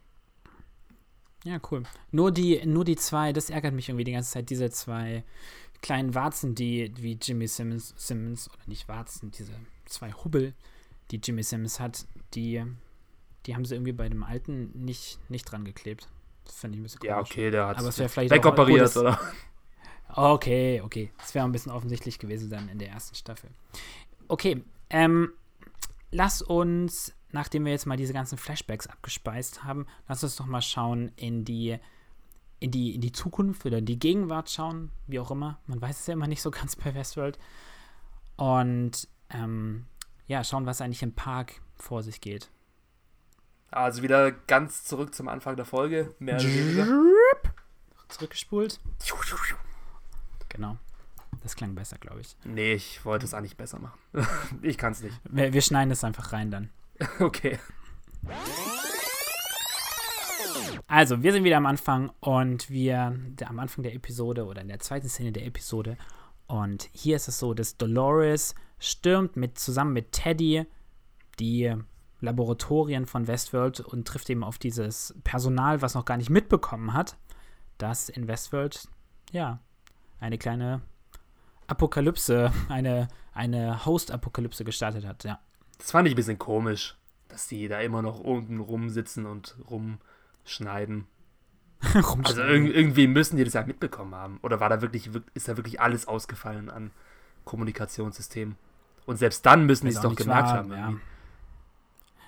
Ja, 1.44 1.60
cool. 1.70 1.84
Nur 2.10 2.32
die, 2.32 2.66
nur 2.66 2.84
die 2.84 2.96
zwei, 2.96 3.32
das 3.32 3.52
ärgert 3.52 3.76
mich 3.76 3.90
irgendwie 3.90 4.06
die 4.06 4.14
ganze 4.14 4.32
Zeit, 4.32 4.50
diese 4.50 4.72
zwei 4.72 5.24
kleinen 5.84 6.16
Warzen, 6.16 6.56
die 6.56 6.92
wie 6.98 7.20
Jimmy 7.22 7.48
Simmons, 7.48 7.94
Simmons 7.96 8.50
oder 8.50 8.64
nicht 8.66 8.88
Warzen, 8.88 9.30
diese 9.30 9.52
zwei 9.86 10.12
Hubbel, 10.14 10.56
die 11.12 11.22
Jimmy 11.24 11.44
Simmons 11.44 11.80
hat, 11.80 12.08
die, 12.34 12.64
die 13.46 13.54
haben 13.54 13.66
sie 13.66 13.76
irgendwie 13.76 13.92
bei 13.92 14.10
dem 14.10 14.24
alten 14.24 14.72
nicht, 14.74 15.20
nicht 15.30 15.46
dran 15.46 15.64
geklebt. 15.64 16.08
Das 16.44 16.56
fand 16.56 16.74
ich 16.74 16.80
ein 16.80 16.84
bisschen 16.84 17.02
komisch. 17.02 17.12
Ja, 17.12 17.20
okay, 17.20 17.52
der 17.52 17.68
hat 17.68 17.78
Aber 17.78 17.90
es 17.90 18.00
wäre 18.00 18.10
vielleicht 18.10 18.32
wegoperiert, 18.32 18.98
auch, 18.98 19.02
oder? 19.02 19.20
Okay, 20.14 20.82
okay. 20.82 21.12
Das 21.18 21.36
wäre 21.36 21.46
ein 21.46 21.52
bisschen 21.52 21.72
offensichtlich 21.72 22.20
gewesen 22.20 22.50
dann 22.50 22.70
in 22.70 22.80
der 22.80 22.90
ersten 22.90 23.16
Staffel. 23.16 23.50
Okay, 24.28 24.64
ähm, 24.90 25.32
lass 26.12 26.42
uns 26.42 27.14
nachdem 27.32 27.66
wir 27.66 27.72
jetzt 27.72 27.86
mal 27.86 27.98
diese 27.98 28.14
ganzen 28.14 28.38
Flashbacks 28.38 28.88
abgespeist 28.88 29.64
haben, 29.64 29.86
lass 30.08 30.24
uns 30.24 30.36
doch 30.36 30.46
mal 30.46 30.62
schauen 30.62 31.12
in 31.16 31.46
die, 31.46 31.78
in 32.60 32.72
die, 32.72 32.96
in 32.96 33.02
die 33.02 33.12
Zukunft 33.12 33.66
oder 33.66 33.82
die 33.82 34.00
Gegenwart 34.00 34.50
schauen, 34.50 34.92
wie 35.08 35.20
auch 35.20 35.32
immer. 35.32 35.60
Man 35.68 35.82
weiß 35.82 36.00
es 36.00 36.08
ja 36.08 36.14
immer 36.14 36.28
nicht 36.28 36.42
so 36.42 36.52
ganz 36.52 36.76
bei 36.76 36.94
Westworld. 36.94 37.38
Und 38.36 39.08
ähm, 39.30 39.86
ja, 40.28 40.44
schauen, 40.44 40.66
was 40.66 40.82
eigentlich 40.82 41.04
im 41.04 41.14
Park 41.14 41.62
vor 41.76 42.04
sich 42.04 42.22
geht. 42.22 42.50
Also 43.70 44.02
wieder 44.02 44.32
ganz 44.32 44.86
zurück 44.86 45.14
zum 45.14 45.28
Anfang 45.28 45.56
der 45.56 45.66
Folge. 45.66 46.16
Mehr 46.20 46.38
Zurückgespult. 48.08 48.80
Genau. 50.58 50.78
Das 51.42 51.56
klang 51.56 51.76
besser, 51.76 51.98
glaube 51.98 52.22
ich. 52.22 52.36
Nee, 52.44 52.74
ich 52.74 53.06
wollte 53.06 53.26
es 53.26 53.34
eigentlich 53.34 53.58
besser 53.58 53.80
machen. 53.80 54.00
ich 54.62 54.78
kann 54.78 54.92
es 54.92 55.02
nicht. 55.02 55.20
Wir, 55.30 55.54
wir 55.54 55.62
schneiden 55.62 55.92
es 55.92 56.04
einfach 56.04 56.34
rein 56.34 56.52
dann. 56.52 56.70
Okay. 57.20 57.60
Also, 60.88 61.22
wir 61.22 61.32
sind 61.32 61.44
wieder 61.44 61.58
am 61.58 61.66
Anfang 61.66 62.12
und 62.20 62.70
wir 62.70 63.14
der, 63.16 63.50
am 63.50 63.60
Anfang 63.60 63.84
der 63.84 63.94
Episode 63.94 64.46
oder 64.46 64.62
in 64.62 64.68
der 64.68 64.80
zweiten 64.80 65.08
Szene 65.08 65.32
der 65.32 65.46
Episode. 65.46 65.98
Und 66.48 66.90
hier 66.92 67.18
ist 67.18 67.28
es 67.28 67.40
so, 67.40 67.54
dass 67.54 67.78
Dolores 67.78 68.56
stürmt 68.80 69.36
mit, 69.36 69.60
zusammen 69.60 69.94
mit 69.94 70.12
Teddy 70.12 70.66
die 71.40 71.76
Laboratorien 72.20 73.06
von 73.06 73.28
Westworld 73.28 73.80
und 73.82 74.08
trifft 74.08 74.30
eben 74.30 74.44
auf 74.44 74.58
dieses 74.58 75.14
Personal, 75.24 75.82
was 75.82 75.94
noch 75.94 76.06
gar 76.06 76.18
nicht 76.18 76.32
mitbekommen 76.32 76.94
hat, 76.94 77.18
dass 77.78 78.10
in 78.10 78.28
Westworld, 78.28 78.88
ja, 79.32 79.62
eine 80.20 80.38
kleine 80.38 80.82
Apokalypse, 81.68 82.52
eine, 82.70 83.08
eine 83.34 83.86
Host-Apokalypse 83.86 84.64
gestartet 84.64 85.06
hat, 85.06 85.24
ja. 85.24 85.40
Das 85.78 85.92
fand 85.92 86.08
ich 86.08 86.14
ein 86.14 86.18
bisschen 86.18 86.40
komisch, 86.40 86.96
dass 87.28 87.48
die 87.48 87.68
da 87.68 87.80
immer 87.82 88.02
noch 88.02 88.20
unten 88.20 88.60
rumsitzen 88.60 89.26
und 89.26 89.56
rumschneiden. 89.70 91.08
also 92.24 92.42
irg 92.42 92.74
irgendwie 92.74 93.06
müssen 93.06 93.38
die 93.38 93.44
das 93.44 93.54
ja 93.54 93.64
mitbekommen 93.64 94.16
haben. 94.16 94.40
Oder 94.42 94.60
war 94.60 94.70
da 94.70 94.82
wirklich, 94.82 95.12
ist 95.36 95.48
da 95.48 95.58
wirklich 95.58 95.80
alles 95.80 96.08
ausgefallen 96.08 96.70
an 96.70 96.92
Kommunikationssystemen? 97.46 98.56
Und 99.06 99.18
selbst 99.18 99.46
dann 99.46 99.66
müssen 99.66 99.86
die 99.86 99.94
es 99.94 100.02
doch 100.02 100.16
gemerkt 100.16 100.50
war, 100.50 100.58
haben. 100.58 100.72
Ja. 100.72 100.94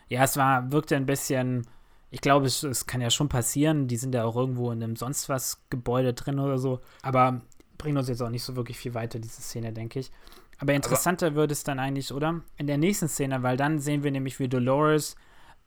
ja, 0.10 0.24
es 0.24 0.38
war, 0.38 0.72
wirkte 0.72 0.96
ein 0.96 1.06
bisschen. 1.06 1.68
Ich 2.12 2.22
glaube, 2.22 2.46
es, 2.46 2.64
es, 2.64 2.88
kann 2.88 3.02
ja 3.02 3.10
schon 3.10 3.30
passieren. 3.30 3.88
Die 3.88 3.98
sind 3.98 4.16
ja 4.16 4.24
auch 4.24 4.36
irgendwo 4.36 4.72
in 4.72 4.84
einem 4.84 4.96
sonst 4.96 5.30
was 5.30 5.64
Gebäude 5.70 6.14
drin 6.14 6.40
oder 6.40 6.58
so. 6.58 6.82
Aber 7.02 7.42
bringt 7.80 7.98
uns 7.98 8.10
jetzt 8.10 8.22
auch 8.22 8.30
nicht 8.30 8.44
so 8.44 8.56
wirklich 8.56 8.78
viel 8.78 8.94
weiter, 8.94 9.18
diese 9.18 9.42
Szene, 9.42 9.74
denke 9.74 10.00
ich. 10.00 10.12
Aber 10.60 10.74
interessanter 10.74 11.28
Aber 11.28 11.38
wird 11.38 11.52
es 11.52 11.64
dann 11.64 11.80
eigentlich, 11.80 12.14
oder? 12.14 12.42
In 12.58 12.68
der 12.68 12.78
nächsten 12.78 13.08
Szene, 13.08 13.42
weil 13.42 13.58
dann 13.58 13.80
sehen 13.80 14.04
wir 14.04 14.12
nämlich, 14.12 14.40
wie 14.40 14.50
Dolores 14.50 15.16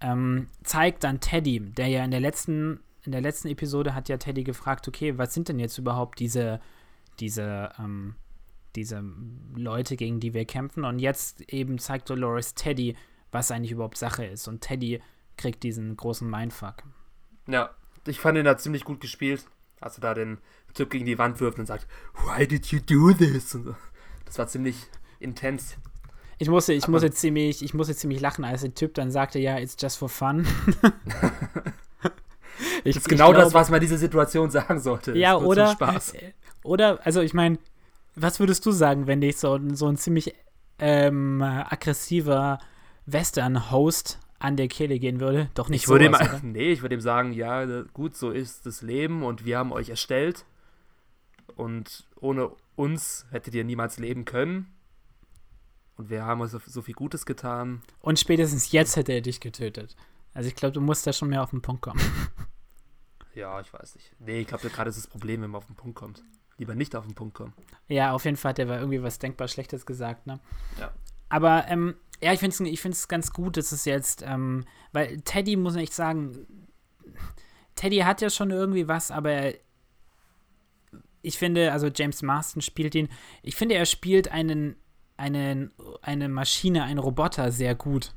ähm, 0.01 0.49
zeigt 0.63 1.03
dann 1.03 1.19
Teddy, 1.19 1.61
der 1.61 1.89
ja 1.89 2.05
in 2.05 2.11
der 2.11 2.21
letzten, 2.21 2.81
in 3.03 3.13
der 3.13 3.23
letzten 3.23 3.49
Episode 3.49 3.95
hat 3.95 4.09
ja 4.09 4.19
Teddy 4.19 4.45
gefragt, 4.45 4.87
okay, 4.87 5.17
was 5.19 5.35
sind 5.35 5.49
denn 5.49 5.59
jetzt 5.59 5.79
überhaupt 5.79 6.21
diese, 6.21 6.61
diese, 7.19 7.71
ähm, 7.79 8.15
diese 8.77 9.03
Leute, 9.55 9.97
gegen 9.97 10.21
die 10.21 10.35
wir 10.35 10.45
kämpfen? 10.45 10.85
Und 10.85 10.99
jetzt 10.99 11.41
eben 11.53 11.79
zeigt 11.79 12.11
Dolores 12.11 12.55
Teddy, 12.55 12.95
was 13.31 13.51
eigentlich 13.51 13.73
überhaupt 13.73 13.97
Sache 13.97 14.27
ist. 14.27 14.47
Und 14.47 14.61
Teddy 14.61 15.01
kriegt 15.39 15.63
diesen 15.63 15.97
großen 15.97 16.29
Mindfuck. 16.29 16.83
Ja, 17.47 17.71
ich 18.07 18.21
fand 18.21 18.37
ihn 18.37 18.45
da 18.45 18.59
ziemlich 18.59 18.85
gut 18.85 19.01
gespielt. 19.01 19.47
Als 19.83 19.99
er 19.99 20.03
da 20.03 20.14
den 20.14 20.39
Typ 20.74 20.91
gegen 20.91 21.07
die 21.07 21.18
Wand 21.18 21.41
wirft 21.41 21.59
und 21.59 21.66
sagt, 21.66 21.87
Why 22.24 22.47
did 22.47 22.66
you 22.66 22.78
do 22.80 23.12
this? 23.12 23.51
So. 23.51 23.74
Das 24.24 24.39
war 24.39 24.49
ziemlich 24.49 24.76
intens. 25.20 25.76
Ich 26.39 26.49
musste, 26.49 26.72
ich 26.72 26.89
musste 26.89 27.11
ziemlich, 27.11 27.62
ich 27.62 27.74
musste 27.74 27.95
ziemlich 27.95 28.20
lachen, 28.20 28.45
als 28.45 28.62
der 28.62 28.74
Typ 28.74 28.95
dann 28.95 29.12
sagte, 29.12 29.39
ja, 29.39 29.59
it's 29.59 29.76
just 29.78 29.99
for 29.99 30.09
fun. 30.09 30.41
ich, 32.85 32.95
das 32.95 33.03
ist 33.03 33.09
genau 33.09 33.30
glaub, 33.30 33.45
das, 33.45 33.53
was 33.55 33.70
man 33.70 33.80
diese 33.80 33.99
Situation 33.99 34.51
sagen 34.51 34.80
sollte. 34.80 35.16
Ja, 35.16 35.37
oder, 35.37 35.68
Spaß. 35.68 36.14
oder, 36.64 37.07
also 37.07 37.20
ich 37.20 37.35
meine, 37.35 37.59
was 38.16 38.41
würdest 38.41 38.66
du 38.66 38.72
sagen, 38.72 39.07
wenn 39.07 39.20
dich 39.20 39.37
so, 39.37 39.61
so 39.72 39.87
ein 39.87 39.97
ziemlich 39.97 40.35
ähm, 40.78 41.43
aggressiver 41.43 42.59
Western-Host 43.07 44.18
an 44.43 44.57
der 44.57 44.68
Kehle 44.68 44.99
gehen 44.99 45.20
würde? 45.20 45.51
Doch 45.55 45.68
nicht 45.68 45.84
ich 45.84 45.88
würde 45.88 46.07
ihm, 46.07 46.16
Nee, 46.43 46.72
ich 46.72 46.82
würde 46.82 46.95
ihm 46.95 47.01
sagen, 47.01 47.32
ja, 47.32 47.82
gut, 47.93 48.16
so 48.16 48.30
ist 48.30 48.66
das 48.66 48.82
Leben 48.82 49.22
und 49.22 49.45
wir 49.45 49.59
haben 49.59 49.72
euch 49.72 49.88
erstellt. 49.88 50.45
Und 51.57 52.07
ohne 52.16 52.51
uns 52.76 53.26
hättet 53.30 53.55
ihr 53.55 53.64
niemals 53.64 53.99
leben 53.99 54.24
können. 54.24 54.72
Und 55.97 56.11
wir 56.11 56.24
haben 56.24 56.40
uns 56.40 56.53
so 56.53 56.82
viel 56.82 56.95
Gutes 56.95 57.26
getan. 57.26 57.82
Und 58.01 58.18
spätestens 58.18 58.72
jetzt 58.72 58.97
hätte 58.97 59.12
er 59.12 59.20
dich 59.20 59.40
getötet. 59.40 59.97
Also 60.34 60.49
ich 60.49 60.55
glaube, 60.55 60.72
du 60.72 60.80
musst 60.80 61.07
da 61.07 61.12
schon 61.12 61.28
mehr 61.28 61.43
auf 61.43 61.51
den 61.51 61.62
Punkt 61.62 61.82
kommen. 61.82 62.01
Ja, 63.34 63.59
ich 63.62 63.72
weiß 63.72 63.95
nicht. 63.95 64.12
Nee, 64.18 64.40
ich 64.40 64.47
glaube, 64.47 64.68
gerade 64.68 64.90
ist 64.90 64.97
das 64.99 65.07
Problem, 65.07 65.40
wenn 65.40 65.51
man 65.51 65.61
auf 65.61 65.66
den 65.66 65.74
Punkt 65.74 65.97
kommt. 65.97 66.22
Lieber 66.59 66.74
nicht 66.74 66.95
auf 66.95 67.07
den 67.07 67.14
Punkt 67.14 67.34
kommen. 67.34 67.55
Ja, 67.88 68.12
auf 68.12 68.26
jeden 68.26 68.36
Fall 68.36 68.51
hat 68.51 68.59
er 68.59 68.78
irgendwie 68.78 69.03
was 69.03 69.18
denkbar 69.18 69.49
Schlechtes 69.49 69.86
gesagt, 69.86 70.26
ne? 70.26 70.38
Ja. 70.78 70.93
Aber, 71.33 71.66
ähm, 71.68 71.95
ja, 72.22 72.35
ich 72.35 72.41
finde 72.41 72.55
es 72.55 72.61
ich 72.61 72.80
find's 72.83 73.09
ganz 73.09 73.33
gut, 73.33 73.57
dass 73.57 73.72
es 73.72 73.87
jetzt, 73.87 74.22
ähm, 74.22 74.66
weil 74.93 75.22
Teddy, 75.22 75.57
muss 75.57 75.74
ich 75.76 75.93
sagen, 75.93 76.47
Teddy 77.74 78.01
hat 78.01 78.20
ja 78.20 78.28
schon 78.28 78.51
irgendwie 78.51 78.87
was, 78.87 79.11
aber 79.11 79.55
ich 81.22 81.39
finde, 81.39 81.72
also 81.72 81.89
James 81.89 82.20
Marston 82.20 82.61
spielt 82.61 82.95
ihn, 82.95 83.09
ich 83.43 83.57
finde, 83.57 83.76
er 83.76 83.87
spielt 83.87 84.30
einen, 84.30 84.76
einen, 85.16 85.72
eine 86.03 86.28
Maschine, 86.28 86.85
einen 86.85 86.99
Roboter 86.99 87.51
sehr 87.51 87.74
gut. 87.74 88.12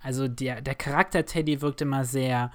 Also 0.00 0.26
der, 0.26 0.60
der 0.60 0.74
Charakter 0.74 1.24
Teddy 1.24 1.62
wirkt 1.62 1.80
immer 1.82 2.04
sehr, 2.04 2.50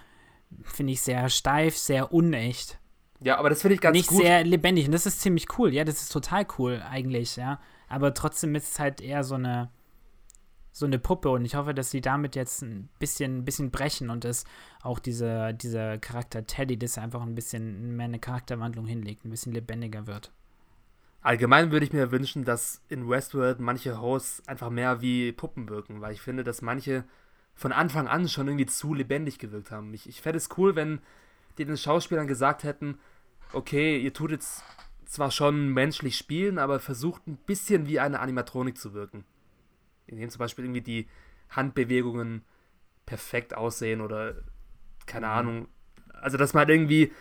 finde 0.63 0.91
ich, 0.91 0.99
sehr 0.99 1.29
steif, 1.29 1.77
sehr 1.77 2.11
unecht. 2.11 2.79
Ja, 3.21 3.37
aber 3.37 3.49
das 3.49 3.61
finde 3.61 3.75
ich 3.75 3.81
ganz 3.81 3.95
Nicht 3.95 4.09
gut. 4.09 4.17
Nicht 4.17 4.27
sehr 4.27 4.43
lebendig. 4.43 4.87
Und 4.87 4.91
das 4.91 5.05
ist 5.05 5.21
ziemlich 5.21 5.57
cool. 5.57 5.73
Ja, 5.73 5.85
das 5.85 6.01
ist 6.01 6.11
total 6.11 6.45
cool 6.57 6.83
eigentlich, 6.85 7.37
ja. 7.37 7.61
Aber 7.93 8.15
trotzdem 8.15 8.55
ist 8.55 8.71
es 8.71 8.79
halt 8.79 9.01
eher 9.01 9.23
so 9.23 9.35
eine, 9.35 9.69
so 10.71 10.87
eine 10.87 10.97
Puppe 10.97 11.29
und 11.29 11.45
ich 11.45 11.53
hoffe, 11.53 11.75
dass 11.75 11.91
sie 11.91 12.01
damit 12.01 12.35
jetzt 12.35 12.63
ein 12.63 12.89
bisschen, 12.97 13.37
ein 13.37 13.45
bisschen 13.45 13.69
brechen 13.69 14.09
und 14.09 14.23
dass 14.23 14.45
auch 14.81 14.97
diese, 14.97 15.53
dieser 15.53 15.99
Charakter 15.99 16.47
Teddy 16.47 16.79
das 16.79 16.97
einfach 16.97 17.21
ein 17.21 17.35
bisschen 17.35 17.95
mehr 17.95 18.05
eine 18.05 18.17
Charakterwandlung 18.17 18.87
hinlegt, 18.87 19.25
ein 19.25 19.29
bisschen 19.29 19.53
lebendiger 19.53 20.07
wird. 20.07 20.31
Allgemein 21.21 21.71
würde 21.71 21.85
ich 21.85 21.93
mir 21.93 22.11
wünschen, 22.11 22.45
dass 22.45 22.81
in 22.89 23.07
Westworld 23.07 23.59
manche 23.59 24.01
Hosts 24.01 24.47
einfach 24.47 24.71
mehr 24.71 25.01
wie 25.01 25.31
Puppen 25.31 25.69
wirken, 25.69 26.01
weil 26.01 26.13
ich 26.13 26.21
finde, 26.21 26.43
dass 26.43 26.63
manche 26.63 27.03
von 27.53 27.71
Anfang 27.71 28.07
an 28.07 28.27
schon 28.27 28.47
irgendwie 28.47 28.65
zu 28.65 28.95
lebendig 28.95 29.37
gewirkt 29.37 29.69
haben. 29.69 29.93
Ich, 29.93 30.09
ich 30.09 30.19
fände 30.19 30.37
es 30.37 30.49
cool, 30.57 30.75
wenn 30.75 30.99
die 31.59 31.65
den 31.65 31.77
Schauspielern 31.77 32.25
gesagt 32.25 32.63
hätten, 32.63 32.97
okay, 33.51 33.99
ihr 33.99 34.13
tut 34.13 34.31
jetzt 34.31 34.63
zwar 35.13 35.31
schon 35.31 35.69
menschlich 35.69 36.17
spielen, 36.17 36.57
aber 36.57 36.79
versucht 36.79 37.27
ein 37.27 37.37
bisschen 37.37 37.87
wie 37.87 37.99
eine 37.99 38.19
Animatronik 38.19 38.77
zu 38.77 38.93
wirken 38.93 39.25
indem 40.07 40.29
zum 40.29 40.39
Beispiel 40.39 40.65
irgendwie 40.65 40.81
die 40.81 41.07
Handbewegungen 41.49 42.43
perfekt 43.05 43.55
aussehen 43.55 44.01
oder 44.01 44.35
keine 45.05 45.27
mhm. 45.27 45.33
Ahnung. 45.33 45.67
Also, 46.13 46.37
dass 46.37 46.53
man 46.53 46.69
irgendwie 46.69 47.11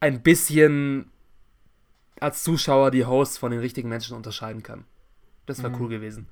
ein 0.00 0.22
bisschen 0.22 1.10
als 2.20 2.42
Zuschauer 2.42 2.90
die 2.90 3.06
Hosts 3.06 3.38
von 3.38 3.50
den 3.50 3.60
richtigen 3.60 3.88
Menschen 3.88 4.16
unterscheiden 4.16 4.62
kann. 4.62 4.84
Das 5.46 5.62
wäre 5.62 5.70
mhm. 5.70 5.80
cool 5.80 5.88
gewesen. 5.88 6.28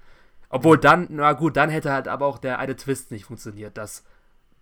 Obwohl 0.48 0.78
dann, 0.78 1.08
na 1.10 1.32
gut, 1.32 1.56
dann 1.56 1.70
hätte 1.70 1.92
halt 1.92 2.08
aber 2.08 2.26
auch 2.26 2.38
der 2.38 2.58
eine 2.58 2.76
Twist 2.76 3.10
nicht 3.10 3.24
funktioniert, 3.24 3.76
dass 3.76 4.04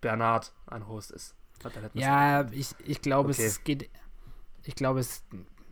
Bernard 0.01 0.53
ein 0.65 0.87
Host 0.87 1.11
ist. 1.11 1.35
Ja, 1.93 2.49
ich, 2.51 2.75
ich 2.85 3.01
glaube, 3.01 3.29
okay. 3.29 3.45
es 3.45 3.63
geht. 3.63 3.89
Ich 4.63 4.75
glaube, 4.75 4.99
es. 5.01 5.23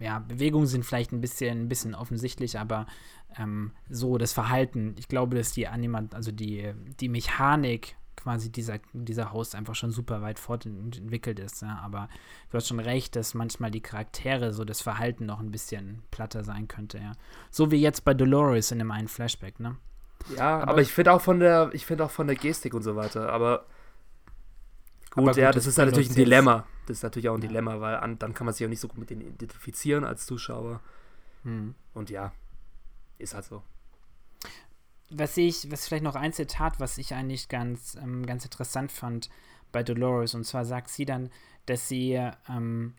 Ja, 0.01 0.19
Bewegungen 0.19 0.67
sind 0.67 0.83
vielleicht 0.83 1.11
ein 1.11 1.21
bisschen, 1.21 1.61
ein 1.61 1.69
bisschen 1.69 1.95
offensichtlich, 1.95 2.59
aber 2.59 2.87
ähm, 3.37 3.71
so 3.89 4.17
das 4.17 4.33
Verhalten, 4.33 4.95
ich 4.97 5.07
glaube, 5.07 5.37
dass 5.37 5.53
die 5.53 5.67
Animat, 5.67 6.15
also 6.15 6.31
die, 6.31 6.73
die 6.99 7.07
Mechanik 7.07 7.95
quasi 8.15 8.51
dieser, 8.51 8.79
dieser 8.93 9.31
Host 9.31 9.55
einfach 9.55 9.75
schon 9.75 9.91
super 9.91 10.21
weit 10.21 10.39
fortentwickelt 10.39 11.39
ist. 11.39 11.61
Ja? 11.61 11.81
Aber 11.83 12.09
du 12.49 12.57
hast 12.57 12.67
schon 12.67 12.79
recht, 12.79 13.15
dass 13.15 13.33
manchmal 13.33 13.71
die 13.71 13.81
Charaktere, 13.81 14.53
so 14.53 14.63
das 14.63 14.81
Verhalten 14.81 15.25
noch 15.25 15.39
ein 15.39 15.51
bisschen 15.51 16.03
platter 16.11 16.43
sein 16.43 16.67
könnte, 16.67 16.99
ja. 16.99 17.13
So 17.49 17.71
wie 17.71 17.81
jetzt 17.81 18.05
bei 18.05 18.13
Dolores 18.13 18.71
in 18.71 18.79
dem 18.79 18.91
einen 18.91 19.07
Flashback, 19.07 19.59
ne? 19.59 19.77
Ja, 20.37 20.59
aber, 20.59 20.71
aber 20.73 20.81
ich 20.81 20.93
finde 20.93 21.13
auch 21.13 21.21
von 21.21 21.39
der, 21.39 21.71
ich 21.73 21.85
finde 21.85 22.05
auch 22.05 22.11
von 22.11 22.27
der 22.27 22.35
Gestik 22.35 22.73
und 22.73 22.83
so 22.83 22.95
weiter, 22.95 23.31
aber 23.31 23.65
Gut, 25.11 25.25
gut, 25.25 25.35
ja, 25.35 25.51
das, 25.51 25.65
das 25.65 25.67
ist 25.67 25.77
natürlich 25.77 26.09
ein 26.09 26.15
Dilemma. 26.15 26.65
Das 26.87 26.97
ist 26.97 27.03
natürlich 27.03 27.29
auch 27.29 27.35
ein 27.35 27.41
ja. 27.41 27.47
Dilemma, 27.49 27.79
weil 27.81 27.95
an, 27.97 28.17
dann 28.17 28.33
kann 28.33 28.45
man 28.45 28.53
sich 28.53 28.65
auch 28.65 28.69
nicht 28.69 28.79
so 28.79 28.87
gut 28.87 28.97
mit 28.97 29.09
denen 29.09 29.21
identifizieren 29.21 30.05
als 30.05 30.25
Zuschauer. 30.25 30.79
Hm. 31.43 31.75
Und 31.93 32.09
ja, 32.09 32.31
ist 33.17 33.33
halt 33.33 33.45
so. 33.45 33.61
Was 35.09 35.35
ich, 35.35 35.69
was 35.69 35.87
vielleicht 35.87 36.05
noch 36.05 36.15
ein 36.15 36.31
Zitat, 36.31 36.79
was 36.79 36.97
ich 36.97 37.13
eigentlich 37.13 37.49
ganz, 37.49 37.95
ähm, 37.95 38.25
ganz 38.25 38.45
interessant 38.45 38.91
fand 38.91 39.29
bei 39.73 39.83
Dolores, 39.83 40.33
und 40.33 40.45
zwar 40.45 40.63
sagt 40.63 40.89
sie 40.89 41.03
dann, 41.03 41.29
dass 41.65 41.89
sie, 41.89 42.13
ähm, 42.47 42.93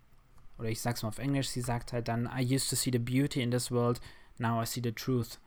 oder 0.59 0.69
ich 0.69 0.83
sag's 0.83 1.03
mal 1.03 1.09
auf 1.09 1.19
Englisch, 1.19 1.49
sie 1.49 1.63
sagt 1.63 1.95
halt 1.95 2.09
dann, 2.09 2.27
I 2.27 2.45
used 2.45 2.69
to 2.69 2.77
see 2.77 2.91
the 2.93 2.99
beauty 2.99 3.43
in 3.43 3.51
this 3.51 3.71
world, 3.71 4.01
now 4.37 4.63
I 4.63 4.67
see 4.67 4.83
the 4.85 4.93
truth. 4.93 5.41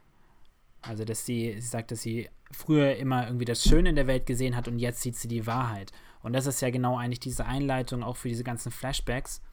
Also, 0.81 1.05
dass 1.05 1.25
sie, 1.25 1.53
sie 1.53 1.67
sagt, 1.67 1.91
dass 1.91 2.01
sie 2.01 2.29
früher 2.51 2.95
immer 2.95 3.27
irgendwie 3.27 3.45
das 3.45 3.63
Schöne 3.63 3.89
in 3.89 3.95
der 3.95 4.07
Welt 4.07 4.25
gesehen 4.25 4.55
hat 4.55 4.67
und 4.67 4.79
jetzt 4.79 5.01
sieht 5.01 5.15
sie 5.15 5.27
die 5.27 5.45
Wahrheit. 5.45 5.91
Und 6.25 6.33
das 6.33 6.47
ist 6.47 6.59
ja 6.59 6.71
genau 6.71 6.97
eigentlich 6.97 7.19
diese 7.19 7.45
Einleitung 7.45 8.01
auch 8.01 8.17
für 8.17 8.29
diese 8.29 8.43
ganzen 8.43 8.71
Flashbacks. 8.71 9.43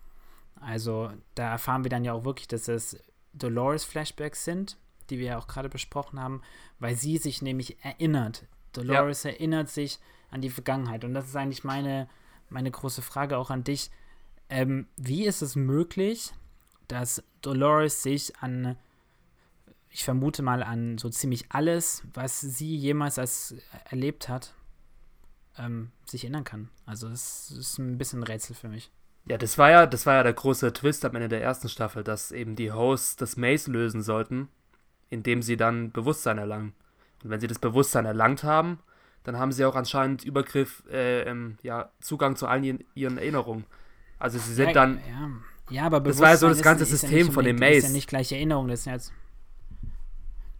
Also 0.58 1.12
da 1.34 1.50
erfahren 1.50 1.84
wir 1.84 1.90
dann 1.90 2.02
ja 2.02 2.14
auch 2.14 2.24
wirklich, 2.24 2.48
dass 2.48 2.66
es 2.66 2.98
Dolores-Flashbacks 3.34 4.46
sind, 4.46 4.78
die 5.10 5.18
wir 5.18 5.26
ja 5.26 5.38
auch 5.38 5.48
gerade 5.48 5.68
besprochen 5.68 6.18
haben, 6.18 6.40
weil 6.78 6.96
sie 6.96 7.18
sich 7.18 7.42
nämlich 7.42 7.84
erinnert. 7.84 8.46
Dolores 8.72 9.24
ja. 9.24 9.32
erinnert 9.32 9.68
sich 9.68 9.98
an 10.30 10.40
die 10.40 10.48
Vergangenheit. 10.48 11.04
Und 11.04 11.12
das 11.12 11.26
ist 11.26 11.36
eigentlich 11.36 11.62
meine, 11.62 12.08
meine 12.48 12.70
große 12.70 13.02
Frage 13.02 13.36
auch 13.36 13.50
an 13.50 13.64
dich. 13.64 13.90
Ähm, 14.48 14.86
wie 14.96 15.26
ist 15.26 15.42
es 15.42 15.56
möglich, 15.56 16.32
dass 16.88 17.22
Dolores 17.42 18.02
sich 18.02 18.38
an, 18.38 18.78
ich 19.90 20.04
vermute 20.04 20.40
mal 20.40 20.62
an 20.62 20.96
so 20.96 21.10
ziemlich 21.10 21.44
alles, 21.50 22.02
was 22.14 22.40
sie 22.40 22.74
jemals 22.74 23.18
als 23.18 23.56
erlebt 23.90 24.30
hat, 24.30 24.54
ähm, 25.58 25.90
sich 26.04 26.24
erinnern 26.24 26.44
kann. 26.44 26.68
Also 26.86 27.08
das 27.08 27.50
ist 27.50 27.78
ein 27.78 27.98
bisschen 27.98 28.20
ein 28.20 28.24
Rätsel 28.24 28.54
für 28.54 28.68
mich. 28.68 28.90
Ja, 29.26 29.38
das 29.38 29.56
war 29.56 29.70
ja, 29.70 29.86
das 29.86 30.04
war 30.06 30.14
ja 30.14 30.22
der 30.22 30.32
große 30.32 30.72
Twist 30.72 31.04
am 31.04 31.14
Ende 31.14 31.28
der 31.28 31.42
ersten 31.42 31.68
Staffel, 31.68 32.02
dass 32.02 32.32
eben 32.32 32.56
die 32.56 32.72
Hosts 32.72 33.16
das 33.16 33.36
Maze 33.36 33.70
lösen 33.70 34.02
sollten, 34.02 34.48
indem 35.10 35.42
sie 35.42 35.56
dann 35.56 35.92
Bewusstsein 35.92 36.38
erlangen. 36.38 36.72
Und 37.22 37.30
wenn 37.30 37.40
sie 37.40 37.46
das 37.46 37.60
Bewusstsein 37.60 38.04
erlangt 38.04 38.42
haben, 38.42 38.80
dann 39.22 39.38
haben 39.38 39.52
sie 39.52 39.64
auch 39.64 39.76
anscheinend 39.76 40.24
Übergriff, 40.24 40.82
äh, 40.90 41.22
ähm, 41.22 41.56
ja, 41.62 41.90
Zugang 42.00 42.34
zu 42.34 42.48
allen 42.48 42.82
ihren 42.94 43.18
Erinnerungen. 43.18 43.64
Also 44.18 44.38
sie 44.38 44.54
sind 44.54 44.68
ja, 44.68 44.72
dann. 44.72 44.98
Ja, 45.08 45.30
ja 45.70 45.86
aber 45.86 46.00
Bewusstsein 46.00 46.32
Das 46.32 46.42
war 46.42 46.48
ja 46.48 46.54
so 46.54 46.58
das 46.58 46.62
ganze 46.62 46.82
ist, 46.82 46.90
System 46.90 47.28
ist 47.28 47.34
von 47.34 47.44
dem 47.44 47.56
Maze. 47.56 47.74
Das 47.74 47.78
ist 47.78 47.90
ja 47.90 47.90
nicht 47.90 48.08
gleiche 48.08 48.34
Erinnerung, 48.34 48.66
das 48.66 48.84
sind 48.84 48.94
jetzt 48.94 49.12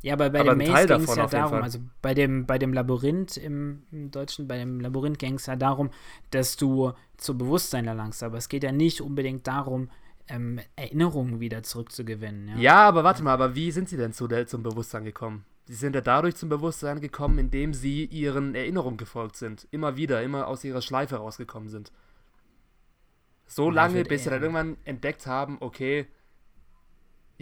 ja, 0.03 0.15
aber 0.15 0.31
bei 0.31 0.41
aber 0.41 0.57
dem 0.57 0.71
Maze 0.71 0.87
ging 0.89 1.03
es 1.03 1.17
ja 1.17 1.27
darum, 1.27 1.63
also 1.63 1.79
bei 2.03 2.13
dem, 2.13 2.45
bei 2.47 2.59
dem 2.59 2.73
Labyrinth 2.73 3.37
im, 3.37 3.85
im 3.93 4.11
Deutschen, 4.11 4.49
bei 4.49 4.59
dem 4.59 4.81
Labyrinth 4.81 5.19
ging 5.19 5.35
es 5.35 5.47
ja 5.47 5.57
darum, 5.57 5.91
dass 6.31 6.57
du 6.57 6.93
zu 7.17 7.39
Bewusstsein 7.39 7.87
erlangst. 7.87 8.23
Aber 8.23 8.37
es 8.37 8.49
geht 8.49 8.65
ja 8.65 8.73
nicht 8.73 9.01
unbedingt 9.01 9.47
darum, 9.47 9.91
ähm, 10.29 10.61
Erinnerungen 10.77 11.41
wieder 11.41 11.63
zurückzugewinnen. 11.63 12.49
Ja? 12.49 12.57
ja, 12.57 12.89
aber 12.89 13.05
warte 13.05 13.23
mal, 13.23 13.33
aber 13.33 13.55
wie 13.55 13.71
sind 13.71 13.89
sie 13.89 13.97
denn 13.97 14.13
zu 14.13 14.27
der, 14.27 14.47
zum 14.47 14.63
Bewusstsein 14.63 15.05
gekommen? 15.05 15.45
Sie 15.67 15.75
sind 15.75 15.95
ja 15.95 16.01
dadurch 16.01 16.35
zum 16.35 16.49
Bewusstsein 16.49 17.01
gekommen, 17.01 17.39
indem 17.39 17.73
sie 17.73 18.05
ihren 18.07 18.57
Erinnerungen 18.57 18.97
gefolgt 18.97 19.37
sind. 19.37 19.69
Immer 19.71 19.97
wieder, 19.97 20.23
immer 20.23 20.49
aus 20.49 20.65
ihrer 20.65 20.83
Schleife 20.83 21.17
rausgekommen 21.17 21.69
sind. 21.69 21.93
So 23.47 23.71
lange, 23.71 24.03
bis 24.05 24.25
sie 24.25 24.31
dann 24.31 24.43
irgendwann 24.43 24.77
entdeckt 24.85 25.27
haben, 25.27 25.59
okay, 25.61 26.07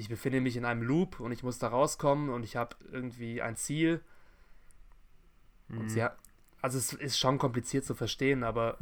ich 0.01 0.09
befinde 0.09 0.41
mich 0.41 0.57
in 0.57 0.65
einem 0.65 0.83
Loop 0.83 1.21
und 1.21 1.33
ich 1.33 1.43
muss 1.43 1.59
da 1.59 1.69
rauskommen 1.69 2.31
und 2.31 2.43
ich 2.43 2.57
habe 2.57 2.77
irgendwie 2.91 3.43
ein 3.43 3.57
Ziel. 3.57 4.01
Mhm. 5.69 5.79
Und 5.79 5.95
ja, 5.95 6.17
also 6.63 6.79
es 6.79 6.93
ist 6.93 7.19
schon 7.19 7.39
kompliziert 7.39 7.85
zu 7.85 7.95
verstehen, 7.95 8.43
aber 8.43 8.79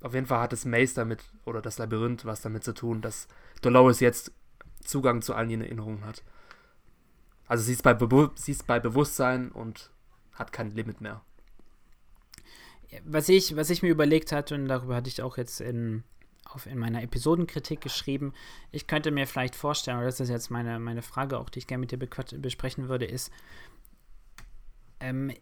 auf 0.00 0.14
jeden 0.14 0.26
Fall 0.26 0.40
hat 0.40 0.52
das 0.52 0.64
Maze 0.64 0.94
damit 0.94 1.24
oder 1.44 1.60
das 1.60 1.78
Labyrinth 1.78 2.24
was 2.24 2.40
damit 2.40 2.64
zu 2.64 2.72
tun, 2.72 3.02
dass 3.02 3.26
Dolores 3.62 4.00
jetzt 4.00 4.32
Zugang 4.84 5.22
zu 5.22 5.34
allen 5.34 5.50
ihren 5.50 5.62
Erinnerungen 5.62 6.04
hat. 6.04 6.22
Also 7.46 7.64
sie 7.64 7.72
ist 7.72 7.82
bei, 7.82 7.94
Be 7.94 8.30
sie 8.34 8.52
ist 8.52 8.66
bei 8.66 8.78
Bewusstsein 8.78 9.50
und 9.50 9.90
hat 10.34 10.52
kein 10.52 10.70
Limit 10.70 11.00
mehr. 11.00 11.22
Was 13.04 13.28
ich, 13.28 13.56
was 13.56 13.70
ich 13.70 13.82
mir 13.82 13.90
überlegt 13.90 14.32
hatte, 14.32 14.54
und 14.54 14.66
darüber 14.66 14.96
hatte 14.96 15.08
ich 15.08 15.20
auch 15.20 15.36
jetzt 15.36 15.60
in 15.60 16.04
auf, 16.52 16.66
in 16.66 16.78
meiner 16.78 17.02
Episodenkritik 17.02 17.80
geschrieben. 17.80 18.32
Ich 18.72 18.86
könnte 18.86 19.10
mir 19.10 19.26
vielleicht 19.26 19.54
vorstellen, 19.54 19.98
oder 19.98 20.06
das 20.06 20.20
ist 20.20 20.30
jetzt 20.30 20.50
meine, 20.50 20.78
meine 20.78 21.02
Frage 21.02 21.38
auch, 21.38 21.50
die 21.50 21.60
ich 21.60 21.66
gerne 21.66 21.80
mit 21.80 21.92
dir 21.92 21.98
besprechen 21.98 22.88
würde, 22.88 23.04
ist, 23.04 23.30
ähm, 25.00 25.32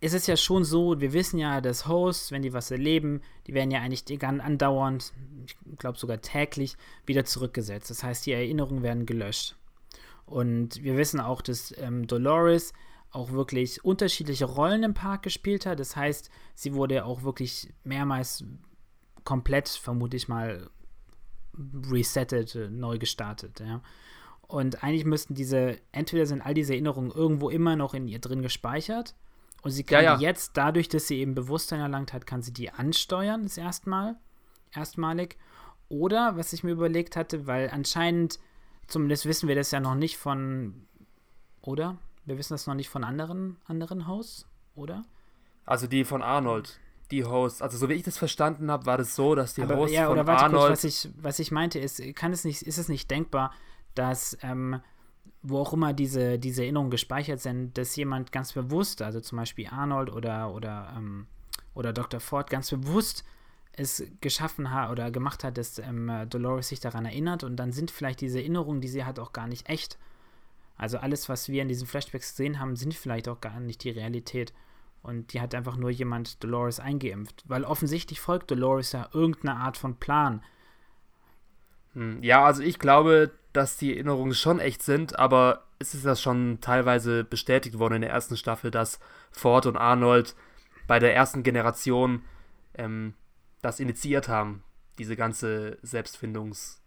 ist 0.00 0.14
es 0.14 0.26
ja 0.26 0.36
schon 0.36 0.64
so, 0.64 1.00
wir 1.00 1.12
wissen 1.12 1.38
ja, 1.38 1.60
dass 1.60 1.86
Hosts, 1.86 2.32
wenn 2.32 2.42
die 2.42 2.52
was 2.52 2.72
erleben, 2.72 3.20
die 3.46 3.54
werden 3.54 3.70
ja 3.70 3.80
eigentlich 3.80 4.04
andauernd, 4.24 5.12
ich 5.46 5.56
glaube 5.78 5.96
sogar 5.96 6.20
täglich, 6.20 6.76
wieder 7.06 7.24
zurückgesetzt. 7.24 7.88
Das 7.88 8.02
heißt, 8.02 8.26
die 8.26 8.32
Erinnerungen 8.32 8.82
werden 8.82 9.06
gelöscht. 9.06 9.54
Und 10.26 10.82
wir 10.82 10.96
wissen 10.96 11.20
auch, 11.20 11.40
dass 11.40 11.72
ähm, 11.78 12.08
Dolores 12.08 12.72
auch 13.12 13.30
wirklich 13.30 13.84
unterschiedliche 13.84 14.46
Rollen 14.46 14.82
im 14.82 14.94
Park 14.94 15.22
gespielt 15.22 15.66
hat. 15.66 15.78
Das 15.78 15.94
heißt, 15.94 16.30
sie 16.54 16.74
wurde 16.74 17.04
auch 17.04 17.22
wirklich 17.22 17.72
mehrmals 17.84 18.44
komplett, 19.24 19.68
vermute 19.68 20.16
ich 20.16 20.28
mal, 20.28 20.70
resettet, 21.90 22.54
äh, 22.54 22.68
neu 22.68 22.98
gestartet, 22.98 23.60
ja. 23.60 23.82
Und 24.46 24.84
eigentlich 24.84 25.06
müssten 25.06 25.34
diese, 25.34 25.78
entweder 25.92 26.26
sind 26.26 26.42
all 26.42 26.52
diese 26.52 26.74
Erinnerungen 26.74 27.10
irgendwo 27.10 27.48
immer 27.48 27.74
noch 27.74 27.94
in 27.94 28.06
ihr 28.06 28.18
drin 28.18 28.42
gespeichert 28.42 29.14
und 29.62 29.70
sie 29.70 29.84
kann 29.84 30.04
ja, 30.04 30.14
ja. 30.14 30.20
jetzt, 30.20 30.56
dadurch, 30.56 30.88
dass 30.88 31.06
sie 31.06 31.18
eben 31.20 31.34
Bewusstsein 31.34 31.80
erlangt 31.80 32.12
hat, 32.12 32.26
kann 32.26 32.42
sie 32.42 32.52
die 32.52 32.70
ansteuern, 32.70 33.44
das 33.44 33.56
erstmal, 33.56 34.16
erstmalig. 34.74 35.38
Oder, 35.88 36.36
was 36.36 36.52
ich 36.52 36.64
mir 36.64 36.72
überlegt 36.72 37.16
hatte, 37.16 37.46
weil 37.46 37.70
anscheinend, 37.70 38.40
zumindest 38.88 39.24
wissen 39.24 39.48
wir 39.48 39.54
das 39.54 39.70
ja 39.70 39.78
noch 39.78 39.94
nicht 39.94 40.16
von, 40.16 40.86
oder? 41.60 41.96
Wir 42.24 42.38
wissen 42.38 42.54
das 42.54 42.66
noch 42.66 42.74
nicht 42.74 42.88
von 42.88 43.04
anderen, 43.04 43.56
anderen 43.66 44.08
Hosts, 44.08 44.48
oder? 44.74 45.04
Also 45.64 45.86
die 45.86 46.04
von 46.04 46.22
Arnold 46.22 46.80
die 47.12 47.24
Hosts, 47.24 47.62
also 47.62 47.78
so 47.78 47.88
wie 47.88 47.94
ich 47.94 48.02
das 48.02 48.18
verstanden 48.18 48.70
habe, 48.70 48.86
war 48.86 48.98
das 48.98 49.14
so, 49.14 49.34
dass 49.34 49.54
die 49.54 49.62
Aber, 49.62 49.76
Hosts 49.76 49.94
ja, 49.94 50.06
von 50.06 50.18
Arnold 50.18 50.52
kurz, 50.52 50.70
was 50.70 50.84
ich, 50.84 51.08
was 51.20 51.38
ich 51.38 51.52
meinte 51.52 51.78
ist, 51.78 52.02
kann 52.16 52.32
es 52.32 52.44
nicht, 52.44 52.62
ist 52.62 52.78
es 52.78 52.88
nicht 52.88 53.10
denkbar, 53.10 53.52
dass 53.94 54.36
ähm, 54.42 54.80
wo 55.42 55.58
auch 55.58 55.72
immer 55.72 55.92
diese, 55.92 56.38
diese 56.38 56.62
Erinnerungen 56.62 56.90
gespeichert 56.90 57.40
sind, 57.40 57.76
dass 57.76 57.96
jemand 57.96 58.32
ganz 58.32 58.52
bewusst, 58.52 59.02
also 59.02 59.20
zum 59.20 59.38
Beispiel 59.38 59.68
Arnold 59.68 60.10
oder, 60.10 60.52
oder, 60.54 60.94
ähm, 60.96 61.26
oder 61.74 61.92
Dr. 61.92 62.20
Ford, 62.20 62.48
ganz 62.48 62.70
bewusst 62.70 63.24
es 63.74 64.04
geschaffen 64.20 64.70
hat 64.70 64.90
oder 64.90 65.10
gemacht 65.10 65.44
hat, 65.44 65.56
dass 65.58 65.78
ähm, 65.78 66.10
Dolores 66.28 66.68
sich 66.68 66.80
daran 66.80 67.06
erinnert 67.06 67.42
und 67.42 67.56
dann 67.56 67.72
sind 67.72 67.90
vielleicht 67.90 68.20
diese 68.20 68.38
Erinnerungen, 68.38 68.80
die 68.80 68.88
sie 68.88 69.04
hat, 69.04 69.18
auch 69.18 69.32
gar 69.32 69.48
nicht 69.48 69.68
echt. 69.68 69.98
Also 70.76 70.98
alles, 70.98 71.28
was 71.28 71.48
wir 71.48 71.62
in 71.62 71.68
diesen 71.68 71.86
Flashbacks 71.86 72.30
gesehen 72.30 72.60
haben, 72.60 72.76
sind 72.76 72.94
vielleicht 72.94 73.28
auch 73.28 73.40
gar 73.40 73.58
nicht 73.60 73.82
die 73.84 73.90
Realität. 73.90 74.52
Und 75.02 75.32
die 75.32 75.40
hat 75.40 75.54
einfach 75.54 75.76
nur 75.76 75.90
jemand 75.90 76.42
Dolores 76.44 76.78
eingeimpft. 76.78 77.42
Weil 77.46 77.64
offensichtlich 77.64 78.20
folgt 78.20 78.50
Dolores 78.50 78.92
ja 78.92 79.08
irgendeine 79.12 79.56
Art 79.56 79.76
von 79.76 79.96
Plan. 79.96 80.42
Hm, 81.94 82.22
ja, 82.22 82.44
also 82.44 82.62
ich 82.62 82.78
glaube, 82.78 83.32
dass 83.52 83.76
die 83.76 83.94
Erinnerungen 83.94 84.34
schon 84.34 84.60
echt 84.60 84.82
sind, 84.82 85.18
aber 85.18 85.66
es 85.78 85.94
ist 85.94 86.04
ja 86.04 86.16
schon 86.16 86.60
teilweise 86.60 87.24
bestätigt 87.24 87.78
worden 87.78 87.94
in 87.94 88.00
der 88.02 88.10
ersten 88.10 88.36
Staffel, 88.36 88.70
dass 88.70 89.00
Ford 89.30 89.66
und 89.66 89.76
Arnold 89.76 90.34
bei 90.86 90.98
der 90.98 91.14
ersten 91.14 91.42
Generation 91.42 92.22
ähm, 92.74 93.14
das 93.60 93.80
initiiert 93.80 94.28
haben, 94.28 94.62
diese 94.98 95.16
ganze 95.16 95.78
Selbstfindungs, 95.82 96.80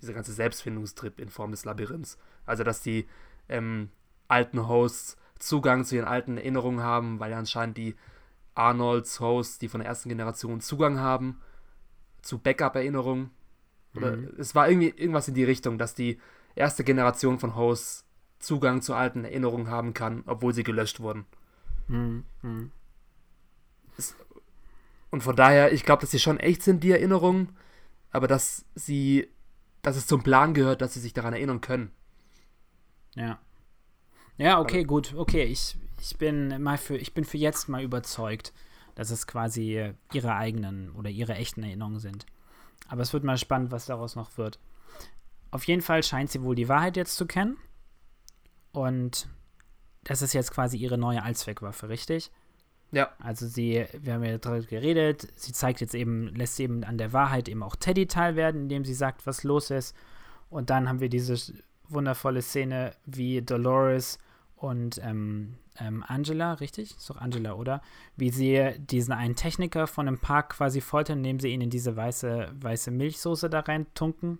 diese 0.00 0.12
ganze 0.12 0.32
Selbstfindungstrip 0.32 1.18
in 1.18 1.30
Form 1.30 1.50
des 1.50 1.64
Labyrinths. 1.64 2.18
Also 2.44 2.62
dass 2.62 2.82
die 2.82 3.08
ähm, 3.48 3.90
alten 4.28 4.68
Hosts 4.68 5.16
Zugang 5.38 5.84
zu 5.84 5.96
ihren 5.96 6.06
alten 6.06 6.36
Erinnerungen 6.36 6.82
haben, 6.82 7.20
weil 7.20 7.30
ja 7.30 7.38
anscheinend 7.38 7.76
die 7.76 7.96
Arnolds 8.54 9.20
Hosts, 9.20 9.58
die 9.58 9.68
von 9.68 9.80
der 9.80 9.88
ersten 9.88 10.08
Generation 10.08 10.60
Zugang 10.60 10.98
haben 10.98 11.40
zu 12.22 12.38
Backup-Erinnerungen. 12.38 13.30
Oder 13.94 14.16
mhm. 14.16 14.32
es 14.38 14.54
war 14.54 14.68
irgendwie 14.68 14.88
irgendwas 14.88 15.28
in 15.28 15.34
die 15.34 15.44
Richtung, 15.44 15.78
dass 15.78 15.94
die 15.94 16.20
erste 16.54 16.84
Generation 16.84 17.38
von 17.38 17.54
Hosts 17.54 18.04
Zugang 18.38 18.82
zu 18.82 18.94
alten 18.94 19.24
Erinnerungen 19.24 19.68
haben 19.68 19.94
kann, 19.94 20.22
obwohl 20.26 20.52
sie 20.52 20.62
gelöscht 20.62 21.00
wurden. 21.00 21.26
Mhm. 21.88 22.24
mhm. 22.42 22.72
Es, 23.98 24.14
und 25.10 25.22
von 25.22 25.36
daher, 25.36 25.72
ich 25.72 25.84
glaube, 25.84 26.02
dass 26.02 26.10
sie 26.10 26.18
schon 26.18 26.38
echt 26.38 26.62
sind, 26.62 26.82
die 26.84 26.90
Erinnerungen, 26.90 27.56
aber 28.10 28.26
dass 28.26 28.66
sie, 28.74 29.28
dass 29.80 29.96
es 29.96 30.06
zum 30.06 30.22
Plan 30.22 30.52
gehört, 30.52 30.82
dass 30.82 30.94
sie 30.94 31.00
sich 31.00 31.14
daran 31.14 31.32
erinnern 31.32 31.60
können. 31.60 31.90
Ja. 33.14 33.38
Ja, 34.38 34.60
okay, 34.60 34.78
also, 34.78 34.86
gut, 34.86 35.14
okay. 35.14 35.44
Ich, 35.44 35.76
ich 36.00 36.16
bin 36.18 36.62
mal 36.62 36.78
für, 36.78 36.96
ich 36.96 37.14
bin 37.14 37.24
für 37.24 37.38
jetzt 37.38 37.68
mal 37.68 37.82
überzeugt, 37.82 38.52
dass 38.94 39.10
es 39.10 39.26
quasi 39.26 39.92
ihre 40.12 40.34
eigenen 40.34 40.90
oder 40.92 41.10
ihre 41.10 41.34
echten 41.34 41.62
Erinnerungen 41.62 42.00
sind. 42.00 42.26
Aber 42.88 43.02
es 43.02 43.12
wird 43.12 43.24
mal 43.24 43.38
spannend, 43.38 43.70
was 43.70 43.86
daraus 43.86 44.16
noch 44.16 44.36
wird. 44.38 44.58
Auf 45.50 45.64
jeden 45.64 45.82
Fall 45.82 46.02
scheint 46.02 46.30
sie 46.30 46.42
wohl 46.42 46.54
die 46.54 46.68
Wahrheit 46.68 46.96
jetzt 46.96 47.16
zu 47.16 47.26
kennen. 47.26 47.56
Und 48.72 49.28
das 50.04 50.22
ist 50.22 50.34
jetzt 50.34 50.52
quasi 50.52 50.76
ihre 50.76 50.98
neue 50.98 51.22
Allzweckwaffe, 51.22 51.88
richtig? 51.88 52.30
Ja. 52.92 53.10
Also 53.18 53.46
sie, 53.46 53.86
wir 53.98 54.14
haben 54.14 54.24
ja 54.24 54.38
darüber 54.38 54.64
geredet, 54.64 55.26
sie 55.34 55.52
zeigt 55.52 55.80
jetzt 55.80 55.94
eben, 55.94 56.28
lässt 56.34 56.60
eben 56.60 56.84
an 56.84 56.98
der 56.98 57.12
Wahrheit 57.12 57.48
eben 57.48 57.62
auch 57.62 57.74
Teddy 57.74 58.06
teilwerden, 58.06 58.62
indem 58.62 58.84
sie 58.84 58.94
sagt, 58.94 59.26
was 59.26 59.42
los 59.42 59.70
ist. 59.70 59.96
Und 60.48 60.70
dann 60.70 60.88
haben 60.88 61.00
wir 61.00 61.08
diese 61.08 61.36
wundervolle 61.88 62.42
Szene, 62.42 62.92
wie 63.04 63.42
Dolores 63.42 64.18
und 64.56 64.98
ähm, 65.02 65.56
ähm, 65.78 66.04
Angela, 66.06 66.54
richtig? 66.54 66.96
Ist 66.96 67.08
doch 67.10 67.16
Angela, 67.16 67.54
oder? 67.54 67.82
Wie 68.16 68.30
sie 68.30 68.72
diesen 68.78 69.12
einen 69.12 69.36
Techniker 69.36 69.86
von 69.86 70.08
einem 70.08 70.18
Park 70.18 70.50
quasi 70.50 70.80
foltern, 70.80 71.18
indem 71.18 71.40
sie 71.40 71.48
ihn 71.48 71.60
in 71.60 71.70
diese 71.70 71.96
weiße, 71.96 72.52
weiße 72.58 72.90
Milchsoße 72.90 73.50
da 73.50 73.60
rein 73.60 73.86
tunken. 73.94 74.38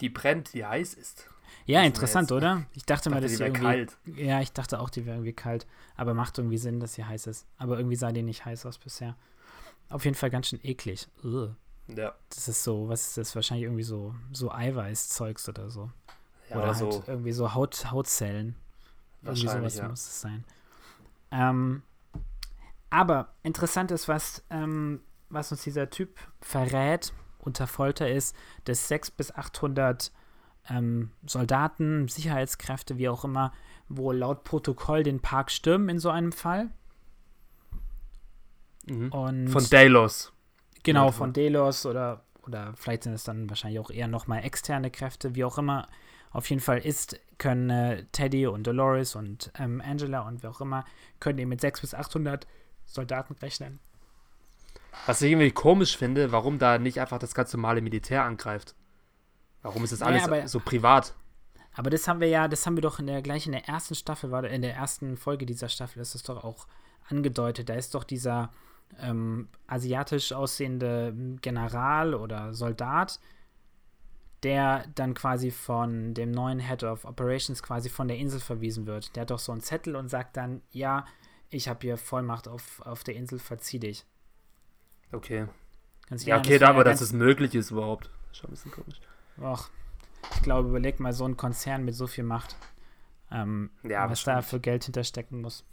Die 0.00 0.08
brennt, 0.08 0.54
die 0.54 0.64
heiß 0.64 0.94
ist. 0.94 1.28
Ja, 1.66 1.82
interessant, 1.82 2.32
oder? 2.32 2.64
Ich 2.74 2.84
dachte, 2.84 3.08
ich 3.08 3.14
mal, 3.14 3.20
dass 3.20 3.36
die 3.36 3.42
irgendwie. 3.42 3.62
Kalt. 3.62 3.98
Ja, 4.16 4.40
ich 4.40 4.52
dachte 4.52 4.80
auch, 4.80 4.90
die 4.90 5.04
wäre 5.06 5.16
irgendwie 5.16 5.32
kalt. 5.32 5.66
Aber 5.96 6.14
macht 6.14 6.38
irgendwie 6.38 6.58
Sinn, 6.58 6.80
dass 6.80 6.94
sie 6.94 7.04
heiß 7.04 7.26
ist. 7.26 7.46
Aber 7.58 7.76
irgendwie 7.76 7.96
sah 7.96 8.10
die 8.12 8.22
nicht 8.22 8.44
heiß 8.44 8.64
aus 8.66 8.78
bisher. 8.78 9.16
Auf 9.88 10.04
jeden 10.04 10.16
Fall 10.16 10.30
ganz 10.30 10.48
schön 10.48 10.60
eklig. 10.62 11.08
Ugh. 11.22 11.54
Ja. 11.88 12.14
Das 12.30 12.48
ist 12.48 12.62
so, 12.62 12.88
was 12.88 13.08
ist 13.08 13.18
das? 13.18 13.34
Wahrscheinlich 13.34 13.64
irgendwie 13.64 13.82
so, 13.82 14.14
so 14.32 14.50
Eiweißzeugs 14.50 15.48
oder 15.48 15.68
so. 15.68 15.90
Ja, 16.48 16.56
oder, 16.56 16.64
oder 16.64 16.76
halt 16.76 16.92
so. 16.92 17.04
irgendwie 17.06 17.32
so 17.32 17.54
Haut, 17.54 17.90
Hautzellen. 17.90 18.56
Irgendwie 19.22 19.48
sowas 19.48 19.76
ja. 19.76 19.88
muss 19.88 20.00
es 20.00 20.20
sein. 20.20 20.44
Ähm, 21.30 21.82
aber 22.90 23.34
interessant 23.42 23.90
ist, 23.90 24.08
was, 24.08 24.44
ähm, 24.50 25.00
was 25.28 25.50
uns 25.50 25.62
dieser 25.62 25.90
Typ 25.90 26.18
verrät 26.40 27.12
unter 27.38 27.66
Folter 27.66 28.10
ist, 28.10 28.36
dass 28.64 28.88
600 28.88 29.16
bis 29.16 29.34
800 29.34 30.12
ähm, 30.68 31.10
Soldaten, 31.26 32.08
Sicherheitskräfte, 32.08 32.98
wie 32.98 33.08
auch 33.08 33.24
immer, 33.24 33.52
wohl 33.88 34.16
laut 34.16 34.44
Protokoll 34.44 35.02
den 35.02 35.20
Park 35.20 35.50
stürmen 35.50 35.88
in 35.88 35.98
so 35.98 36.10
einem 36.10 36.32
Fall. 36.32 36.70
Mhm. 38.86 39.48
Von 39.48 39.64
Delos. 39.70 40.32
Genau, 40.82 41.12
von 41.12 41.32
Delos 41.32 41.86
oder, 41.86 42.24
oder 42.46 42.74
vielleicht 42.74 43.04
sind 43.04 43.12
es 43.12 43.24
dann 43.24 43.48
wahrscheinlich 43.48 43.80
auch 43.80 43.90
eher 43.90 44.08
nochmal 44.08 44.44
externe 44.44 44.90
Kräfte, 44.90 45.34
wie 45.34 45.44
auch 45.44 45.58
immer. 45.58 45.88
Auf 46.32 46.48
jeden 46.50 46.62
Fall 46.62 46.78
ist, 46.78 47.18
können 47.38 47.70
äh, 47.70 48.04
Teddy 48.12 48.46
und 48.46 48.66
Dolores 48.66 49.14
und 49.14 49.52
ähm, 49.58 49.82
Angela 49.84 50.20
und 50.20 50.42
wer 50.42 50.50
auch 50.50 50.60
immer, 50.60 50.84
können 51.20 51.38
eben 51.38 51.50
mit 51.50 51.60
600 51.60 51.80
bis 51.80 51.94
800 51.94 52.46
Soldaten 52.86 53.34
rechnen. 53.34 53.80
Was 55.06 55.22
ich 55.22 55.32
irgendwie 55.32 55.50
komisch 55.50 55.96
finde, 55.96 56.32
warum 56.32 56.58
da 56.58 56.78
nicht 56.78 57.00
einfach 57.00 57.18
das 57.18 57.34
ganz 57.34 57.52
normale 57.52 57.80
Militär 57.80 58.24
angreift. 58.24 58.74
Warum 59.62 59.84
ist 59.84 59.92
das 59.92 60.02
alles 60.02 60.26
naja, 60.26 60.40
aber, 60.40 60.48
so 60.48 60.60
privat? 60.60 61.14
Aber 61.74 61.90
das 61.90 62.06
haben 62.08 62.20
wir 62.20 62.28
ja, 62.28 62.48
das 62.48 62.66
haben 62.66 62.76
wir 62.76 62.82
doch 62.82 62.98
in 62.98 63.06
der 63.06 63.22
gleich 63.22 63.46
in 63.46 63.52
der 63.52 63.68
ersten 63.68 63.94
Staffel, 63.94 64.30
war 64.30 64.44
in 64.44 64.62
der 64.62 64.74
ersten 64.74 65.16
Folge 65.16 65.46
dieser 65.46 65.68
Staffel 65.68 66.00
ist 66.02 66.14
das 66.14 66.22
doch 66.22 66.44
auch 66.44 66.66
angedeutet. 67.08 67.68
Da 67.68 67.74
ist 67.74 67.94
doch 67.94 68.04
dieser 68.04 68.50
ähm, 69.00 69.48
asiatisch 69.66 70.32
aussehende 70.32 71.14
General 71.40 72.14
oder 72.14 72.52
Soldat, 72.52 73.20
der 74.42 74.86
dann 74.94 75.14
quasi 75.14 75.50
von 75.50 76.14
dem 76.14 76.30
neuen 76.30 76.58
Head 76.58 76.82
of 76.82 77.04
Operations 77.04 77.62
quasi 77.62 77.88
von 77.88 78.08
der 78.08 78.18
Insel 78.18 78.40
verwiesen 78.40 78.86
wird. 78.86 79.14
Der 79.14 79.22
hat 79.22 79.30
doch 79.30 79.38
so 79.38 79.52
einen 79.52 79.60
Zettel 79.60 79.94
und 79.96 80.08
sagt 80.08 80.36
dann, 80.36 80.62
ja, 80.70 81.06
ich 81.48 81.68
habe 81.68 81.80
hier 81.82 81.96
Vollmacht 81.96 82.48
auf, 82.48 82.80
auf 82.80 83.04
der 83.04 83.14
Insel, 83.14 83.38
verzieh 83.38 83.78
dich. 83.78 84.04
Okay. 85.12 85.46
Ganz 86.08 86.24
ja, 86.24 86.38
okay, 86.38 86.58
da, 86.58 86.68
aber 86.68 86.84
dass 86.84 87.00
es 87.00 87.12
möglich 87.12 87.54
ist 87.54 87.70
überhaupt. 87.70 88.10
Schon 88.32 88.50
ein 88.50 88.52
bisschen 88.52 88.72
komisch. 88.72 89.00
Och, 89.40 89.70
ich 90.34 90.42
glaube, 90.42 90.68
überleg 90.68 90.98
mal 90.98 91.12
so 91.12 91.26
ein 91.26 91.36
Konzern 91.36 91.84
mit 91.84 91.94
so 91.94 92.06
viel 92.06 92.24
Macht, 92.24 92.56
ähm, 93.30 93.70
ja, 93.82 94.10
was 94.10 94.24
da 94.24 94.42
für 94.42 94.60
Geld 94.60 94.84
hinterstecken 94.84 95.40
muss. 95.40 95.64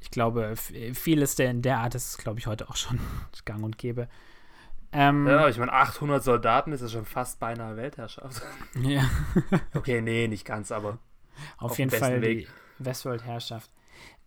Ich 0.00 0.10
glaube, 0.10 0.54
vieles 0.56 1.36
der 1.36 1.50
in 1.50 1.62
der 1.62 1.78
Art 1.78 1.94
ist, 1.94 2.18
glaube 2.18 2.38
ich, 2.38 2.46
heute 2.46 2.68
auch 2.68 2.76
schon 2.76 2.98
gang 3.44 3.62
und 3.62 3.78
gäbe. 3.78 4.08
Ähm, 4.92 5.26
ja, 5.26 5.48
ich 5.48 5.58
meine, 5.58 5.72
800 5.72 6.22
Soldaten 6.22 6.72
ist 6.72 6.80
ja 6.80 6.88
schon 6.88 7.04
fast 7.04 7.38
beinahe 7.38 7.76
Weltherrschaft. 7.76 8.42
Ja. 8.82 9.08
okay, 9.74 10.00
nee, 10.00 10.26
nicht 10.26 10.44
ganz, 10.44 10.72
aber. 10.72 10.98
Auf, 11.58 11.72
auf 11.72 11.78
jeden 11.78 11.90
Fall 11.90 12.20
Weg. 12.20 12.48
die 12.78 12.84
Westworld-Herrschaft. 12.84 13.70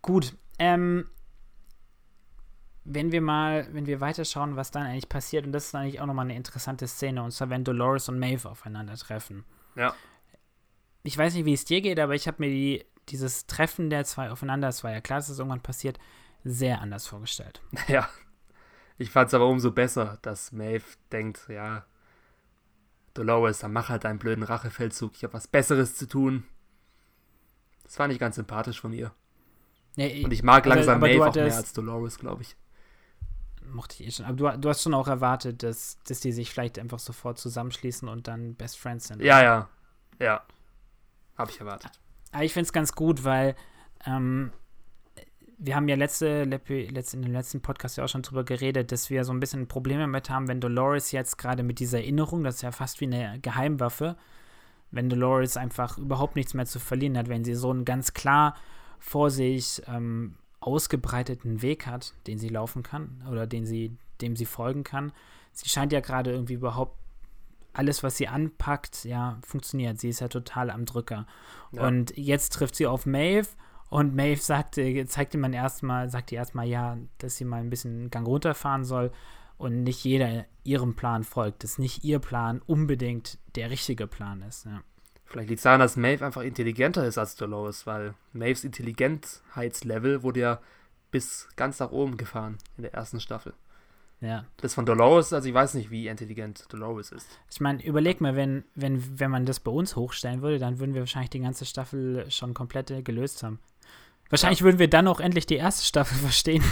Gut, 0.00 0.34
ähm, 0.58 1.08
wenn 2.84 3.12
wir 3.12 3.20
mal, 3.20 3.68
wenn 3.72 3.86
wir 3.86 4.00
weiterschauen, 4.00 4.56
was 4.56 4.70
dann 4.70 4.84
eigentlich 4.84 5.08
passiert, 5.08 5.46
und 5.46 5.52
das 5.52 5.66
ist 5.66 5.74
eigentlich 5.74 6.00
auch 6.00 6.06
nochmal 6.06 6.26
eine 6.26 6.36
interessante 6.36 6.86
Szene, 6.86 7.22
und 7.22 7.30
zwar, 7.32 7.50
wenn 7.50 7.64
Dolores 7.64 8.08
und 8.08 8.18
Maeve 8.18 8.48
aufeinandertreffen. 8.48 9.44
Ja. 9.74 9.94
Ich 11.02 11.16
weiß 11.16 11.34
nicht, 11.34 11.44
wie 11.44 11.54
es 11.54 11.64
dir 11.64 11.80
geht, 11.80 11.98
aber 11.98 12.14
ich 12.14 12.26
habe 12.26 12.36
mir 12.40 12.50
die, 12.50 12.84
dieses 13.08 13.46
Treffen 13.46 13.90
der 13.90 14.04
zwei 14.04 14.30
aufeinander, 14.30 14.68
es 14.68 14.84
war 14.84 14.92
ja 14.92 15.00
klar, 15.00 15.18
dass 15.18 15.28
es 15.28 15.38
irgendwann 15.38 15.62
passiert, 15.62 15.98
sehr 16.44 16.80
anders 16.80 17.06
vorgestellt. 17.06 17.60
Ja. 17.88 18.08
Ich 18.96 19.10
fand 19.10 19.28
es 19.28 19.34
aber 19.34 19.46
umso 19.46 19.72
besser, 19.72 20.18
dass 20.22 20.52
Maeve 20.52 20.84
denkt, 21.10 21.48
ja, 21.48 21.84
Dolores, 23.14 23.60
dann 23.60 23.72
mach 23.72 23.88
halt 23.88 24.04
deinen 24.04 24.18
blöden 24.18 24.44
Rachefeldzug. 24.44 25.12
Ich 25.14 25.24
habe 25.24 25.34
was 25.34 25.48
Besseres 25.48 25.96
zu 25.96 26.06
tun. 26.06 26.44
Das 27.84 27.96
fand 27.96 28.12
ich 28.12 28.18
ganz 28.18 28.36
sympathisch 28.36 28.80
von 28.80 28.92
ihr. 28.92 29.12
Ja, 29.96 30.06
Und 30.24 30.32
ich 30.32 30.42
mag 30.42 30.66
aber, 30.66 30.76
langsam 30.76 30.96
aber 30.96 31.06
Maeve 31.06 31.28
auch 31.28 31.34
mehr 31.34 31.56
als 31.56 31.72
Dolores, 31.72 32.18
glaube 32.18 32.42
ich. 32.42 32.56
Mochte 33.66 33.94
ich 34.02 34.08
eh 34.08 34.10
schon. 34.10 34.26
Aber 34.26 34.36
du, 34.36 34.58
du, 34.58 34.68
hast 34.68 34.82
schon 34.82 34.94
auch 34.94 35.08
erwartet, 35.08 35.62
dass, 35.62 35.98
dass 36.04 36.20
die 36.20 36.32
sich 36.32 36.50
vielleicht 36.50 36.78
einfach 36.78 36.98
sofort 36.98 37.38
zusammenschließen 37.38 38.08
und 38.08 38.28
dann 38.28 38.54
Best 38.56 38.78
Friends 38.78 39.08
sind. 39.08 39.22
Ja, 39.22 39.42
ja. 39.42 39.68
Ja. 40.18 40.42
Habe 41.36 41.50
ich 41.50 41.60
erwartet. 41.60 41.92
Aber 42.32 42.44
ich 42.44 42.52
finde 42.52 42.66
es 42.66 42.72
ganz 42.72 42.92
gut, 42.92 43.24
weil 43.24 43.54
ähm, 44.06 44.52
wir 45.58 45.76
haben 45.76 45.88
ja 45.88 45.96
letzte, 45.96 46.44
letzte, 46.44 47.16
in 47.16 47.22
dem 47.22 47.32
letzten 47.32 47.60
Podcast 47.60 47.96
ja 47.96 48.04
auch 48.04 48.08
schon 48.08 48.22
drüber 48.22 48.44
geredet, 48.44 48.92
dass 48.92 49.10
wir 49.10 49.24
so 49.24 49.32
ein 49.32 49.40
bisschen 49.40 49.68
Probleme 49.68 50.00
damit 50.00 50.30
haben, 50.30 50.48
wenn 50.48 50.60
Dolores 50.60 51.12
jetzt 51.12 51.38
gerade 51.38 51.62
mit 51.62 51.78
dieser 51.78 51.98
Erinnerung, 51.98 52.44
das 52.44 52.56
ist 52.56 52.62
ja 52.62 52.72
fast 52.72 53.00
wie 53.00 53.06
eine 53.06 53.38
Geheimwaffe, 53.40 54.16
wenn 54.90 55.08
Dolores 55.08 55.56
einfach 55.56 55.98
überhaupt 55.98 56.36
nichts 56.36 56.54
mehr 56.54 56.66
zu 56.66 56.78
verlieren 56.78 57.18
hat, 57.18 57.28
wenn 57.28 57.44
sie 57.44 57.54
so 57.54 57.70
einen 57.70 57.84
ganz 57.84 58.14
klar 58.14 58.56
vor 58.98 59.30
sich 59.30 59.82
ähm, 59.86 60.36
ausgebreiteten 60.60 61.62
Weg 61.62 61.86
hat, 61.86 62.14
den 62.26 62.38
sie 62.38 62.48
laufen 62.48 62.82
kann 62.82 63.22
oder 63.30 63.46
den 63.46 63.66
sie, 63.66 63.96
dem 64.20 64.36
sie 64.36 64.46
folgen 64.46 64.82
kann. 64.82 65.12
Sie 65.52 65.68
scheint 65.68 65.92
ja 65.92 66.00
gerade 66.00 66.32
irgendwie 66.32 66.54
überhaupt 66.54 66.96
alles, 67.72 68.02
was 68.02 68.16
sie 68.16 68.28
anpackt, 68.28 69.04
ja, 69.04 69.38
funktioniert. 69.44 70.00
Sie 70.00 70.08
ist 70.08 70.20
ja 70.20 70.28
total 70.28 70.70
am 70.70 70.84
Drücker. 70.84 71.26
Ja. 71.72 71.86
Und 71.86 72.16
jetzt 72.16 72.52
trifft 72.52 72.76
sie 72.76 72.86
auf 72.86 73.04
Maeve 73.04 73.48
und 73.94 74.16
Maeve 74.16 74.40
sagte, 74.40 75.06
zeigte 75.06 75.38
man 75.38 75.52
erstmal, 75.52 76.10
sagte 76.10 76.34
erstmal 76.34 76.66
ja, 76.66 76.98
dass 77.18 77.36
sie 77.36 77.44
mal 77.44 77.60
ein 77.60 77.70
bisschen 77.70 77.92
einen 77.92 78.10
Gang 78.10 78.26
runterfahren 78.26 78.84
soll 78.84 79.12
und 79.56 79.84
nicht 79.84 80.02
jeder 80.02 80.46
ihrem 80.64 80.96
Plan 80.96 81.22
folgt, 81.22 81.62
dass 81.62 81.78
nicht 81.78 82.02
ihr 82.02 82.18
Plan 82.18 82.60
unbedingt 82.66 83.38
der 83.54 83.70
richtige 83.70 84.08
Plan 84.08 84.42
ist. 84.42 84.64
Ja. 84.64 84.82
Vielleicht 85.26 85.48
liegt 85.48 85.58
es 85.60 85.62
daran, 85.62 85.78
dass 85.78 85.94
Maeve 85.94 86.26
einfach 86.26 86.42
intelligenter 86.42 87.06
ist 87.06 87.18
als 87.18 87.36
Dolores, 87.36 87.86
weil 87.86 88.14
Maves 88.32 88.64
Intelligentheitslevel 88.64 90.24
wurde 90.24 90.40
ja 90.40 90.60
bis 91.12 91.46
ganz 91.54 91.78
nach 91.78 91.92
oben 91.92 92.16
gefahren 92.16 92.58
in 92.76 92.82
der 92.82 92.94
ersten 92.94 93.20
Staffel. 93.20 93.54
Ja. 94.20 94.44
Das 94.56 94.74
von 94.74 94.86
Dolores, 94.86 95.32
also 95.32 95.48
ich 95.48 95.54
weiß 95.54 95.74
nicht, 95.74 95.92
wie 95.92 96.08
intelligent 96.08 96.64
Dolores 96.68 97.12
ist. 97.12 97.28
Ich 97.48 97.60
meine, 97.60 97.84
überleg 97.84 98.20
mal, 98.20 98.34
wenn, 98.34 98.64
wenn, 98.74 99.20
wenn 99.20 99.30
man 99.30 99.46
das 99.46 99.60
bei 99.60 99.70
uns 99.70 99.94
hochstellen 99.94 100.42
würde, 100.42 100.58
dann 100.58 100.80
würden 100.80 100.94
wir 100.94 101.02
wahrscheinlich 101.02 101.30
die 101.30 101.40
ganze 101.40 101.64
Staffel 101.64 102.28
schon 102.28 102.54
komplett 102.54 103.04
gelöst 103.04 103.44
haben. 103.44 103.60
Wahrscheinlich 104.34 104.60
ja. 104.60 104.64
würden 104.64 104.80
wir 104.80 104.90
dann 104.90 105.06
auch 105.06 105.20
endlich 105.20 105.46
die 105.46 105.54
erste 105.54 105.84
Staffel 105.84 106.18
verstehen. 106.18 106.64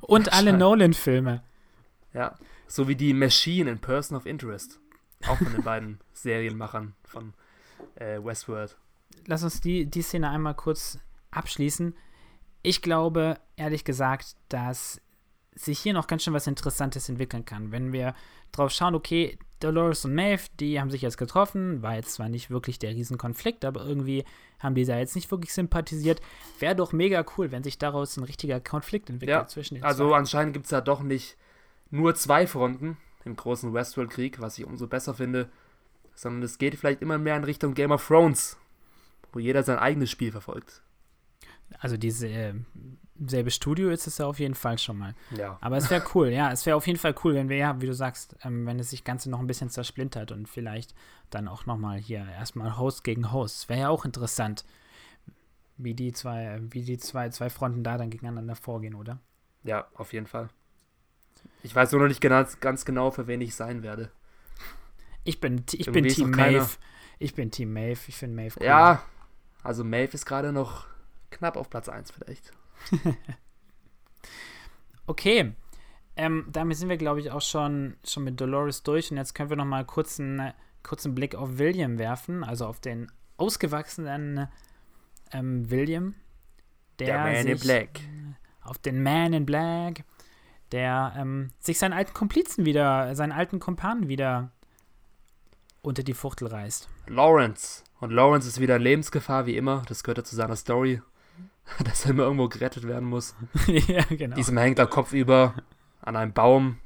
Und 0.00 0.32
alle 0.32 0.54
Nolan-Filme. 0.54 1.42
Ja, 2.14 2.34
so 2.66 2.88
wie 2.88 2.96
die 2.96 3.12
Machine 3.12 3.70
in 3.70 3.78
Person 3.78 4.16
of 4.16 4.24
Interest. 4.24 4.80
Auch 5.26 5.36
von 5.36 5.52
den 5.52 5.62
beiden 5.62 6.00
Serienmachern 6.14 6.94
von 7.04 7.34
äh, 7.96 8.24
Westworld. 8.24 8.78
Lass 9.26 9.42
uns 9.42 9.60
die, 9.60 9.84
die 9.84 10.00
Szene 10.00 10.30
einmal 10.30 10.54
kurz 10.54 10.98
abschließen. 11.30 11.94
Ich 12.62 12.80
glaube, 12.80 13.38
ehrlich 13.56 13.84
gesagt, 13.84 14.36
dass 14.48 14.98
sich 15.54 15.78
hier 15.78 15.92
noch 15.92 16.06
ganz 16.06 16.22
schön 16.22 16.32
was 16.32 16.46
Interessantes 16.46 17.06
entwickeln 17.10 17.44
kann. 17.44 17.70
Wenn 17.70 17.92
wir 17.92 18.14
drauf 18.50 18.70
schauen, 18.70 18.94
okay, 18.94 19.38
Dolores 19.62 20.04
und 20.04 20.14
Maeve, 20.14 20.42
die 20.60 20.80
haben 20.80 20.90
sich 20.90 21.02
jetzt 21.02 21.16
getroffen, 21.18 21.82
war 21.82 21.94
jetzt 21.94 22.12
zwar 22.14 22.28
nicht 22.28 22.50
wirklich 22.50 22.78
der 22.78 22.90
Riesenkonflikt, 22.90 23.64
aber 23.64 23.84
irgendwie 23.84 24.24
haben 24.58 24.74
die 24.74 24.84
da 24.84 24.98
jetzt 24.98 25.14
nicht 25.14 25.30
wirklich 25.30 25.52
sympathisiert. 25.52 26.20
Wäre 26.58 26.76
doch 26.76 26.92
mega 26.92 27.24
cool, 27.36 27.50
wenn 27.52 27.62
sich 27.62 27.78
daraus 27.78 28.16
ein 28.16 28.24
richtiger 28.24 28.60
Konflikt 28.60 29.10
entwickelt 29.10 29.36
Ja, 29.38 29.46
zwischen 29.46 29.74
den 29.76 29.84
Also 29.84 30.08
zwei. 30.10 30.16
anscheinend 30.16 30.52
gibt 30.54 30.66
es 30.66 30.70
ja 30.72 30.80
doch 30.80 31.02
nicht 31.02 31.36
nur 31.90 32.14
zwei 32.14 32.46
Fronten 32.46 32.96
im 33.24 33.36
großen 33.36 33.72
Westworld-Krieg, 33.72 34.40
was 34.40 34.58
ich 34.58 34.64
umso 34.66 34.86
besser 34.86 35.14
finde, 35.14 35.48
sondern 36.14 36.42
es 36.42 36.58
geht 36.58 36.74
vielleicht 36.74 37.02
immer 37.02 37.18
mehr 37.18 37.36
in 37.36 37.44
Richtung 37.44 37.74
Game 37.74 37.92
of 37.92 38.06
Thrones, 38.06 38.56
wo 39.32 39.38
jeder 39.38 39.62
sein 39.62 39.78
eigenes 39.78 40.10
Spiel 40.10 40.32
verfolgt. 40.32 40.82
Also 41.78 41.96
diese 41.96 42.28
äh, 42.28 42.54
selbe 43.28 43.50
Studio 43.50 43.90
ist 43.90 44.06
es 44.06 44.18
ja 44.18 44.26
auf 44.26 44.38
jeden 44.38 44.54
Fall 44.54 44.78
schon 44.78 44.98
mal. 44.98 45.14
Ja. 45.36 45.58
Aber 45.60 45.76
es 45.76 45.90
wäre 45.90 46.04
cool, 46.14 46.28
ja, 46.28 46.50
es 46.50 46.66
wäre 46.66 46.76
auf 46.76 46.86
jeden 46.86 46.98
Fall 46.98 47.14
cool, 47.24 47.34
wenn 47.34 47.48
wir, 47.48 47.56
ja, 47.56 47.80
wie 47.80 47.86
du 47.86 47.94
sagst, 47.94 48.36
ähm, 48.42 48.66
wenn 48.66 48.78
es 48.78 48.90
sich 48.90 49.04
Ganze 49.04 49.30
noch 49.30 49.40
ein 49.40 49.46
bisschen 49.46 49.70
zersplintert 49.70 50.32
und 50.32 50.48
vielleicht 50.48 50.94
dann 51.30 51.48
auch 51.48 51.66
nochmal 51.66 51.98
hier 51.98 52.26
erstmal 52.26 52.78
Host 52.78 53.04
gegen 53.04 53.32
Host. 53.32 53.68
Wäre 53.68 53.80
ja 53.80 53.88
auch 53.88 54.04
interessant, 54.04 54.64
wie 55.76 55.94
die 55.94 56.12
zwei, 56.12 56.60
wie 56.70 56.82
die 56.82 56.98
zwei, 56.98 57.28
zwei 57.30 57.50
Fronten 57.50 57.82
da 57.82 57.98
dann 57.98 58.10
gegeneinander 58.10 58.56
vorgehen, 58.56 58.94
oder? 58.94 59.18
Ja, 59.64 59.86
auf 59.94 60.12
jeden 60.12 60.26
Fall. 60.26 60.48
Ich 61.62 61.74
weiß 61.74 61.92
nur 61.92 62.02
noch 62.02 62.08
nicht 62.08 62.20
ganz, 62.20 62.60
ganz 62.60 62.84
genau, 62.84 63.10
für 63.10 63.26
wen 63.26 63.40
ich 63.40 63.54
sein 63.54 63.82
werde. 63.82 64.10
Ich 65.24 65.40
bin, 65.40 65.64
ich 65.72 65.86
Irgendwie 65.86 66.02
bin 66.02 66.08
Team 66.08 66.30
Maeve. 66.30 66.68
Ich 67.18 67.34
bin 67.34 67.50
Team 67.50 67.72
Maeve. 67.72 68.00
Ich 68.08 68.16
finde 68.16 68.36
Maeve 68.36 68.56
cool. 68.58 68.66
Ja, 68.66 69.02
also 69.62 69.84
Maeve 69.84 70.14
ist 70.14 70.26
gerade 70.26 70.52
noch 70.52 70.86
knapp 71.30 71.56
auf 71.56 71.70
Platz 71.70 71.88
1 71.88 72.10
vielleicht. 72.10 72.52
Okay. 75.06 75.52
Ähm, 76.16 76.46
damit 76.50 76.76
sind 76.76 76.88
wir, 76.88 76.96
glaube 76.96 77.20
ich, 77.20 77.30
auch 77.30 77.40
schon, 77.40 77.96
schon 78.04 78.24
mit 78.24 78.40
Dolores 78.40 78.82
durch. 78.82 79.10
Und 79.10 79.16
jetzt 79.16 79.34
können 79.34 79.50
wir 79.50 79.56
noch 79.56 79.64
mal 79.64 79.84
kurz 79.84 80.20
einen 80.20 80.52
kurzen 80.82 81.14
Blick 81.14 81.34
auf 81.34 81.58
William 81.58 81.98
werfen, 81.98 82.44
also 82.44 82.66
auf 82.66 82.80
den 82.80 83.10
ausgewachsenen 83.36 84.48
ähm, 85.32 85.70
William. 85.70 86.14
Der, 86.98 87.42
sich, 87.42 87.60
Black. 87.62 88.00
Auf 88.60 88.78
den 88.78 89.02
Man 89.02 89.32
in 89.32 89.46
Black, 89.46 90.04
der 90.70 91.14
ähm, 91.16 91.48
sich 91.58 91.78
seinen 91.78 91.94
alten 91.94 92.14
Komplizen 92.14 92.64
wieder, 92.64 93.14
seinen 93.16 93.32
alten 93.32 93.58
Kumpanen 93.58 94.08
wieder 94.08 94.52
unter 95.80 96.02
die 96.02 96.14
Fuchtel 96.14 96.48
reißt. 96.48 96.88
Lawrence. 97.06 97.82
Und 98.00 98.12
Lawrence 98.12 98.46
ist 98.46 98.60
wieder 98.60 98.76
in 98.76 98.82
Lebensgefahr, 98.82 99.46
wie 99.46 99.56
immer. 99.56 99.82
Das 99.88 100.04
gehört 100.04 100.18
ja 100.18 100.24
zu 100.24 100.36
seiner 100.36 100.56
Story. 100.56 101.00
Dass 101.84 102.04
er 102.04 102.10
immer 102.10 102.24
irgendwo 102.24 102.48
gerettet 102.48 102.86
werden 102.86 103.08
muss. 103.08 103.34
ja, 103.66 104.04
genau. 104.10 104.36
Diesem 104.36 104.58
hängt 104.58 104.78
er 104.78 104.86
kopfüber 104.86 105.54
an 106.02 106.16
einem 106.16 106.32
Baum. 106.32 106.78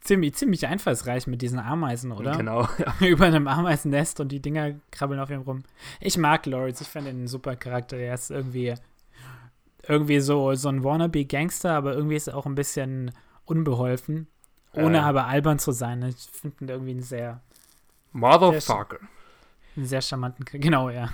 Ziemlich, 0.00 0.34
ziemlich 0.34 0.66
einfallsreich 0.66 1.26
mit 1.26 1.42
diesen 1.42 1.58
Ameisen, 1.58 2.12
oder? 2.12 2.36
Genau, 2.36 2.62
ja. 3.00 3.06
über 3.06 3.26
einem 3.26 3.46
Ameisennest 3.48 4.20
und 4.20 4.30
die 4.32 4.40
Dinger 4.40 4.74
krabbeln 4.90 5.20
auf 5.20 5.28
ihm 5.30 5.42
rum. 5.42 5.64
Ich 6.00 6.16
mag 6.16 6.46
Lawrence, 6.46 6.82
ich 6.82 6.88
finde 6.88 7.10
ihn 7.10 7.16
einen 7.18 7.28
super 7.28 7.56
Charakter. 7.56 7.98
Der 7.98 8.14
ist 8.14 8.30
irgendwie, 8.30 8.74
irgendwie 9.86 10.20
so, 10.20 10.54
so 10.54 10.68
ein 10.68 10.84
Wannabe-Gangster, 10.84 11.72
aber 11.74 11.94
irgendwie 11.94 12.16
ist 12.16 12.28
er 12.28 12.36
auch 12.36 12.46
ein 12.46 12.54
bisschen 12.54 13.10
unbeholfen, 13.44 14.28
ohne 14.72 14.98
Äh. 14.98 15.02
aber 15.02 15.26
albern 15.26 15.58
zu 15.58 15.72
sein. 15.72 16.02
Ich 16.04 16.28
finde 16.30 16.64
ihn 16.64 16.68
irgendwie 16.68 16.92
einen 16.92 17.02
sehr, 17.02 17.42
Motherfucker. 18.12 18.98
einen 19.76 19.86
sehr 19.86 20.00
charmanten, 20.00 20.44
genau, 20.60 20.88
ja, 20.90 21.10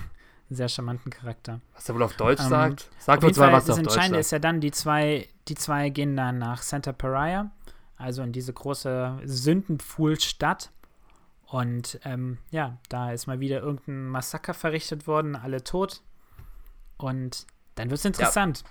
sehr 0.49 0.69
charmanten 0.69 1.11
Charakter. 1.11 1.59
Was 1.73 1.89
er 1.89 1.95
wohl 1.95 2.03
auf 2.03 2.15
Deutsch 2.15 2.41
Ähm, 2.41 2.49
sagt? 2.49 2.89
Sag 2.99 3.23
uns 3.23 3.37
mal, 3.37 3.51
was 3.51 3.63
er 3.65 3.67
das 3.67 3.69
auf 3.69 3.75
Deutsch 3.83 3.93
Entscheidende 3.95 4.15
sagt. 4.17 4.25
ist 4.25 4.31
ja 4.31 4.39
dann, 4.39 4.61
die 4.61 4.71
zwei, 4.71 5.27
die 5.47 5.55
zwei 5.55 5.89
gehen 5.89 6.15
dann 6.15 6.37
nach 6.37 6.61
Santa 6.61 6.91
Pariah, 6.93 7.49
also 7.97 8.21
in 8.21 8.31
diese 8.31 8.53
große 8.53 9.19
Sündenpfuhlstadt. 9.25 10.71
Und 11.47 11.99
ähm, 12.03 12.39
ja, 12.51 12.77
da 12.89 13.11
ist 13.11 13.27
mal 13.27 13.39
wieder 13.39 13.59
irgendein 13.61 14.07
Massaker 14.07 14.53
verrichtet 14.53 15.07
worden, 15.07 15.35
alle 15.35 15.63
tot. 15.63 16.01
Und 16.97 17.45
dann 17.75 17.89
wird 17.89 17.99
es 17.99 18.05
interessant. 18.05 18.63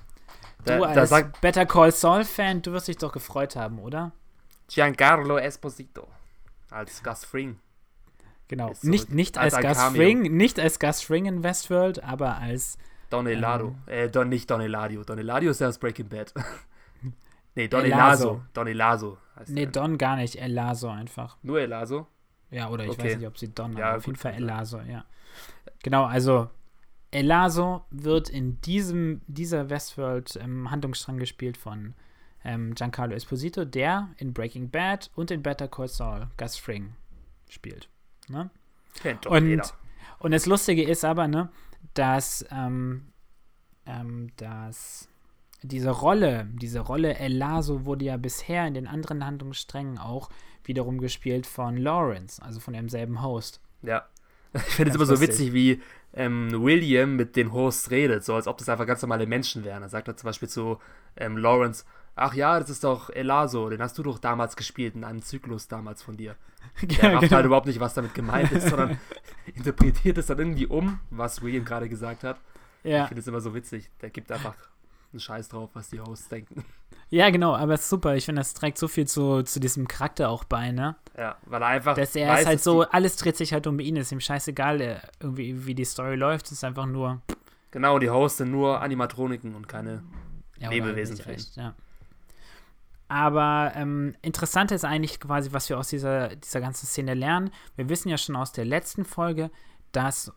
Da- 0.65 0.79
du 0.79 0.85
als 0.85 1.11
sagt- 1.11 1.41
Better 1.41 1.67
Call 1.67 1.93
Saul-Fan, 1.93 2.63
du 2.63 2.73
wirst 2.73 2.89
dich 2.89 2.97
doch 2.97 3.13
gefreut 3.13 3.55
haben, 3.57 3.79
oder? 3.79 4.13
Giancarlo 4.69 5.37
Esposito. 5.39 6.09
Als 6.71 7.03
Gus 7.03 7.25
Fring. 7.25 7.59
Genau. 8.55 8.73
Nicht 8.83 9.11
nicht 9.11 9.37
als, 9.37 9.59
Gus. 9.59 9.83
Fring, 9.97 10.37
nicht 10.37 10.61
als 10.61 10.79
Gus 10.79 11.01
Fring 11.01 11.27
in 11.27 11.43
Westworld, 11.43 12.05
aber 12.05 12.39
als 12.39 12.79
Don 13.11 13.27
Elado. 13.27 13.75
Ähm. 13.89 14.05
Äh, 14.05 14.09
Don, 14.09 14.29
nicht 14.29 14.49
Don 14.49 14.61
Eladio. 14.61 15.03
Don 15.03 15.19
Eladio 15.19 15.51
ist 15.51 15.61
ja 15.61 15.67
aus 15.67 15.79
Breaking 15.79 16.09
Bad. 16.09 16.33
nee, 17.57 17.67
Don 17.67 17.85
Elazo. 17.85 17.99
Elazo. 18.29 18.43
Don 18.53 18.67
Elazo 18.69 19.19
heißt 19.35 19.51
Nee. 19.51 19.67
Don 19.67 19.99
gar 19.99 20.15
nicht, 20.15 20.37
El 20.37 20.53
Lazo 20.53 20.89
einfach. 20.89 21.37
Nur 21.43 21.63
Elazo. 21.63 22.07
Ja, 22.53 22.71
oder 22.71 22.85
ich 22.85 22.91
Okay. 22.91 23.07
weiß 23.07 23.17
nicht, 23.17 23.27
ob 23.27 23.37
sie 23.37 23.53
Don 23.53 23.77
Ja, 23.77 23.87
haben. 23.87 23.97
Auf 23.97 24.07
jeden 24.07 24.19
Fall. 24.19 24.35
Elaso, 24.35 24.79
ja. 24.83 25.05
Genau, 25.83 26.05
also 26.05 26.49
Elaso 27.11 27.87
wird 27.91 28.29
in 28.29 28.61
diesem, 28.61 29.21
dieser 29.27 29.69
Westworld 29.69 30.37
ähm, 30.41 30.71
Handlungsstrang 30.71 31.19
gespielt 31.19 31.57
von 31.57 31.95
ähm, 32.45 32.77
Giancarlo 32.77 33.17
Esposito, 33.17 33.65
der 33.65 34.11
in 34.19 34.33
Breaking 34.33 34.71
Bad 34.71 35.11
und 35.17 35.33
in 35.33 35.43
Better 35.43 35.67
Call 35.67 35.89
Saul 35.89 36.29
Gus 36.37 36.57
Fring 36.57 36.95
spielt. 37.49 37.89
Ne? 38.29 38.51
Kennt 39.01 39.27
doch 39.27 39.33
Und, 39.33 39.49
jeder. 39.49 39.65
und 40.19 40.33
das 40.33 40.47
Lustige 40.47 40.83
ist 40.83 41.05
aber, 41.05 41.29
ne, 41.29 41.51
dass, 41.95 42.45
ähm, 42.51 43.13
ähm, 43.87 44.31
dass 44.37 45.09
diese 45.63 45.91
Rolle, 45.91 46.47
diese 46.53 46.81
Rolle 46.81 47.15
Elaso 47.19 47.85
wurde 47.85 48.05
ja 48.05 48.17
bisher 48.17 48.67
in 48.67 48.75
den 48.75 48.87
anderen 48.87 49.25
Handlungssträngen 49.25 49.99
auch 49.99 50.29
wiederum 50.65 50.99
gespielt 50.99 51.47
von 51.47 51.77
Lawrence, 51.77 52.43
also 52.43 52.61
von 52.61 52.75
demselben 52.75 53.23
Host. 53.23 53.61
Ja. 53.83 54.07
Ich 54.55 54.75
finde 54.75 54.91
es 54.91 54.97
immer 54.97 55.07
so 55.07 55.21
witzig, 55.21 55.53
wie 55.53 55.83
ähm, 56.13 56.49
William 56.53 57.17
mit 57.17 57.35
den 57.35 57.53
Hosts 57.53 57.91
redet, 57.91 58.25
so 58.25 58.37
als 58.37 58.47
ob 58.47 58.57
das 58.59 58.69
einfach 58.69 58.87
ganz 58.87 59.03
normale 59.03 59.27
Menschen 59.27 59.65
wären. 59.65 59.83
Er 59.83 59.89
sagt 59.89 60.07
er 60.07 60.17
zum 60.17 60.29
Beispiel 60.29 60.49
zu 60.49 60.79
ähm, 61.17 61.37
Lawrence, 61.37 61.85
ach 62.17 62.35
ja, 62.35 62.59
das 62.59 62.71
ist 62.71 62.85
doch 62.85 63.11
Elaso, 63.11 63.69
den 63.71 63.83
hast 63.83 63.97
du 63.99 64.03
doch 64.03 64.19
damals 64.19 64.57
gespielt, 64.57 64.95
in 64.95 65.05
einem 65.05 65.23
Zyklus 65.23 65.69
damals 65.69 66.03
von 66.03 66.17
dir. 66.17 66.37
Der 66.83 66.99
Ja, 66.99 67.11
rafft 67.11 67.23
genau. 67.23 67.37
halt 67.37 67.47
überhaupt 67.47 67.67
nicht, 67.67 67.81
was 67.81 67.95
damit 67.95 68.15
gemeint 68.15 68.51
ist, 68.53 68.69
sondern 68.69 68.99
interpretiert 69.55 70.19
es 70.19 70.27
dann 70.27 70.39
irgendwie 70.39 70.67
um, 70.67 71.01
was 71.11 71.43
William 71.43 71.65
gerade 71.65 71.89
gesagt 71.89 72.25
hat. 72.25 72.39
Ich 72.83 72.91
ja. 72.93 73.07
finde 73.07 73.21
es 73.21 73.27
immer 73.27 73.41
so 73.41 73.55
witzig. 73.55 73.91
Der 74.01 74.11
gibt 74.11 74.31
einfach 74.33 74.55
einen 75.13 75.21
Scheiß 75.21 75.49
drauf, 75.49 75.71
was 75.75 75.89
die 75.91 76.01
Hosts 76.01 76.29
denken. 76.29 76.65
ja, 77.11 77.31
genau, 77.31 77.55
aber 77.55 77.75
es 77.75 77.83
ist 77.83 77.91
super. 77.91 78.15
Ich 78.17 78.25
finde, 78.27 78.41
das 78.41 78.55
trägt 78.55 78.79
so 78.79 78.89
viel 78.89 79.07
zu, 79.07 79.43
zu 79.43 79.61
diesem 79.61 79.87
Charakter 79.89 80.29
auch 80.29 80.45
bei, 80.45 80.71
ne? 80.73 80.97
Ja, 81.17 81.37
weil 81.47 81.63
er 81.63 81.69
einfach 81.69 81.95
Dass 81.97 82.17
er 82.17 82.29
weiß, 82.29 82.41
ist 82.41 82.47
halt 82.47 82.63
so, 82.63 82.83
alles 82.83 83.17
dreht 83.17 83.37
sich 83.37 83.53
halt 83.53 83.67
um 83.67 83.79
ihn, 83.79 83.97
ist 83.97 84.11
ihm 84.13 84.21
scheißegal, 84.21 84.81
er, 84.81 85.03
irgendwie, 85.21 85.67
wie 85.67 85.75
die 85.75 85.85
Story 85.85 86.17
läuft, 86.17 86.51
ist 86.51 86.65
einfach 86.65 86.87
nur. 86.87 87.23
Genau, 87.71 87.99
die 87.99 88.11
Hosts 88.11 88.39
sind 88.39 88.51
nur 88.51 88.81
Animatroniken 88.83 89.55
und 89.55 89.69
keine 89.69 90.03
Ja, 90.59 90.71
Lebewesen 90.71 91.17
recht, 91.21 91.57
ja. 91.57 91.75
Aber 93.15 93.71
ähm, 93.77 94.17
interessant 94.23 94.73
ist 94.73 94.85
eigentlich 94.85 95.21
quasi, 95.21 95.53
was 95.53 95.69
wir 95.69 95.79
aus 95.79 95.87
dieser, 95.87 96.35
dieser 96.35 96.61
ganzen 96.61 96.87
Szene 96.87 97.15
lernen. 97.15 97.53
Wir 97.77 97.89
wissen 97.89 98.09
ja 98.09 98.19
schon 98.19 98.35
aus 98.35 98.51
der 98.51 98.65
letzten 98.65 99.05
Folge, 99.05 99.53
dass 99.93 100.33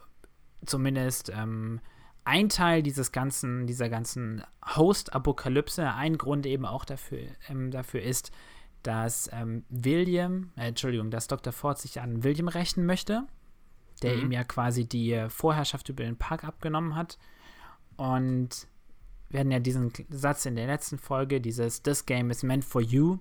zumindest 0.63 1.31
ähm, 1.35 1.79
ein 2.23 2.49
Teil 2.49 2.83
dieses 2.83 3.11
ganzen, 3.11 3.65
dieser 3.65 3.89
ganzen 3.89 4.43
Host-Apokalypse, 4.75 5.91
ein 5.91 6.19
Grund 6.19 6.45
eben 6.45 6.67
auch 6.67 6.85
dafür, 6.85 7.21
ähm, 7.49 7.71
dafür 7.71 8.03
ist, 8.03 8.29
dass 8.83 9.27
ähm, 9.33 9.65
William, 9.69 10.51
äh, 10.55 10.67
Entschuldigung, 10.67 11.09
dass 11.09 11.25
Dr. 11.25 11.53
Ford 11.53 11.79
sich 11.79 11.99
an 11.99 12.23
William 12.23 12.47
rächen 12.47 12.85
möchte, 12.85 13.23
der 14.03 14.17
Mhm. 14.17 14.21
ihm 14.21 14.31
ja 14.33 14.43
quasi 14.43 14.87
die 14.87 15.13
äh, 15.13 15.31
Vorherrschaft 15.31 15.89
über 15.89 16.03
den 16.03 16.17
Park 16.17 16.43
abgenommen 16.43 16.95
hat. 16.95 17.17
Und 17.95 18.67
wir 19.29 19.39
hatten 19.39 19.51
ja 19.51 19.59
diesen 19.59 19.91
Satz 20.09 20.45
in 20.45 20.55
der 20.55 20.67
letzten 20.67 20.97
Folge, 20.97 21.41
dieses 21.41 21.83
This 21.83 22.05
game 22.05 22.29
is 22.29 22.43
meant 22.43 22.63
for 22.63 22.81
you. 22.81 23.19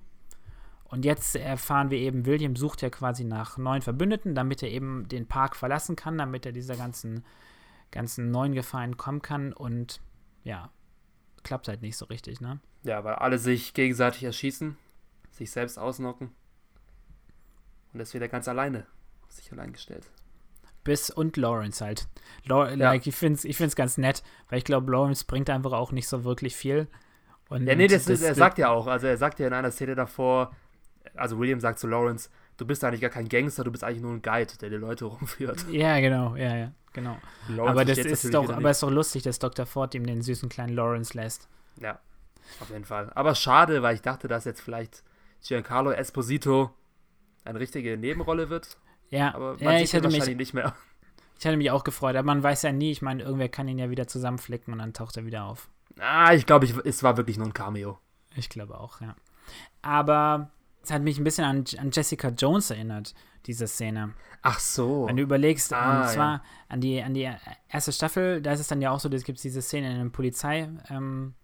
Und 0.84 1.04
jetzt 1.04 1.34
erfahren 1.34 1.90
wir 1.90 1.98
eben, 1.98 2.26
William 2.26 2.54
sucht 2.54 2.82
ja 2.82 2.90
quasi 2.90 3.24
nach 3.24 3.58
neuen 3.58 3.82
Verbündeten, 3.82 4.34
damit 4.34 4.62
er 4.62 4.70
eben 4.70 5.08
den 5.08 5.26
Park 5.26 5.56
verlassen 5.56 5.96
kann, 5.96 6.16
damit 6.16 6.46
er 6.46 6.52
dieser 6.52 6.76
ganzen, 6.76 7.24
ganzen 7.90 8.30
neuen 8.30 8.54
Gefahren 8.54 8.96
kommen 8.96 9.20
kann. 9.20 9.52
Und 9.52 10.00
ja, 10.44 10.70
klappt 11.42 11.66
halt 11.66 11.82
nicht 11.82 11.96
so 11.96 12.04
richtig, 12.04 12.40
ne? 12.40 12.60
Ja, 12.84 13.02
weil 13.02 13.14
alle 13.14 13.38
sich 13.38 13.74
gegenseitig 13.74 14.22
erschießen, 14.22 14.76
sich 15.32 15.50
selbst 15.50 15.76
ausnocken. 15.76 16.30
Und 17.92 17.98
er 17.98 18.02
ist 18.02 18.14
wieder 18.14 18.28
ganz 18.28 18.46
alleine 18.46 18.86
sich 19.28 19.52
allein 19.52 19.72
gestellt. 19.72 20.10
Bis 20.86 21.10
und 21.10 21.36
Lawrence 21.36 21.84
halt. 21.84 22.08
Law 22.44 22.68
Ja. 22.68 22.92
like, 22.92 23.06
ich 23.06 23.14
finde 23.14 23.34
es 23.36 23.44
ich 23.44 23.56
find's 23.56 23.76
ganz 23.76 23.98
nett, 23.98 24.22
weil 24.48 24.58
ich 24.58 24.64
glaube, 24.64 24.90
Lawrence 24.90 25.24
bringt 25.26 25.50
einfach 25.50 25.72
auch 25.72 25.92
nicht 25.92 26.08
so 26.08 26.24
wirklich 26.24 26.56
viel. 26.56 26.86
Und 27.48 27.66
Ja, 27.66 27.74
nee, 27.74 27.88
das, 27.88 28.08
ist, 28.08 28.22
er 28.22 28.34
sagt 28.34 28.56
ja 28.58 28.70
auch, 28.70 28.86
also 28.86 29.06
er 29.06 29.16
sagt 29.18 29.38
ja 29.38 29.46
in 29.46 29.52
einer 29.52 29.70
Szene 29.70 29.94
davor, 29.94 30.54
also 31.14 31.38
William 31.38 31.60
sagt 31.60 31.78
zu 31.78 31.86
Lawrence, 31.86 32.30
du 32.56 32.66
bist 32.66 32.82
eigentlich 32.84 33.00
gar 33.00 33.10
kein 33.10 33.28
Gangster, 33.28 33.64
du 33.64 33.70
bist 33.70 33.84
eigentlich 33.84 34.02
nur 34.02 34.12
ein 34.12 34.22
Guide, 34.22 34.52
der 34.60 34.70
die 34.70 34.76
Leute 34.76 35.04
rumführt. 35.06 35.66
Ja, 35.70 36.00
genau, 36.00 36.36
ja, 36.36 36.56
ja, 36.56 36.72
genau. 36.92 37.18
Lawrence 37.48 37.70
aber 37.70 37.84
das 37.84 37.98
ist 37.98 38.32
doch, 38.32 38.48
aber 38.48 38.70
ist 38.70 38.82
doch 38.82 38.90
lustig, 38.90 39.24
dass 39.24 39.38
Dr. 39.38 39.66
Ford 39.66 39.94
ihm 39.94 40.06
den 40.06 40.22
süßen 40.22 40.48
kleinen 40.48 40.74
Lawrence 40.74 41.16
lässt. 41.16 41.48
Ja. 41.80 41.98
Auf 42.60 42.70
jeden 42.70 42.84
Fall. 42.84 43.10
Aber 43.14 43.34
schade, 43.34 43.82
weil 43.82 43.96
ich 43.96 44.02
dachte, 44.02 44.28
dass 44.28 44.44
jetzt 44.44 44.60
vielleicht 44.60 45.02
Giancarlo 45.46 45.90
Esposito 45.90 46.70
eine 47.44 47.60
richtige 47.60 47.96
Nebenrolle 47.96 48.50
wird. 48.50 48.76
Ja, 49.10 49.34
aber 49.34 49.52
man 49.54 49.60
ja, 49.60 49.78
sieht 49.78 49.88
ich 49.88 49.92
ihn 49.92 49.96
hätte 49.96 50.08
mich, 50.08 50.14
wahrscheinlich 50.18 50.36
nicht 50.38 50.54
mehr. 50.54 50.74
ich 51.38 51.44
hätte 51.44 51.56
mich 51.56 51.70
auch 51.70 51.84
gefreut, 51.84 52.16
aber 52.16 52.26
man 52.26 52.42
weiß 52.42 52.62
ja 52.62 52.72
nie. 52.72 52.90
Ich 52.90 53.02
meine, 53.02 53.22
irgendwer 53.22 53.48
kann 53.48 53.68
ihn 53.68 53.78
ja 53.78 53.90
wieder 53.90 54.06
zusammenflicken 54.06 54.72
und 54.72 54.78
dann 54.78 54.92
taucht 54.92 55.16
er 55.16 55.26
wieder 55.26 55.44
auf. 55.44 55.68
Ah, 55.98 56.34
ich 56.34 56.46
glaube, 56.46 56.66
es 56.84 57.02
war 57.02 57.16
wirklich 57.16 57.38
nur 57.38 57.46
ein 57.46 57.54
Cameo. 57.54 57.98
Ich 58.34 58.48
glaube 58.48 58.78
auch, 58.78 59.00
ja. 59.00 59.16
Aber 59.82 60.50
es 60.82 60.90
hat 60.90 61.02
mich 61.02 61.18
ein 61.18 61.24
bisschen 61.24 61.44
an, 61.44 61.64
an 61.78 61.90
Jessica 61.90 62.28
Jones 62.28 62.70
erinnert, 62.70 63.14
diese 63.46 63.66
Szene. 63.66 64.12
Ach 64.42 64.58
so. 64.58 65.06
Wenn 65.06 65.16
du 65.16 65.22
überlegst, 65.22 65.72
Ah, 65.72 66.02
und 66.02 66.08
zwar 66.10 66.42
an, 66.68 66.80
die, 66.80 67.02
an 67.02 67.14
die 67.14 67.28
erste 67.68 67.92
Staffel, 67.92 68.42
da 68.42 68.52
ist 68.52 68.60
es 68.60 68.68
dann 68.68 68.82
ja 68.82 68.90
auch 68.90 69.00
so, 69.00 69.08
es 69.08 69.24
gibt 69.24 69.42
diese 69.42 69.62
Szene 69.62 69.90
in 69.90 69.96
einem 69.98 70.12
Polizei, 70.12 70.68
ähm, 70.90 71.34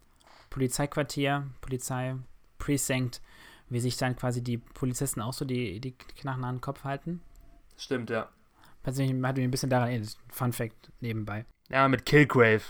Polizeiquartier, 0.50 1.48
Polizei, 1.60 2.16
Precinct, 2.58 3.20
wie 3.68 3.80
sich 3.80 3.96
dann 3.96 4.16
quasi 4.16 4.44
die 4.44 4.58
Polizisten 4.58 5.20
auch 5.22 5.32
so 5.32 5.44
die, 5.44 5.80
die 5.80 5.92
Knarren 5.92 6.44
an 6.44 6.56
den 6.56 6.60
Kopf 6.60 6.84
halten. 6.84 7.22
Stimmt, 7.82 8.10
ja. 8.10 8.28
Persönlich 8.84 9.20
hat 9.24 9.36
mich 9.36 9.44
ein 9.44 9.50
bisschen 9.50 9.70
daran 9.70 9.88
erinnert. 9.88 10.16
Fun 10.28 10.52
Fact 10.52 10.92
nebenbei. 11.00 11.44
Ja, 11.68 11.88
mit 11.88 12.06
Killgrave. 12.06 12.62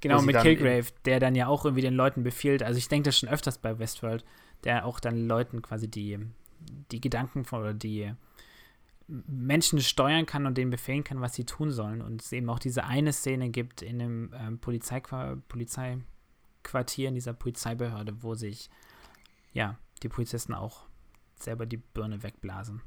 Genau, 0.00 0.22
mit 0.22 0.36
Killgrave, 0.38 0.86
der 1.04 1.18
dann 1.18 1.34
ja 1.34 1.48
auch 1.48 1.64
irgendwie 1.64 1.82
den 1.82 1.94
Leuten 1.94 2.22
befiehlt. 2.22 2.62
Also 2.62 2.78
ich 2.78 2.86
denke 2.86 3.08
das 3.08 3.18
schon 3.18 3.28
öfters 3.28 3.58
bei 3.58 3.80
Westworld, 3.80 4.24
der 4.62 4.86
auch 4.86 5.00
dann 5.00 5.26
Leuten 5.26 5.60
quasi 5.60 5.88
die, 5.90 6.20
die 6.92 7.00
Gedanken 7.00 7.44
von 7.44 7.62
oder 7.62 7.74
die 7.74 8.12
Menschen 9.08 9.80
steuern 9.80 10.24
kann 10.24 10.46
und 10.46 10.56
denen 10.56 10.70
befehlen 10.70 11.02
kann, 11.02 11.20
was 11.20 11.34
sie 11.34 11.44
tun 11.44 11.72
sollen. 11.72 12.00
Und 12.00 12.22
es 12.22 12.30
eben 12.30 12.48
auch 12.48 12.60
diese 12.60 12.84
eine 12.84 13.12
Szene 13.12 13.50
gibt 13.50 13.82
in 13.82 14.00
einem 14.00 14.34
ähm, 14.38 14.58
Polizeiqua 14.60 15.36
Polizeiquartier, 15.48 17.08
in 17.08 17.14
dieser 17.16 17.32
Polizeibehörde, 17.32 18.22
wo 18.22 18.36
sich 18.36 18.70
ja 19.52 19.78
die 20.04 20.08
Polizisten 20.08 20.54
auch 20.54 20.86
selber 21.34 21.66
die 21.66 21.78
Birne 21.78 22.22
wegblasen. 22.22 22.82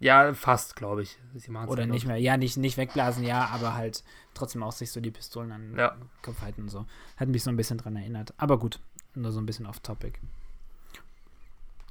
Ja, 0.00 0.32
fast, 0.34 0.76
glaube 0.76 1.02
ich. 1.02 1.18
Oder 1.34 1.66
glaub 1.66 1.86
nicht 1.88 2.02
ich. 2.02 2.06
mehr, 2.06 2.16
ja, 2.18 2.36
nicht, 2.36 2.56
nicht 2.56 2.76
wegblasen, 2.76 3.24
ja, 3.24 3.46
aber 3.46 3.74
halt 3.74 4.04
trotzdem 4.34 4.62
auch 4.62 4.70
sich 4.72 4.92
so 4.92 5.00
die 5.00 5.10
Pistolen 5.10 5.50
an 5.50 5.70
den 5.70 5.78
Ja. 5.78 5.96
Kopf 6.22 6.40
halten 6.40 6.62
und 6.62 6.68
so. 6.68 6.86
Hat 7.16 7.28
mich 7.28 7.42
so 7.42 7.50
ein 7.50 7.56
bisschen 7.56 7.78
dran 7.78 7.96
erinnert. 7.96 8.32
Aber 8.36 8.58
gut, 8.58 8.78
nur 9.14 9.32
so 9.32 9.40
ein 9.40 9.46
bisschen 9.46 9.66
off-topic. 9.66 10.20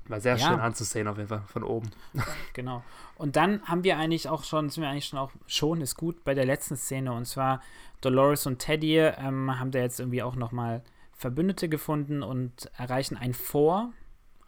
War 0.08 0.22
sehr 0.22 0.38
Ja. 0.38 0.47
schön 0.47 0.60
anzusehen, 0.62 1.08
auf 1.10 1.18
jeden 1.18 1.28
Fall, 1.28 1.43
von 1.47 1.64
oben. 1.64 1.89
Genau. 2.53 2.82
Und 3.18 3.36
dann 3.36 3.62
haben 3.64 3.84
wir 3.84 3.97
eigentlich 3.97 4.30
auch 4.30 4.45
schon, 4.45 4.70
sind 4.70 4.84
wir 4.84 4.89
eigentlich 4.89 5.08
schon 5.08 5.20
auch, 5.20 5.32
schon 5.47 5.82
ist 5.82 5.95
gut, 5.95 6.24
bei 6.24 6.34
der 6.34 6.45
letzten 6.45 6.78
Szene. 6.78 7.12
Und 7.12 7.26
zwar 7.26 7.62
Dolores 7.99 8.45
und 8.45 8.60
Teddy 8.60 8.99
ähm, 8.99 9.60
haben 9.60 9.72
da 9.72 9.80
jetzt 9.80 9.99
irgendwie 9.99 10.24
auch 10.24 10.36
nochmal 10.36 10.82
Verbündete 11.12 11.68
gefunden 11.68 12.24
und 12.24 12.72
erreichen 12.78 13.18
ein 13.18 13.34
Fort, 13.34 13.89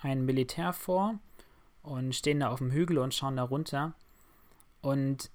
ein 0.01 0.24
Militärfort 0.24 1.16
und 1.82 2.14
stehen 2.16 2.40
da 2.40 2.50
auf 2.50 2.60
dem 2.60 2.72
Hügel 2.72 2.98
und 2.98 3.14
schauen 3.14 3.38
da 3.38 3.44
runter. 3.44 3.94
Und 4.82 5.30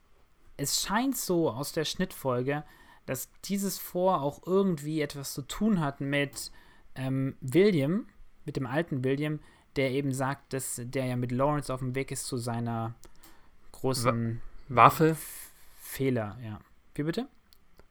es 0.56 0.82
scheint 0.82 1.16
so 1.16 1.50
aus 1.50 1.72
der 1.72 1.84
Schnittfolge, 1.84 2.64
dass 3.06 3.28
dieses 3.44 3.78
Fort 3.78 4.22
auch 4.22 4.46
irgendwie 4.46 5.00
etwas 5.00 5.34
zu 5.34 5.42
tun 5.42 5.80
hat 5.80 6.00
mit 6.00 6.50
ähm, 6.94 7.36
William, 7.40 8.06
mit 8.44 8.56
dem 8.56 8.66
alten 8.66 9.04
William, 9.04 9.40
der 9.76 9.90
eben 9.90 10.12
sagt, 10.12 10.52
dass 10.52 10.80
der 10.82 11.06
ja 11.06 11.16
mit 11.16 11.32
Lawrence 11.32 11.72
auf 11.72 11.80
dem 11.80 11.94
Weg 11.94 12.10
ist 12.10 12.26
zu 12.26 12.36
seiner 12.36 12.94
großen 13.72 14.40
Waffe. 14.68 15.16
Fehler, 15.76 16.38
ja. 16.42 16.60
Wie 16.94 17.02
bitte? 17.02 17.28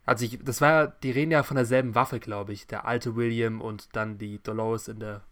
Also 0.05 0.25
ich, 0.25 0.39
das 0.43 0.61
war, 0.61 0.87
die 0.87 1.11
reden 1.11 1.31
ja 1.31 1.43
von 1.43 1.55
derselben 1.55 1.95
Waffe, 1.95 2.19
glaube 2.19 2.53
ich. 2.53 2.67
Der 2.67 2.85
alte 2.85 3.15
William 3.15 3.61
und 3.61 3.95
dann 3.95 4.17
die 4.17 4.41
Dolores 4.41 4.87
in 4.87 4.99
der 4.99 5.23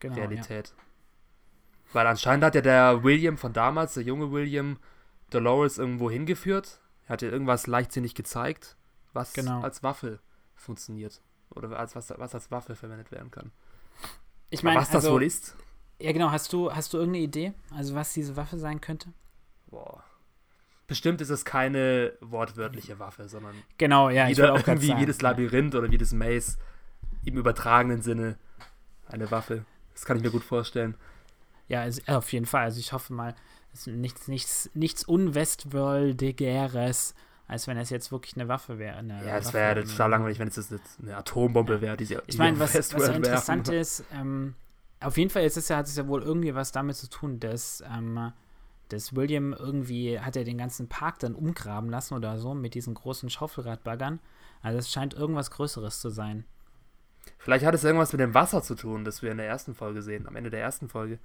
Genau. 0.00 0.16
Ja. 0.16 0.62
Weil 1.94 2.06
anscheinend 2.08 2.44
hat 2.44 2.56
ja 2.56 2.60
der 2.60 3.04
William 3.04 3.38
von 3.38 3.52
damals, 3.52 3.94
der 3.94 4.02
junge 4.02 4.32
William, 4.32 4.78
Dolores 5.30 5.78
irgendwo 5.78 6.10
hingeführt. 6.10 6.80
Er 7.06 7.10
hat 7.10 7.22
ihr 7.22 7.32
irgendwas 7.32 7.66
leichtsinnig 7.66 8.14
gezeigt, 8.14 8.76
was 9.12 9.32
Genau. 9.32 9.60
als 9.62 9.82
Waffe 9.82 10.18
funktioniert. 10.56 11.22
Oder 11.50 11.78
als, 11.78 11.94
was, 11.94 12.12
was 12.16 12.34
als 12.34 12.50
Waffe 12.50 12.74
verwendet 12.74 13.12
werden 13.12 13.30
kann. 13.30 13.52
Ich 14.50 14.62
meine, 14.64 14.80
was 14.80 14.88
das 14.88 15.04
also, 15.04 15.12
wohl 15.12 15.22
ist? 15.22 15.56
Ja, 16.00 16.10
genau. 16.12 16.32
Hast 16.32 16.52
du, 16.52 16.72
hast 16.72 16.92
du 16.92 16.98
irgendeine 16.98 17.24
Idee? 17.24 17.52
Also, 17.70 17.94
was 17.94 18.12
diese 18.12 18.36
Waffe 18.36 18.58
sein 18.58 18.80
könnte? 18.80 19.12
Boah. 19.68 20.02
Bestimmt 20.88 21.20
ist 21.20 21.30
es 21.30 21.44
keine 21.44 22.12
wortwörtliche 22.20 22.98
Waffe, 22.98 23.28
sondern 23.28 23.54
Genau, 23.78 24.10
ja, 24.10 24.28
ich 24.28 24.36
wieder 24.36 24.48
gerade 24.48 24.64
irgendwie 24.70 24.88
sagen. 24.88 25.00
wie 25.00 25.06
das 25.06 25.22
Labyrinth 25.22 25.74
oder 25.76 25.90
wie 25.90 25.98
das 25.98 26.12
Maze 26.12 26.58
im 27.24 27.36
übertragenen 27.36 28.02
Sinne 28.02 28.36
eine 29.06 29.30
Waffe. 29.30 29.64
Das 29.92 30.04
kann 30.04 30.16
ich 30.16 30.22
mir 30.24 30.30
gut 30.30 30.42
vorstellen. 30.44 30.96
Ja, 31.68 31.82
also, 31.82 32.00
auf 32.06 32.32
jeden 32.32 32.46
Fall. 32.46 32.64
Also 32.64 32.80
ich 32.80 32.92
hoffe 32.92 33.12
mal, 33.12 33.34
es 33.72 33.86
ist 33.86 33.88
nichts, 33.88 34.28
nichts, 34.28 34.70
nichts 34.74 35.04
Unwestworldigeres, 35.04 37.14
als 37.46 37.66
wenn 37.66 37.76
es 37.76 37.90
jetzt 37.90 38.12
wirklich 38.12 38.36
eine 38.36 38.48
Waffe 38.48 38.78
wäre. 38.78 38.96
Eine 38.96 39.24
Ja, 39.24 39.38
es 39.38 39.52
wäre 39.52 39.84
total 39.84 40.10
langweilig, 40.10 40.38
wenn 40.38 40.48
es 40.48 40.56
jetzt 40.56 40.72
eine 41.02 41.16
Atombombe 41.16 41.80
wäre, 41.80 41.96
die 41.96 42.04
sie 42.04 42.18
Ich 42.26 42.38
meine, 42.38 42.58
was, 42.58 42.70
was 42.70 42.76
Westworld 42.76 43.10
ja 43.10 43.16
interessant 43.16 43.68
werfen. 43.68 43.80
ist, 43.80 44.04
ähm, 44.12 44.54
auf 45.00 45.18
jeden 45.18 45.30
Fall 45.30 45.44
ist 45.44 45.56
es 45.56 45.68
ja, 45.68 45.76
hat 45.76 45.86
es 45.86 45.96
ja 45.96 46.06
wohl 46.06 46.22
irgendwie 46.22 46.54
was 46.54 46.72
damit 46.72 46.96
zu 46.96 47.10
tun, 47.10 47.40
dass, 47.40 47.82
ähm, 47.92 48.32
dass 48.88 49.14
William 49.14 49.52
irgendwie, 49.52 50.20
hat 50.20 50.36
er 50.36 50.44
den 50.44 50.58
ganzen 50.58 50.88
Park 50.88 51.18
dann 51.18 51.34
umgraben 51.34 51.90
lassen 51.90 52.14
oder 52.14 52.38
so 52.38 52.54
mit 52.54 52.74
diesen 52.74 52.94
großen 52.94 53.28
Schaufelradbaggern. 53.28 54.20
Also 54.62 54.78
es 54.78 54.90
scheint 54.90 55.14
irgendwas 55.14 55.50
Größeres 55.50 56.00
zu 56.00 56.10
sein. 56.10 56.44
Vielleicht 57.38 57.64
hat 57.64 57.74
es 57.74 57.84
irgendwas 57.84 58.12
mit 58.12 58.20
dem 58.20 58.34
Wasser 58.34 58.62
zu 58.62 58.74
tun, 58.74 59.04
das 59.04 59.22
wir 59.22 59.30
in 59.30 59.38
der 59.38 59.46
ersten 59.46 59.74
Folge 59.74 60.02
sehen, 60.02 60.26
am 60.26 60.36
Ende 60.36 60.50
der 60.50 60.60
ersten 60.60 60.88
Folge. 60.88 61.18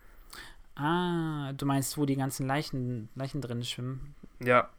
Ah, 0.82 1.52
du 1.54 1.66
meinst, 1.66 1.98
wo 1.98 2.06
die 2.06 2.16
ganzen 2.16 2.48
Leichen, 2.48 3.10
Leichen 3.16 3.42
drin 3.42 3.64
schwimmen? 3.64 4.16
Ja. 4.40 4.70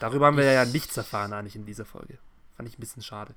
Darüber 0.00 0.26
haben 0.26 0.36
wir 0.36 0.44
ja 0.44 0.64
Ich- 0.64 0.72
nichts 0.72 0.96
erfahren 0.96 1.32
eigentlich 1.32 1.56
in 1.56 1.64
dieser 1.64 1.84
Folge. 1.84 2.18
Fand 2.56 2.68
ich 2.68 2.76
ein 2.76 2.80
bisschen 2.80 3.02
schade. 3.02 3.34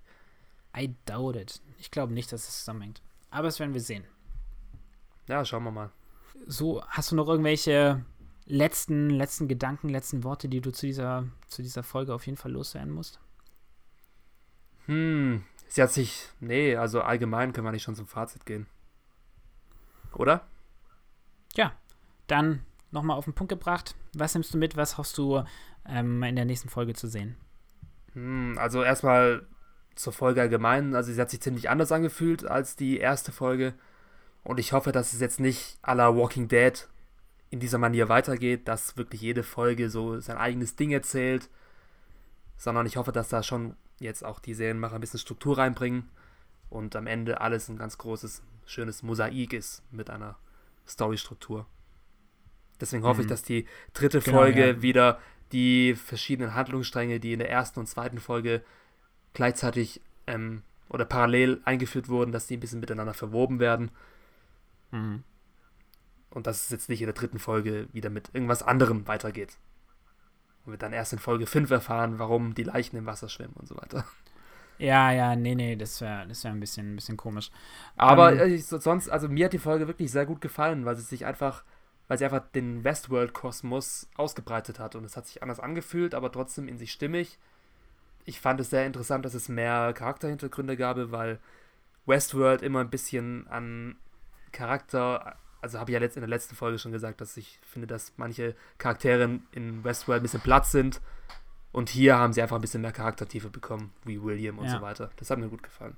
I 0.76 0.93
doubt 1.05 1.36
it. 1.36 1.62
Ich 1.80 1.89
glaube 1.91 2.14
nicht, 2.14 2.32
dass 2.32 2.47
es 2.47 2.59
zusammenhängt. 2.59 3.01
Aber 3.30 3.43
das 3.47 3.59
werden 3.59 3.74
wir 3.74 3.82
sehen. 3.82 4.03
Ja, 5.28 5.45
schauen 5.45 5.64
wir 5.64 5.72
mal. 5.72 5.89
So, 6.47 6.84
hast 6.88 7.12
du 7.12 7.16
noch 7.16 7.28
irgendwelche 7.28 8.03
letzten, 8.45 9.09
letzten 9.09 9.47
Gedanken, 9.47 9.89
letzten 9.89 10.24
Worte, 10.24 10.49
die 10.49 10.59
du 10.62 10.72
zu 10.72 10.86
dieser, 10.88 11.26
zu 11.47 11.62
dieser 11.62 11.84
Folge 11.84 12.14
auf 12.14 12.26
jeden 12.26 12.38
Fall 12.38 12.51
loswerden 12.51 12.91
musst? 12.91 13.20
Hm, 14.88 15.43
sie 15.68 15.82
hat 15.82 15.91
sich. 15.91 16.28
Nee, 16.39 16.76
also 16.76 17.01
allgemein 17.01 17.53
können 17.53 17.68
wir 17.68 17.72
nicht 17.72 17.84
schon 17.84 17.95
zum 17.95 18.07
Fazit 18.07 18.45
gehen. 18.45 18.66
Oder? 20.14 20.45
Dann 22.32 22.62
nochmal 22.92 23.18
auf 23.18 23.26
den 23.26 23.34
Punkt 23.34 23.50
gebracht. 23.50 23.94
Was 24.14 24.34
nimmst 24.34 24.54
du 24.54 24.58
mit? 24.58 24.78
Was 24.78 24.98
hoffst 24.98 25.18
du 25.18 25.44
ähm, 25.86 26.24
in 26.24 26.38
der 26.38 26.46
nächsten 26.46 26.70
Folge 26.70 26.94
zu 26.94 27.08
sehen? 27.08 27.36
Hm, 28.14 28.58
also 28.58 28.84
erstmal 28.84 29.46
zur 29.96 30.14
Folge 30.14 30.40
allgemein. 30.40 30.96
Also 30.96 31.12
sie 31.12 31.20
hat 31.20 31.30
sich 31.30 31.42
ziemlich 31.42 31.70
anders 31.70 31.92
angefühlt 31.92 32.46
als 32.46 32.78
die 32.78 33.00
erste 33.00 33.34
Folge. 33.34 33.74
Und 34.46 34.62
ich 34.62 34.72
hoffe, 34.72 34.94
dass 34.94 35.12
es 35.12 35.20
jetzt 35.20 35.42
nicht 35.42 35.78
à 35.84 35.94
la 35.94 36.16
Walking 36.16 36.48
Dead 36.48 36.88
in 37.50 37.60
dieser 37.60 37.78
Manier 37.78 38.08
weitergeht, 38.08 38.66
dass 38.70 38.96
wirklich 38.96 39.20
jede 39.20 39.44
Folge 39.44 39.90
so 39.90 40.22
sein 40.22 40.38
eigenes 40.38 40.78
Ding 40.78 40.92
erzählt. 40.92 41.50
Sondern 42.56 42.86
ich 42.86 42.96
hoffe, 42.96 43.12
dass 43.12 43.28
da 43.28 43.44
schon 43.44 43.76
jetzt 44.00 44.24
auch 44.24 44.40
die 44.40 44.54
Serienmacher 44.54 44.96
ein 44.96 45.02
bisschen 45.02 45.20
Struktur 45.20 45.58
reinbringen 45.58 46.10
und 46.70 46.96
am 46.96 47.08
Ende 47.08 47.42
alles 47.42 47.68
ein 47.68 47.76
ganz 47.76 47.98
großes, 47.98 48.42
schönes 48.66 49.04
Mosaik 49.04 49.52
ist 49.52 49.84
mit 49.92 50.10
einer 50.10 50.38
Storystruktur. 50.88 51.66
Deswegen 52.82 53.04
hoffe 53.04 53.22
ich, 53.22 53.28
Mhm. 53.28 53.30
dass 53.30 53.44
die 53.44 53.66
dritte 53.94 54.20
Genau, 54.20 54.38
Folge 54.40 54.68
ja. 54.68 54.82
wieder 54.82 55.20
die 55.52 55.96
verschiedenen 55.96 56.56
Handlungsstränge, 56.56 57.20
die 57.20 57.34
in 57.34 57.40
der 57.40 57.50
ersten 57.50 57.80
und 57.80 57.88
zweiten 57.88 58.20
Folge 58.20 58.64
gleichzeitig 59.34 60.02
ähm, 60.28 60.64
oder 60.90 61.06
parallel 61.06 61.62
eingeführt 61.66 62.10
wurden, 62.10 62.32
dass 62.32 62.48
die 62.48 62.58
ein 62.58 62.60
bisschen 62.60 62.80
miteinander 62.80 63.14
verwoben 63.14 63.60
werden 63.60 63.92
Mhm. 64.92 65.24
und 66.32 66.48
dass 66.48 66.64
es 66.66 66.70
jetzt 66.70 66.90
nicht 66.90 67.02
in 67.02 67.08
der 67.08 67.14
dritten 67.14 67.40
Folge 67.40 67.88
wieder 67.94 68.10
mit 68.10 68.30
irgendwas 68.34 68.64
anderem 68.64 69.08
weitergeht. 69.08 69.58
Und 70.66 70.74
wir 70.74 70.78
dann 70.78 70.94
erst 70.94 71.14
in 71.14 71.20
Folge 71.20 71.48
5 71.48 71.72
erfahren, 71.72 72.20
warum 72.20 72.54
die 72.54 72.64
Leichen 72.64 72.96
im 72.98 73.06
Wasser 73.06 73.30
schwimmen 73.30 73.54
und 73.56 73.68
so 73.68 73.76
weiter. 73.78 74.06
Ja, 74.78 75.12
ja, 75.12 75.36
nee, 75.36 75.56
nee, 75.56 75.76
das 75.76 76.02
wäre 76.02 76.28
das 76.28 76.44
wär 76.44 76.52
ein, 76.52 76.60
bisschen, 76.60 76.94
ein 76.94 76.96
bisschen 76.96 77.18
komisch. 77.18 77.52
Aber 77.96 78.32
Ähm, 78.34 78.40
äh, 78.40 78.46
ich, 78.56 78.66
so- 78.66 78.80
sonst, 78.80 79.10
also 79.10 79.28
mir 79.30 79.46
hat 79.46 79.54
die 79.54 79.60
Folge 79.60 79.88
wirklich 79.88 80.12
sehr 80.12 80.26
gut 80.26 80.42
gefallen, 80.42 80.86
weil 80.86 80.96
sie 80.96 81.04
sich 81.04 81.26
einfach, 81.26 81.64
weil 82.12 82.18
sie 82.18 82.26
einfach 82.26 82.43
den 82.53 82.84
Westworld-Kosmos 82.84 84.09
ausgebreitet 84.18 84.80
hat 84.80 84.97
und 84.97 85.05
es 85.05 85.16
hat 85.16 85.28
sich 85.28 85.41
anders 85.41 85.62
angefühlt, 85.62 86.14
aber 86.14 86.30
trotzdem 86.30 86.68
in 86.68 86.78
sich 86.78 86.91
stimmig. 86.91 87.39
Ich 88.26 88.41
fand 88.41 88.59
es 88.59 88.70
sehr 88.70 88.86
interessant, 88.86 89.24
dass 89.24 89.34
es 89.34 89.47
mehr 89.47 89.93
Charakterhintergründe 89.93 90.76
gab, 90.76 90.97
weil 91.14 91.39
Westworld 92.05 92.64
immer 92.64 92.82
ein 92.82 92.89
bisschen 92.89 93.47
an 93.47 93.95
Charakter, 94.51 95.38
also 95.62 95.80
habe 95.80 95.91
ich 95.91 95.93
ja 95.93 96.01
letzt, 96.01 96.18
in 96.18 96.22
der 96.22 96.28
letzten 96.28 96.53
Folge 96.53 96.80
schon 96.80 96.91
gesagt, 96.91 97.22
dass 97.22 97.38
ich 97.38 97.62
finde, 97.64 97.88
dass 97.88 98.12
manche 98.18 98.57
Charaktere 98.78 99.39
in 99.53 99.82
Westworld 99.86 100.20
ein 100.20 100.24
bisschen 100.24 100.41
platt 100.41 100.66
sind 100.66 100.99
Und 101.72 101.88
hier 101.88 102.18
haben 102.18 102.34
sie 102.34 102.41
einfach 102.41 102.57
ein 102.57 102.62
bisschen 102.62 102.82
mehr 102.82 102.91
Charaktertiefe 102.91 103.49
bekommen, 103.49 103.93
wie 104.03 104.22
William 104.22 104.59
und 104.59 104.66
Ja. 104.66 104.80
so 104.80 104.82
weiter. 104.82 105.12
Das 105.16 105.30
hat 105.30 105.39
mir 105.39 105.47
gut 105.47 105.64
gefallen. 105.64 105.95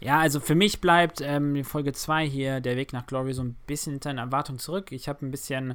Ja, 0.00 0.18
also 0.18 0.40
für 0.40 0.54
mich 0.54 0.80
bleibt 0.80 1.20
ähm, 1.20 1.54
in 1.56 1.64
Folge 1.64 1.92
2 1.92 2.26
hier 2.26 2.60
der 2.60 2.76
Weg 2.76 2.92
nach 2.92 3.06
Glory 3.06 3.34
so 3.34 3.42
ein 3.42 3.54
bisschen 3.66 3.92
hinter 3.92 4.10
den 4.10 4.18
Erwartungen 4.18 4.58
zurück. 4.58 4.92
Ich 4.92 5.08
habe 5.08 5.24
ein 5.24 5.30
bisschen. 5.30 5.74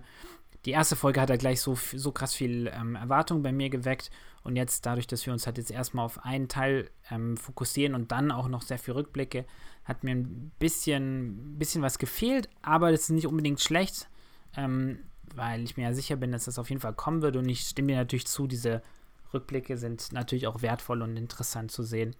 Die 0.66 0.72
erste 0.72 0.96
Folge 0.96 1.22
hat 1.22 1.30
ja 1.30 1.36
gleich 1.36 1.62
so, 1.62 1.76
so 1.76 2.12
krass 2.12 2.34
viel 2.34 2.72
ähm, 2.74 2.96
Erwartung 2.96 3.44
bei 3.44 3.52
mir 3.52 3.70
geweckt. 3.70 4.10
Und 4.44 4.56
jetzt, 4.56 4.88
dadurch, 4.88 5.06
dass 5.06 5.24
wir 5.26 5.32
uns 5.32 5.46
halt 5.46 5.60
jetzt 5.60 5.70
erstmal 5.70 6.06
auf 6.06 6.26
einen 6.26 6.48
Teil 6.48 6.90
ähm, 7.12 7.38
fokussieren 7.38 7.94
und 7.94 8.12
dann 8.12 8.32
auch 8.32 8.48
noch 8.48 8.64
sehr 8.64 8.80
viel 8.80 8.96
Rückblicke, 8.96 9.46
hat 9.84 10.04
mir 10.04 10.16
ein 10.16 10.52
bisschen, 10.58 11.60
bisschen 11.60 11.84
was 11.84 12.00
gefehlt. 12.00 12.50
Aber 12.64 12.90
das 12.90 13.02
ist 13.02 13.10
nicht 13.12 13.28
unbedingt 13.28 13.62
schlecht, 13.62 14.10
ähm, 14.58 15.00
weil 15.36 15.64
ich 15.64 15.78
mir 15.78 15.84
ja 15.84 15.94
sicher 15.94 16.16
bin, 16.16 16.32
dass 16.32 16.46
das 16.46 16.58
auf 16.58 16.70
jeden 16.70 16.82
Fall 16.82 16.94
kommen 16.94 17.22
wird. 17.22 17.38
Und 17.38 17.48
ich 17.48 17.62
stimme 17.62 17.90
dir 17.90 17.98
natürlich 17.98 18.26
zu, 18.26 18.48
diese 18.48 18.82
Rückblicke 19.36 19.78
sind 19.78 20.14
natürlich 20.14 20.48
auch 20.48 20.64
wertvoll 20.64 21.04
und 21.04 21.16
interessant 21.16 21.72
zu 21.72 21.84
sehen. 21.84 22.16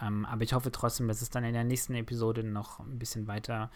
Ähm, 0.00 0.24
aber 0.26 0.42
ich 0.42 0.52
hoffe 0.52 0.72
trotzdem, 0.72 1.08
dass 1.08 1.22
es 1.22 1.30
dann 1.30 1.44
in 1.44 1.52
der 1.52 1.64
nächsten 1.64 1.94
Episode 1.94 2.44
noch 2.44 2.80
ein 2.80 2.98
bisschen 2.98 3.26
weiter 3.26 3.70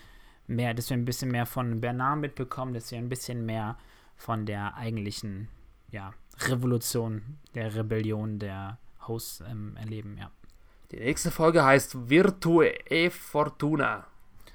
mehr, 0.47 0.75
dass 0.75 0.91
wir 0.91 0.97
ein 0.97 1.05
bisschen 1.05 1.31
mehr 1.31 1.47
von 1.47 1.81
Bernard 1.81 2.21
mitbekommen, 2.21 2.73
dass 2.75 2.91
wir 2.91 2.99
ein 2.99 3.09
bisschen 3.09 3.45
mehr 3.45 3.77
von 4.17 4.47
der 4.47 4.77
eigentlichen 4.77 5.49
ja, 5.91 6.13
Revolution, 6.41 7.39
der 7.55 7.75
Rebellion 7.75 8.39
der 8.39 8.79
Hosts 9.07 9.43
ähm, 9.49 9.77
erleben, 9.77 10.17
ja. 10.19 10.31
Die 10.93 10.99
nächste 10.99 11.31
Folge 11.31 11.65
heißt 11.65 12.09
Virtue 12.09 12.67
e 12.67 13.11
Fortuna. 13.11 14.07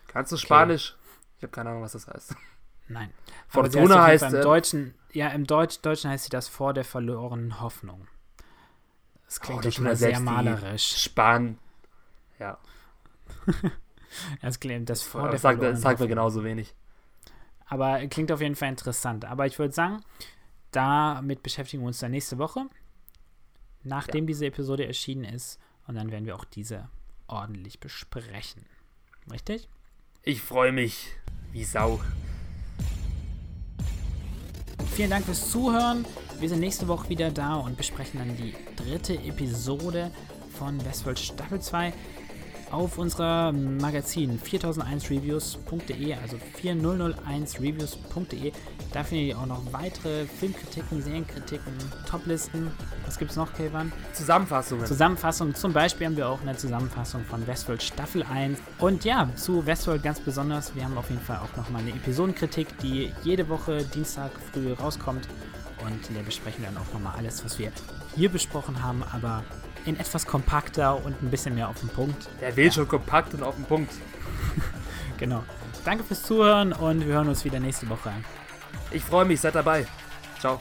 Kannst 0.07 0.32
du 0.32 0.38
Spanisch? 0.38 0.95
Ich 1.38 1.43
habe 1.43 1.51
keine 1.51 1.72
Ahnung, 1.72 1.84
was 1.84 1.91
das 1.91 2.07
heißt. 2.07 2.36
Nein. 2.88 3.12
Fortuna 3.47 4.03
heißt. 4.03 4.24
Fall 4.24 4.34
im 4.34 4.39
äh, 4.39 4.43
Deutschen, 4.43 4.93
ja, 5.12 5.30
im 5.30 5.45
Deutsch, 5.45 5.82
Deutschen 5.82 6.09
heißt 6.09 6.26
sie 6.26 6.30
das 6.30 6.47
vor 6.47 6.74
der 6.74 6.86
verlorenen 6.86 7.59
Hoffnung. 7.59 8.07
Das 9.32 9.40
klingt 9.40 9.60
Oh, 9.60 9.64
ja 9.64 9.70
die 9.70 9.76
schon 9.76 9.86
mal 9.86 9.92
ja 9.92 9.96
sehr 9.96 10.20
malerisch. 10.20 10.98
Span. 10.98 11.58
Ja, 12.38 12.58
Das 14.42 14.60
klingt 14.60 14.90
das 14.90 15.04
vor 15.04 15.30
das 15.30 15.42
sagt, 15.42 15.64
das 15.64 15.80
sagt 15.80 16.02
mir 16.02 16.10
genauso 16.10 16.44
wenig. 16.44 16.76
Aber 17.66 18.06
klingt 18.08 18.30
auf 18.34 18.42
jeden 18.42 18.58
Fall 18.58 18.68
interessant. 18.68 19.24
Aber 19.24 19.46
ich 19.46 19.58
würde 19.58 19.74
sagen, 19.74 20.04
damit 20.72 21.44
beschäftigen 21.44 21.82
wir 21.84 21.88
uns 21.88 22.00
dann 22.00 22.12
nächste 22.12 22.40
Woche, 22.40 22.66
nachdem 23.84 24.28
diese 24.28 24.48
Episode 24.48 24.86
erschienen 24.86 25.24
ist. 25.24 25.62
Und 25.88 25.96
dann 25.96 26.12
werden 26.12 26.26
wir 26.26 26.36
auch 26.36 26.44
diese 26.44 26.90
ordentlich 27.28 27.80
besprechen. 27.80 28.66
Richtig? 29.32 29.70
Ich 30.24 30.42
freue 30.42 30.74
mich 30.74 31.08
wie 31.54 31.64
Sau. 31.64 32.02
Vielen 34.90 35.10
Dank 35.10 35.26
fürs 35.26 35.50
Zuhören. 35.50 36.06
Wir 36.40 36.50
sind 36.50 36.60
nächste 36.60 36.88
Woche 36.88 37.10
wieder 37.10 37.32
da 37.32 37.56
und 37.56 37.78
besprechen 37.78 38.20
dann 38.20 38.36
die 38.36 38.54
dritte 38.76 39.14
Episode 39.14 40.12
von 40.58 40.84
Westworld 40.86 41.20
Staffel 41.20 41.60
2 41.60 41.94
auf 42.72 42.97
unserer 42.97 43.51
Magazin 43.51 44.39
4001reviews.de, 44.39 46.15
also 46.15 46.38
4001reviews.de. 46.61 48.51
Da 48.93 49.03
findet 49.03 49.28
ihr 49.28 49.39
auch 49.39 49.45
noch 49.45 49.61
weitere 49.72 50.26
Filmkritiken, 50.26 51.01
Serienkritiken, 51.01 51.74
Toplisten. 52.09 52.72
Was 53.05 53.17
gibt's 53.17 53.36
noch, 53.36 53.53
Kelvan? 53.53 53.91
Zusammenfassungen. 54.13 54.86
Zusammenfassung. 54.86 55.55
Zum 55.55 55.74
Beispiel 55.74 56.07
haben 56.07 56.17
wir 56.17 56.30
auch 56.30 56.41
eine 56.41 56.55
Zusammenfassung 56.57 57.24
von 57.26 57.45
Westworld 57.47 57.84
Staffel 57.84 58.24
1. 58.24 58.59
Und 58.80 59.05
ja, 59.05 59.30
zu 59.36 59.65
Westworld 59.65 60.03
ganz 60.03 60.19
besonders. 60.19 60.76
Wir 60.76 60.84
haben 60.84 60.97
auf 60.97 61.09
jeden 61.09 61.22
Fall 61.22 61.38
auch 61.39 61.55
nochmal 61.57 61.82
eine 61.82 61.91
Episodenkritik, 61.91 62.78
die 62.80 63.11
jede 63.24 63.47
Woche 63.49 63.84
Dienstag 63.84 64.32
früh 64.51 64.74
rauskommt. 64.74 65.28
Und 65.84 66.09
in 66.09 66.15
der 66.15 66.24
besprechen 66.24 66.63
wir 66.63 66.69
dann 66.69 66.78
auch 66.78 66.93
nochmal 66.93 67.15
alles, 67.17 67.43
was 67.43 67.57
wir 67.57 67.72
hier 68.15 68.30
besprochen 68.30 68.84
haben, 68.84 69.03
aber 69.11 69.43
in 69.86 70.00
etwas 70.00 70.26
kompakter 70.26 71.04
und 71.04 71.22
ein 71.22 71.30
bisschen 71.30 71.56
mehr 71.56 71.70
auf 71.70 71.80
den 71.80 71.90
Punkt. 71.90 72.30
Der 72.40 72.56
will 72.56 72.72
schon 72.72 72.88
kompakt 72.88 73.34
und 73.34 73.44
auf 73.44 73.56
den 73.56 73.66
Punkt. 73.66 73.94
Genau. 75.18 75.44
Danke 75.86 76.04
fürs 76.04 76.24
Zuhören 76.24 76.74
und 76.74 77.06
wir 77.06 77.14
hören 77.14 77.28
uns 77.28 77.46
wieder 77.46 77.60
nächste 77.60 77.88
Woche. 77.90 78.12
Ich 78.90 79.04
freue 79.04 79.24
mich, 79.24 79.40
seid 79.40 79.54
dabei. 79.54 79.86
Ciao. 80.40 80.60